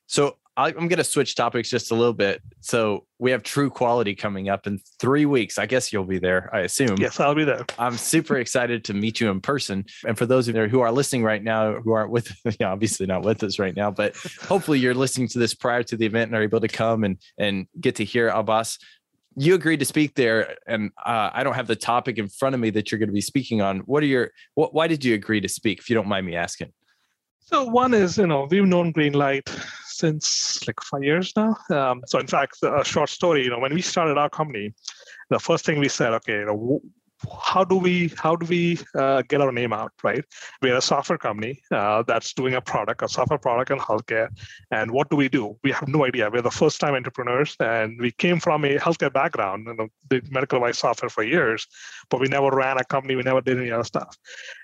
So 0.07 0.37
I, 0.57 0.69
am 0.69 0.87
going 0.87 0.97
to 0.97 1.03
switch 1.03 1.35
topics 1.35 1.69
just 1.69 1.91
a 1.91 1.95
little 1.95 2.13
bit. 2.13 2.41
So 2.61 3.05
we 3.19 3.31
have 3.31 3.43
True 3.43 3.69
Quality 3.69 4.15
coming 4.15 4.49
up 4.49 4.67
in 4.67 4.79
three 4.99 5.25
weeks. 5.25 5.57
I 5.57 5.65
guess 5.65 5.91
you'll 5.91 6.05
be 6.05 6.19
there. 6.19 6.49
I 6.53 6.61
assume. 6.61 6.95
Yes, 6.97 7.19
I'll 7.19 7.35
be 7.35 7.43
there. 7.43 7.65
I'm 7.77 7.97
super 7.97 8.37
excited 8.37 8.83
to 8.85 8.93
meet 8.93 9.19
you 9.19 9.29
in 9.29 9.41
person. 9.41 9.85
And 10.07 10.17
for 10.17 10.25
those 10.25 10.47
of 10.47 10.55
you 10.55 10.67
who 10.67 10.81
are 10.81 10.91
listening 10.91 11.23
right 11.23 11.43
now, 11.43 11.79
who 11.81 11.91
aren't 11.91 12.11
with, 12.11 12.31
yeah, 12.59 12.71
obviously 12.71 13.05
not 13.05 13.23
with 13.23 13.43
us 13.43 13.59
right 13.59 13.75
now, 13.75 13.91
but 13.91 14.15
hopefully 14.41 14.79
you're 14.79 14.93
listening 14.93 15.27
to 15.29 15.39
this 15.39 15.53
prior 15.53 15.83
to 15.83 15.97
the 15.97 16.05
event 16.05 16.29
and 16.29 16.37
are 16.37 16.43
able 16.43 16.61
to 16.61 16.67
come 16.67 17.03
and 17.03 17.17
and 17.37 17.67
get 17.79 17.95
to 17.95 18.05
hear 18.05 18.29
Abbas. 18.29 18.79
You 19.37 19.55
agreed 19.55 19.81
to 19.81 19.85
speak 19.85 20.15
there, 20.15 20.55
and 20.65 20.91
uh, 21.05 21.29
I 21.33 21.43
don't 21.43 21.55
have 21.55 21.67
the 21.67 21.75
topic 21.75 22.17
in 22.17 22.29
front 22.29 22.55
of 22.55 22.61
me 22.61 22.69
that 22.69 22.89
you're 22.89 22.99
going 22.99 23.09
to 23.09 23.13
be 23.13 23.19
speaking 23.19 23.61
on. 23.61 23.79
What 23.79 24.01
are 24.01 24.05
your? 24.05 24.31
What, 24.53 24.73
why 24.73 24.87
did 24.87 25.03
you 25.03 25.13
agree 25.13 25.41
to 25.41 25.49
speak? 25.49 25.79
If 25.79 25.89
you 25.89 25.95
don't 25.95 26.07
mind 26.07 26.25
me 26.25 26.37
asking. 26.37 26.71
So 27.41 27.65
one 27.65 27.93
is, 27.93 28.17
you 28.17 28.25
know, 28.25 28.47
we've 28.49 28.65
known 28.65 28.93
Greenlight 28.93 29.43
since 29.95 30.65
like 30.67 30.79
five 30.81 31.03
years 31.03 31.33
now. 31.35 31.55
Um, 31.69 32.03
so 32.07 32.19
in 32.19 32.27
fact, 32.27 32.57
a 32.63 32.83
short 32.83 33.09
story, 33.09 33.43
you 33.43 33.49
know, 33.49 33.59
when 33.59 33.73
we 33.73 33.81
started 33.81 34.17
our 34.17 34.29
company, 34.29 34.73
the 35.29 35.39
first 35.39 35.65
thing 35.65 35.79
we 35.79 35.89
said, 35.89 36.13
okay, 36.13 36.39
you 36.39 36.45
know, 36.45 36.81
how 37.41 37.63
do 37.63 37.77
we 37.77 38.11
how 38.17 38.35
do 38.35 38.45
we 38.45 38.79
uh, 38.95 39.21
get 39.27 39.41
our 39.41 39.51
name 39.51 39.73
out 39.73 39.91
right? 40.03 40.23
We're 40.61 40.77
a 40.77 40.81
software 40.81 41.17
company 41.17 41.61
uh, 41.71 42.03
that's 42.03 42.33
doing 42.33 42.53
a 42.55 42.61
product 42.61 43.01
a 43.01 43.07
software 43.07 43.39
product 43.39 43.71
in 43.71 43.79
healthcare. 43.79 44.29
And 44.71 44.91
what 44.91 45.09
do 45.09 45.15
we 45.15 45.29
do? 45.29 45.57
We 45.63 45.71
have 45.71 45.87
no 45.87 46.05
idea. 46.05 46.29
We're 46.29 46.41
the 46.41 46.51
first 46.51 46.79
time 46.79 46.95
entrepreneurs 46.95 47.55
and 47.59 47.99
we 47.99 48.11
came 48.11 48.39
from 48.39 48.65
a 48.65 48.77
healthcare 48.77 49.13
background 49.13 49.67
and 49.67 49.89
did 50.09 50.31
medical 50.31 50.59
device 50.59 50.79
software 50.79 51.09
for 51.09 51.23
years 51.23 51.67
but 52.09 52.19
we 52.19 52.27
never 52.27 52.49
ran 52.49 52.77
a 52.77 52.83
company 52.83 53.15
we 53.15 53.23
never 53.23 53.41
did 53.41 53.57
any 53.59 53.71
other 53.71 53.83
stuff. 53.83 54.15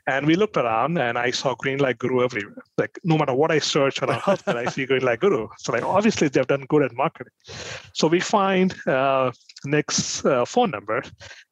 And 0.08 0.26
we 0.26 0.36
looked 0.36 0.58
around 0.58 0.98
and 0.98 1.18
i 1.18 1.32
saw 1.32 1.56
greenlight 1.56 1.98
guru 1.98 2.24
everywhere. 2.24 2.64
Like 2.78 3.00
no 3.04 3.18
matter 3.18 3.34
what 3.34 3.52
i 3.52 3.60
search 3.60 4.02
around 4.02 4.22
healthcare 4.28 4.56
i 4.56 4.66
see 4.66 4.86
greenlight 4.86 5.20
guru. 5.20 5.48
So 5.60 5.74
like 5.74 5.84
obviously 5.84 6.28
they've 6.28 6.48
done 6.48 6.66
good 6.70 6.84
at 6.84 6.94
marketing. 6.94 7.34
So 7.94 8.08
we 8.08 8.20
find 8.20 8.76
uh, 8.88 9.32
nick's 9.66 10.26
uh, 10.26 10.46
phone 10.46 10.72
number 10.72 11.04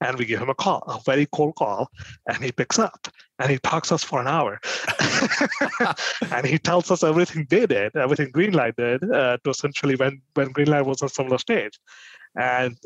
and 0.01 0.17
we 0.17 0.25
give 0.25 0.41
him 0.41 0.49
a 0.49 0.55
call 0.55 0.98
very 1.05 1.25
cold 1.27 1.55
call 1.55 1.89
and 2.27 2.43
he 2.43 2.51
picks 2.51 2.79
up 2.79 3.07
and 3.39 3.49
he 3.49 3.57
talks 3.59 3.89
to 3.89 3.95
us 3.95 4.03
for 4.03 4.19
an 4.21 4.27
hour. 4.27 4.59
And 6.31 6.45
he 6.45 6.57
tells 6.57 6.91
us 6.91 7.03
everything 7.03 7.47
they 7.49 7.65
did 7.65 7.95
everything 7.95 8.31
greenlight 8.31 8.75
did 8.75 9.03
uh, 9.11 9.37
to 9.43 9.49
essentially 9.49 9.95
when 9.95 10.21
when 10.33 10.53
greenlight 10.53 10.85
was 10.85 11.01
on 11.01 11.09
similar 11.09 11.37
stage. 11.37 11.79
And 12.35 12.77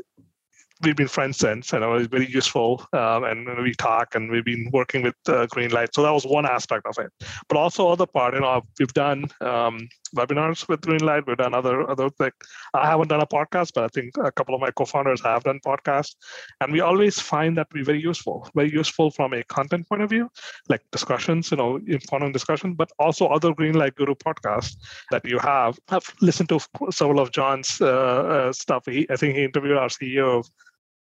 we've 0.84 0.96
been 0.96 1.08
friends 1.08 1.38
since, 1.38 1.74
and 1.74 1.84
it 1.84 1.88
was 1.88 2.08
very 2.08 2.30
useful. 2.30 2.86
Um, 2.94 3.24
and 3.24 3.64
we 3.64 3.74
talk, 3.74 4.16
and 4.16 4.30
we've 4.30 4.46
been 4.46 4.70
working 4.72 5.02
with 5.04 5.16
uh, 5.28 5.48
Greenlight. 5.48 5.90
So 5.94 6.04
that 6.04 6.12
was 6.12 6.26
one 6.26 6.46
aspect 6.46 6.86
of 6.86 6.98
it. 6.98 7.12
But 7.48 7.58
also 7.58 7.90
other 7.90 8.06
part, 8.06 8.34
you 8.34 8.42
know, 8.42 8.62
we've 8.80 8.94
done 8.94 9.26
um, 9.42 9.88
webinars 10.16 10.68
with 10.68 10.82
Greenlight. 10.82 11.26
We've 11.28 11.38
done 11.38 11.54
other 11.54 11.90
other 11.90 12.10
like 12.20 12.34
I 12.74 12.88
haven't 12.88 13.10
done 13.10 13.22
a 13.22 13.28
podcast, 13.28 13.72
but 13.74 13.84
I 13.84 13.88
think 13.88 14.16
a 14.18 14.32
couple 14.32 14.56
of 14.56 14.62
my 14.62 14.72
co-founders 14.72 15.22
have 15.22 15.44
done 15.44 15.60
podcasts, 15.66 16.16
and 16.62 16.72
we 16.72 16.82
always 16.82 17.20
find 17.20 17.58
that 17.58 17.70
to 17.70 17.74
be 17.74 17.84
very 17.84 18.02
useful. 18.02 18.50
Very 18.56 18.72
useful 18.72 19.12
from 19.12 19.34
a 19.34 19.44
content 19.44 19.88
point 19.88 20.02
of 20.02 20.10
view, 20.10 20.30
like 20.70 20.82
discussions, 20.92 21.52
you 21.52 21.58
know, 21.58 21.80
important 21.88 22.34
discussion, 22.34 22.74
but 22.74 22.92
also 23.00 23.28
other 23.28 23.52
Greenlight 23.52 23.96
Guru 23.96 24.16
podcasts 24.16 24.76
that 25.12 25.26
you 25.26 25.40
have. 25.40 25.80
I've 25.90 26.10
listened 26.22 26.50
to 26.50 26.60
several 26.92 27.20
of 27.20 27.32
Jon's 27.32 27.82
uh, 27.82 27.88
uh, 27.88 28.54
stuff. 28.54 28.86
He, 28.86 29.08
I 29.10 29.16
think 29.16 29.36
he 29.36 29.44
interviewed 29.44 29.78
our 29.78 29.90
CEO 29.90 30.40
of 30.40 30.50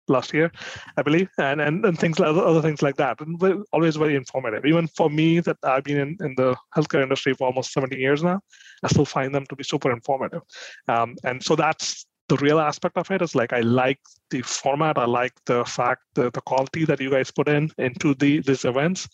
last 0.07 0.33
year, 0.33 0.51
I 0.97 1.01
believe, 1.01 1.29
and 1.37 1.61
and, 1.61 1.85
and 1.85 1.99
things 1.99 2.19
like 2.19 2.29
other 2.29 2.61
things 2.61 2.81
like 2.81 2.97
that, 2.97 3.19
and 3.21 3.41
always 3.71 3.95
very 3.95 4.15
informative. 4.15 4.65
Even 4.65 4.87
for 4.87 5.09
me, 5.09 5.39
that 5.41 5.57
I've 5.63 5.83
been 5.83 5.99
in, 5.99 6.17
in 6.21 6.35
the 6.35 6.55
healthcare 6.75 7.03
industry 7.03 7.33
for 7.33 7.47
almost 7.47 7.73
17 7.73 7.99
years 7.99 8.23
now, 8.23 8.41
I 8.83 8.87
still 8.87 9.05
find 9.05 9.33
them 9.33 9.45
to 9.47 9.55
be 9.55 9.63
super 9.63 9.91
informative. 9.91 10.41
Um, 10.87 11.15
and 11.23 11.43
so 11.43 11.55
that's 11.55 12.05
the 12.29 12.37
real 12.37 12.59
aspect 12.59 12.97
of 12.97 13.09
it 13.11 13.21
is 13.21 13.35
like 13.35 13.53
I 13.53 13.61
like 13.61 13.99
the 14.29 14.41
format. 14.41 14.97
I 14.97 15.05
like 15.05 15.33
the 15.45 15.63
fact 15.65 16.01
the, 16.13 16.29
the 16.31 16.41
quality 16.41 16.85
that 16.85 16.99
you 16.99 17.09
guys 17.09 17.31
put 17.31 17.47
in 17.47 17.71
into 17.77 18.13
the 18.15 18.41
these 18.41 18.65
events. 18.65 19.07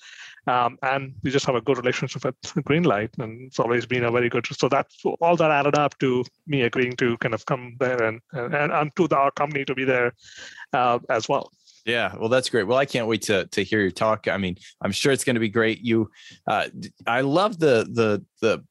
Um, 0.45 0.77
and 0.81 1.13
we 1.23 1.31
just 1.31 1.45
have 1.45 1.55
a 1.55 1.61
good 1.61 1.77
relationship 1.77 2.25
with 2.25 2.35
Greenlight, 2.65 3.17
and 3.19 3.47
it's 3.47 3.59
always 3.59 3.85
been 3.85 4.03
a 4.03 4.11
very 4.11 4.29
good. 4.29 4.45
So 4.47 4.67
that's 4.67 5.01
all 5.21 5.35
that 5.37 5.51
added 5.51 5.77
up 5.77 5.97
to 5.99 6.25
me 6.47 6.63
agreeing 6.63 6.95
to 6.97 7.17
kind 7.17 7.33
of 7.33 7.45
come 7.45 7.75
there 7.79 8.03
and 8.03 8.19
and, 8.33 8.71
and 8.71 8.95
to 8.97 9.07
the, 9.07 9.17
our 9.17 9.31
company 9.31 9.63
to 9.65 9.75
be 9.75 9.85
there 9.85 10.13
uh, 10.73 10.99
as 11.09 11.29
well. 11.29 11.51
Yeah, 11.85 12.15
well, 12.17 12.29
that's 12.29 12.49
great. 12.49 12.65
Well, 12.65 12.77
I 12.77 12.85
can't 12.85 13.07
wait 13.07 13.23
to 13.23 13.45
to 13.47 13.63
hear 13.63 13.81
your 13.81 13.91
talk. 13.91 14.27
I 14.27 14.37
mean, 14.37 14.57
I'm 14.81 14.91
sure 14.91 15.11
it's 15.11 15.23
going 15.23 15.35
to 15.35 15.41
be 15.41 15.49
great. 15.49 15.79
You, 15.81 16.09
uh, 16.47 16.67
I 17.07 17.21
love 17.21 17.59
the 17.59 17.87
the 17.91 18.25
the 18.41 18.63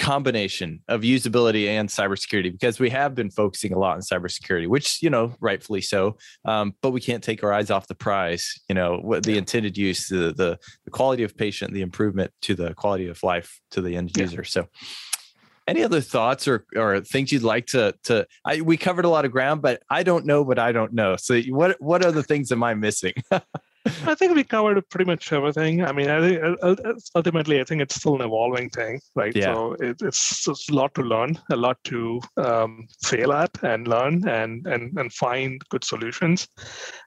combination 0.00 0.80
of 0.88 1.02
usability 1.02 1.68
and 1.68 1.88
cybersecurity 1.88 2.50
because 2.50 2.80
we 2.80 2.88
have 2.88 3.14
been 3.14 3.30
focusing 3.30 3.74
a 3.74 3.78
lot 3.78 3.96
on 3.96 4.00
cybersecurity, 4.00 4.66
which 4.66 5.02
you 5.02 5.10
know 5.10 5.34
rightfully 5.40 5.82
so. 5.82 6.16
Um, 6.46 6.74
but 6.80 6.90
we 6.90 7.02
can't 7.02 7.22
take 7.22 7.44
our 7.44 7.52
eyes 7.52 7.70
off 7.70 7.86
the 7.86 7.94
prize. 7.94 8.58
You 8.68 8.74
know, 8.74 8.98
what 9.02 9.24
the 9.24 9.36
intended 9.36 9.76
use, 9.76 10.08
the, 10.08 10.32
the 10.34 10.58
the 10.84 10.90
quality 10.90 11.22
of 11.22 11.36
patient, 11.36 11.74
the 11.74 11.82
improvement 11.82 12.32
to 12.42 12.54
the 12.54 12.74
quality 12.74 13.08
of 13.08 13.22
life 13.22 13.60
to 13.72 13.82
the 13.82 13.94
end 13.96 14.16
user. 14.16 14.42
So. 14.42 14.66
Any 15.68 15.84
other 15.84 16.00
thoughts 16.00 16.48
or, 16.48 16.64
or 16.74 17.00
things 17.00 17.30
you'd 17.30 17.44
like 17.44 17.66
to 17.66 17.94
to? 18.04 18.26
I, 18.44 18.60
we 18.60 18.76
covered 18.76 19.04
a 19.04 19.08
lot 19.08 19.24
of 19.24 19.30
ground, 19.30 19.62
but 19.62 19.80
I 19.88 20.02
don't 20.02 20.26
know 20.26 20.42
what 20.42 20.58
I 20.58 20.72
don't 20.72 20.92
know. 20.92 21.14
So 21.16 21.40
what 21.42 21.80
what 21.80 22.04
other 22.04 22.22
things 22.22 22.50
am 22.50 22.64
I 22.64 22.74
missing? 22.74 23.12
I 23.86 24.14
think 24.14 24.34
we 24.34 24.44
covered 24.44 24.86
pretty 24.90 25.06
much 25.06 25.32
everything. 25.32 25.82
I 25.82 25.92
mean, 25.92 26.10
I 26.10 26.20
think 26.20 26.42
uh, 26.42 26.76
uh, 26.84 26.94
ultimately, 27.14 27.60
I 27.60 27.64
think 27.64 27.80
it's 27.80 27.94
still 27.94 28.16
an 28.16 28.20
evolving 28.20 28.68
thing, 28.68 29.00
right? 29.14 29.34
Yeah. 29.34 29.54
So 29.54 29.72
it, 29.80 30.02
it's, 30.02 30.46
it's 30.46 30.68
a 30.68 30.74
lot 30.74 30.94
to 30.96 31.02
learn, 31.02 31.38
a 31.50 31.56
lot 31.56 31.78
to 31.84 32.20
um, 32.36 32.86
fail 33.02 33.32
at 33.32 33.50
and 33.62 33.88
learn 33.88 34.28
and 34.28 34.66
and 34.66 34.98
and 34.98 35.12
find 35.12 35.62
good 35.70 35.84
solutions. 35.84 36.46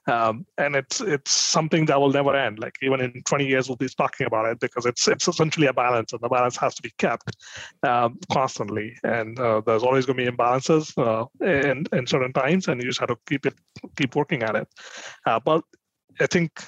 Um, 0.08 0.46
and 0.58 0.74
it's 0.74 1.00
it's 1.00 1.30
something 1.30 1.86
that 1.86 2.00
will 2.00 2.10
never 2.10 2.34
end. 2.34 2.58
Like 2.58 2.74
even 2.82 3.00
in 3.00 3.22
20 3.24 3.46
years, 3.46 3.68
we'll 3.68 3.76
be 3.76 3.88
talking 3.88 4.26
about 4.26 4.46
it 4.46 4.58
because 4.58 4.84
it's 4.84 5.06
it's 5.06 5.28
essentially 5.28 5.68
a 5.68 5.72
balance, 5.72 6.12
and 6.12 6.20
the 6.20 6.28
balance 6.28 6.56
has 6.56 6.74
to 6.74 6.82
be 6.82 6.92
kept 6.98 7.36
um, 7.84 8.18
constantly. 8.32 8.96
And 9.04 9.38
uh, 9.38 9.62
there's 9.64 9.84
always 9.84 10.06
going 10.06 10.18
to 10.18 10.24
be 10.24 10.36
imbalances 10.36 10.92
uh, 10.98 11.26
in 11.40 11.86
in 11.92 12.06
certain 12.08 12.32
times, 12.32 12.66
and 12.66 12.82
you 12.82 12.88
just 12.88 13.00
have 13.00 13.10
to 13.10 13.18
keep 13.28 13.46
it 13.46 13.54
keep 13.96 14.16
working 14.16 14.42
at 14.42 14.56
it. 14.56 14.68
Uh, 15.24 15.38
but 15.38 15.62
I 16.20 16.26
think 16.26 16.62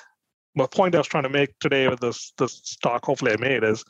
the 0.55 0.67
point 0.67 0.95
I 0.95 0.99
was 0.99 1.07
trying 1.07 1.25
to 1.25 1.29
make 1.29 1.59
today 1.59 1.89
with 1.89 2.01
this 2.01 2.33
this 2.39 2.77
talk, 2.77 3.05
hopefully 3.05 3.33
I 3.33 3.37
made, 3.37 3.65
is 3.65 3.85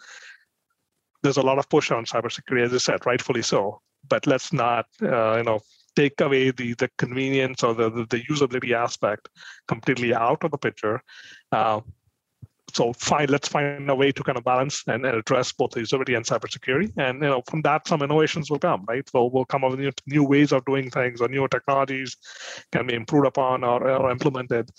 there's 1.22 1.36
a 1.36 1.42
lot 1.42 1.58
of 1.58 1.68
push 1.68 1.90
on 1.90 2.04
cybersecurity, 2.04 2.64
as 2.64 2.72
you 2.72 2.78
said, 2.78 3.06
rightfully 3.06 3.42
so. 3.42 3.80
But 4.08 4.26
let's 4.26 4.52
not, 4.52 4.86
uh, 5.02 5.38
you 5.38 5.44
know, 5.44 5.60
take 5.94 6.20
away 6.20 6.50
the 6.50 6.74
the 6.74 6.90
convenience 6.98 7.62
or 7.62 7.74
the, 7.74 7.90
the, 7.90 8.06
the 8.10 8.22
usability 8.30 8.72
aspect 8.72 9.28
completely 9.68 10.14
out 10.14 10.44
of 10.44 10.50
the 10.50 10.58
picture. 10.58 11.02
Uh, 11.52 11.80
so 12.74 12.92
fine, 12.92 13.28
let's 13.28 13.48
find 13.48 13.88
a 13.90 13.94
way 13.94 14.12
to 14.12 14.22
kind 14.22 14.36
of 14.36 14.44
balance 14.44 14.82
and, 14.86 15.06
and, 15.06 15.16
address 15.16 15.52
both 15.52 15.70
the 15.70 15.80
usability 15.80 16.16
and 16.16 16.26
cybersecurity. 16.26 16.92
And 16.98 17.22
you 17.22 17.28
know, 17.28 17.42
from 17.48 17.62
that, 17.62 17.88
some 17.88 18.02
innovations 18.02 18.50
will 18.50 18.58
come, 18.58 18.84
right? 18.86 19.08
So 19.08 19.30
we'll 19.32 19.44
come 19.46 19.64
up 19.64 19.70
with 19.70 19.80
new, 19.80 19.92
new 20.06 20.24
ways 20.24 20.52
of 20.52 20.64
doing 20.66 20.90
things 20.90 21.20
or 21.20 21.28
new 21.28 21.46
technologies 21.48 22.16
can 22.72 22.86
be 22.86 22.94
improved 22.94 23.26
upon 23.26 23.64
or, 23.64 23.88
or 23.88 24.10
implemented 24.10 24.70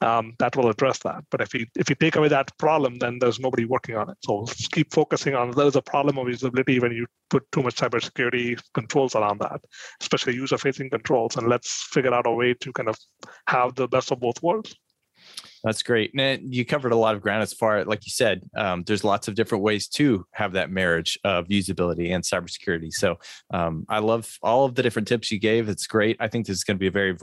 um, 0.00 0.34
that 0.38 0.56
will 0.56 0.68
address 0.68 0.98
that. 1.00 1.24
But 1.30 1.40
if 1.40 1.54
you 1.54 1.66
if 1.76 1.88
you 1.88 1.96
take 1.96 2.16
away 2.16 2.28
that 2.28 2.56
problem, 2.58 2.98
then 2.98 3.18
there's 3.18 3.40
nobody 3.40 3.64
working 3.64 3.96
on 3.96 4.10
it. 4.10 4.16
So 4.24 4.46
keep 4.72 4.92
focusing 4.92 5.34
on 5.34 5.50
there's 5.52 5.76
a 5.76 5.82
problem 5.82 6.18
of 6.18 6.26
usability 6.26 6.80
when 6.80 6.92
you 6.92 7.06
put 7.30 7.50
too 7.52 7.62
much 7.62 7.76
cybersecurity 7.76 8.60
controls 8.74 9.14
around 9.14 9.40
that, 9.40 9.60
especially 10.00 10.34
user-facing 10.34 10.90
controls, 10.90 11.36
and 11.36 11.48
let's 11.48 11.88
figure 11.92 12.14
out 12.14 12.26
a 12.26 12.32
way 12.32 12.54
to 12.54 12.72
kind 12.72 12.88
of 12.88 12.96
have 13.48 13.74
the 13.74 13.88
best 13.88 14.12
of 14.12 14.20
both 14.20 14.42
worlds. 14.42 14.76
That's 15.66 15.82
great. 15.82 16.12
And 16.16 16.54
you 16.54 16.64
covered 16.64 16.92
a 16.92 16.96
lot 16.96 17.16
of 17.16 17.22
ground 17.22 17.42
as 17.42 17.52
far, 17.52 17.84
like 17.84 18.06
you 18.06 18.12
said, 18.12 18.48
um, 18.56 18.84
there's 18.84 19.02
lots 19.02 19.26
of 19.26 19.34
different 19.34 19.64
ways 19.64 19.88
to 19.88 20.24
have 20.30 20.52
that 20.52 20.70
marriage 20.70 21.18
of 21.24 21.48
usability 21.48 22.14
and 22.14 22.22
cybersecurity. 22.22 22.92
So 22.92 23.18
um, 23.52 23.84
I 23.88 23.98
love 23.98 24.38
all 24.42 24.64
of 24.64 24.76
the 24.76 24.82
different 24.84 25.08
tips 25.08 25.32
you 25.32 25.40
gave. 25.40 25.68
It's 25.68 25.88
great. 25.88 26.18
I 26.20 26.28
think 26.28 26.46
this 26.46 26.56
is 26.56 26.62
going 26.62 26.76
to 26.76 26.78
be 26.78 26.86
a 26.86 26.92
very 26.92 27.16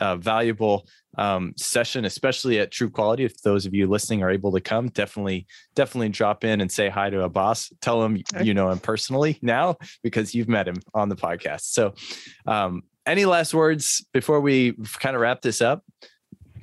uh, 0.00 0.16
valuable 0.18 0.86
um, 1.18 1.52
session, 1.56 2.04
especially 2.04 2.60
at 2.60 2.70
True 2.70 2.90
Quality. 2.90 3.24
If 3.24 3.42
those 3.42 3.66
of 3.66 3.74
you 3.74 3.88
listening 3.88 4.22
are 4.22 4.30
able 4.30 4.52
to 4.52 4.60
come, 4.60 4.90
definitely, 4.90 5.48
definitely 5.74 6.10
drop 6.10 6.44
in 6.44 6.60
and 6.60 6.70
say 6.70 6.90
hi 6.90 7.10
to 7.10 7.24
Abbas. 7.24 7.72
Tell 7.80 8.04
him 8.04 8.22
you 8.40 8.54
know 8.54 8.70
him 8.70 8.78
personally 8.78 9.36
now 9.42 9.78
because 10.04 10.32
you've 10.32 10.48
met 10.48 10.68
him 10.68 10.76
on 10.94 11.08
the 11.08 11.16
podcast. 11.16 11.62
So, 11.62 11.94
um, 12.46 12.84
any 13.04 13.24
last 13.24 13.52
words 13.52 14.06
before 14.12 14.40
we 14.40 14.74
kind 15.00 15.16
of 15.16 15.22
wrap 15.22 15.42
this 15.42 15.60
up? 15.60 15.82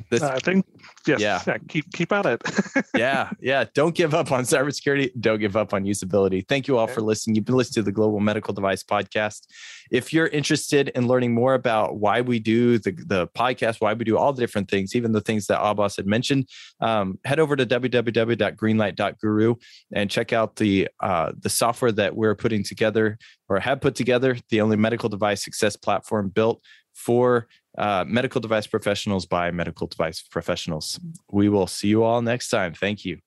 This, 0.10 0.24
I 0.24 0.40
think 0.40 0.66
yes, 1.06 1.20
yeah. 1.20 1.42
yeah, 1.46 1.58
keep 1.68 1.92
keep 1.92 2.14
at 2.14 2.26
it. 2.26 2.42
yeah, 2.96 3.30
yeah. 3.42 3.66
Don't 3.74 3.94
give 3.94 4.14
up 4.14 4.32
on 4.32 4.46
cybersecurity. 4.46 5.12
Don't 5.20 5.40
give 5.40 5.58
up 5.58 5.74
on 5.74 5.84
usability. 5.84 6.48
Thank 6.48 6.68
you 6.68 6.78
all 6.78 6.86
okay. 6.86 6.94
for 6.94 7.02
listening. 7.02 7.36
You've 7.36 7.44
been 7.46 7.56
listening 7.56 7.84
to 7.84 7.86
the 7.86 7.92
Global 7.92 8.22
Medical 8.22 8.54
Device 8.54 8.84
Podcast. 8.84 9.48
If 9.92 10.14
you're 10.14 10.28
interested 10.28 10.90
in 10.90 11.08
learning 11.08 11.34
more 11.34 11.56
about 11.56 11.98
why 11.98 12.22
we 12.22 12.40
do 12.40 12.78
the, 12.78 12.92
the 12.92 13.28
podcast, 13.28 13.82
why 13.82 13.94
we 13.94 14.06
do 14.06 14.18
all 14.18 14.32
the 14.32 14.40
different 14.40 14.70
things, 14.70 14.96
even 14.96 15.12
the 15.12 15.22
things 15.22 15.48
that 15.48 15.62
Abbas 15.62 15.98
had 15.98 16.08
mentioned, 16.08 16.48
um, 16.80 17.20
head 17.26 17.40
over 17.40 17.56
to 17.58 17.66
www.greenlight.guru 17.66 19.56
and 19.94 20.10
check 20.10 20.32
out 20.32 20.56
the 20.56 20.88
uh, 21.02 21.34
the 21.38 21.50
software 21.50 21.92
that 21.92 22.16
we're 22.16 22.36
putting 22.36 22.64
together 22.64 23.18
or 23.50 23.60
have 23.60 23.82
put 23.82 23.96
together, 23.96 24.38
the 24.50 24.62
only 24.62 24.78
medical 24.78 25.10
device 25.10 25.44
success 25.44 25.76
platform 25.76 26.30
built 26.30 26.62
for 26.94 27.48
uh, 27.78 28.04
medical 28.08 28.42
device 28.42 28.68
professionals 28.68 29.26
by 29.26 29.52
medical 29.52 29.88
device 29.88 30.22
professionals. 30.22 31.00
We 31.32 31.50
will 31.50 31.68
see 31.68 31.88
you 31.90 32.04
all 32.04 32.22
next 32.22 32.50
time. 32.50 32.74
Thank 32.74 33.06
you. 33.06 33.20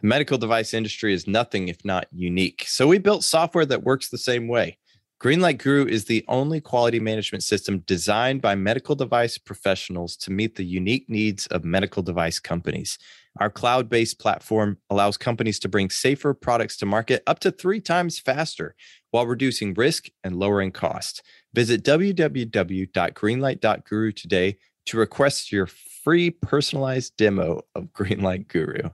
The 0.00 0.06
medical 0.06 0.38
device 0.38 0.74
industry 0.74 1.12
is 1.12 1.26
nothing 1.26 1.68
if 1.68 1.84
not 1.84 2.06
unique. 2.10 2.64
So 2.66 2.88
we 2.88 2.98
built 2.98 3.22
software 3.22 3.66
that 3.66 3.82
works 3.82 4.08
the 4.08 4.18
same 4.18 4.48
way. 4.48 4.78
Greenlight 5.22 5.58
Guru 5.58 5.84
is 5.84 6.06
the 6.06 6.24
only 6.28 6.62
quality 6.62 6.98
management 6.98 7.44
system 7.44 7.80
designed 7.80 8.40
by 8.40 8.54
medical 8.54 8.94
device 8.94 9.36
professionals 9.36 10.16
to 10.16 10.30
meet 10.30 10.56
the 10.56 10.64
unique 10.64 11.10
needs 11.10 11.46
of 11.48 11.62
medical 11.62 12.02
device 12.02 12.38
companies. 12.38 12.96
Our 13.38 13.50
cloud 13.50 13.90
based 13.90 14.18
platform 14.18 14.78
allows 14.88 15.18
companies 15.18 15.58
to 15.58 15.68
bring 15.68 15.90
safer 15.90 16.32
products 16.32 16.78
to 16.78 16.86
market 16.86 17.22
up 17.26 17.38
to 17.40 17.50
three 17.50 17.82
times 17.82 18.18
faster 18.18 18.74
while 19.10 19.26
reducing 19.26 19.74
risk 19.74 20.08
and 20.24 20.36
lowering 20.36 20.72
cost. 20.72 21.22
Visit 21.54 21.82
www.greenlight.guru 21.82 24.12
today 24.12 24.58
to 24.86 24.96
request 24.96 25.52
your 25.52 25.66
free 25.66 26.30
personalized 26.30 27.16
demo 27.16 27.62
of 27.74 27.92
Greenlight 27.92 28.46
Guru. 28.48 28.88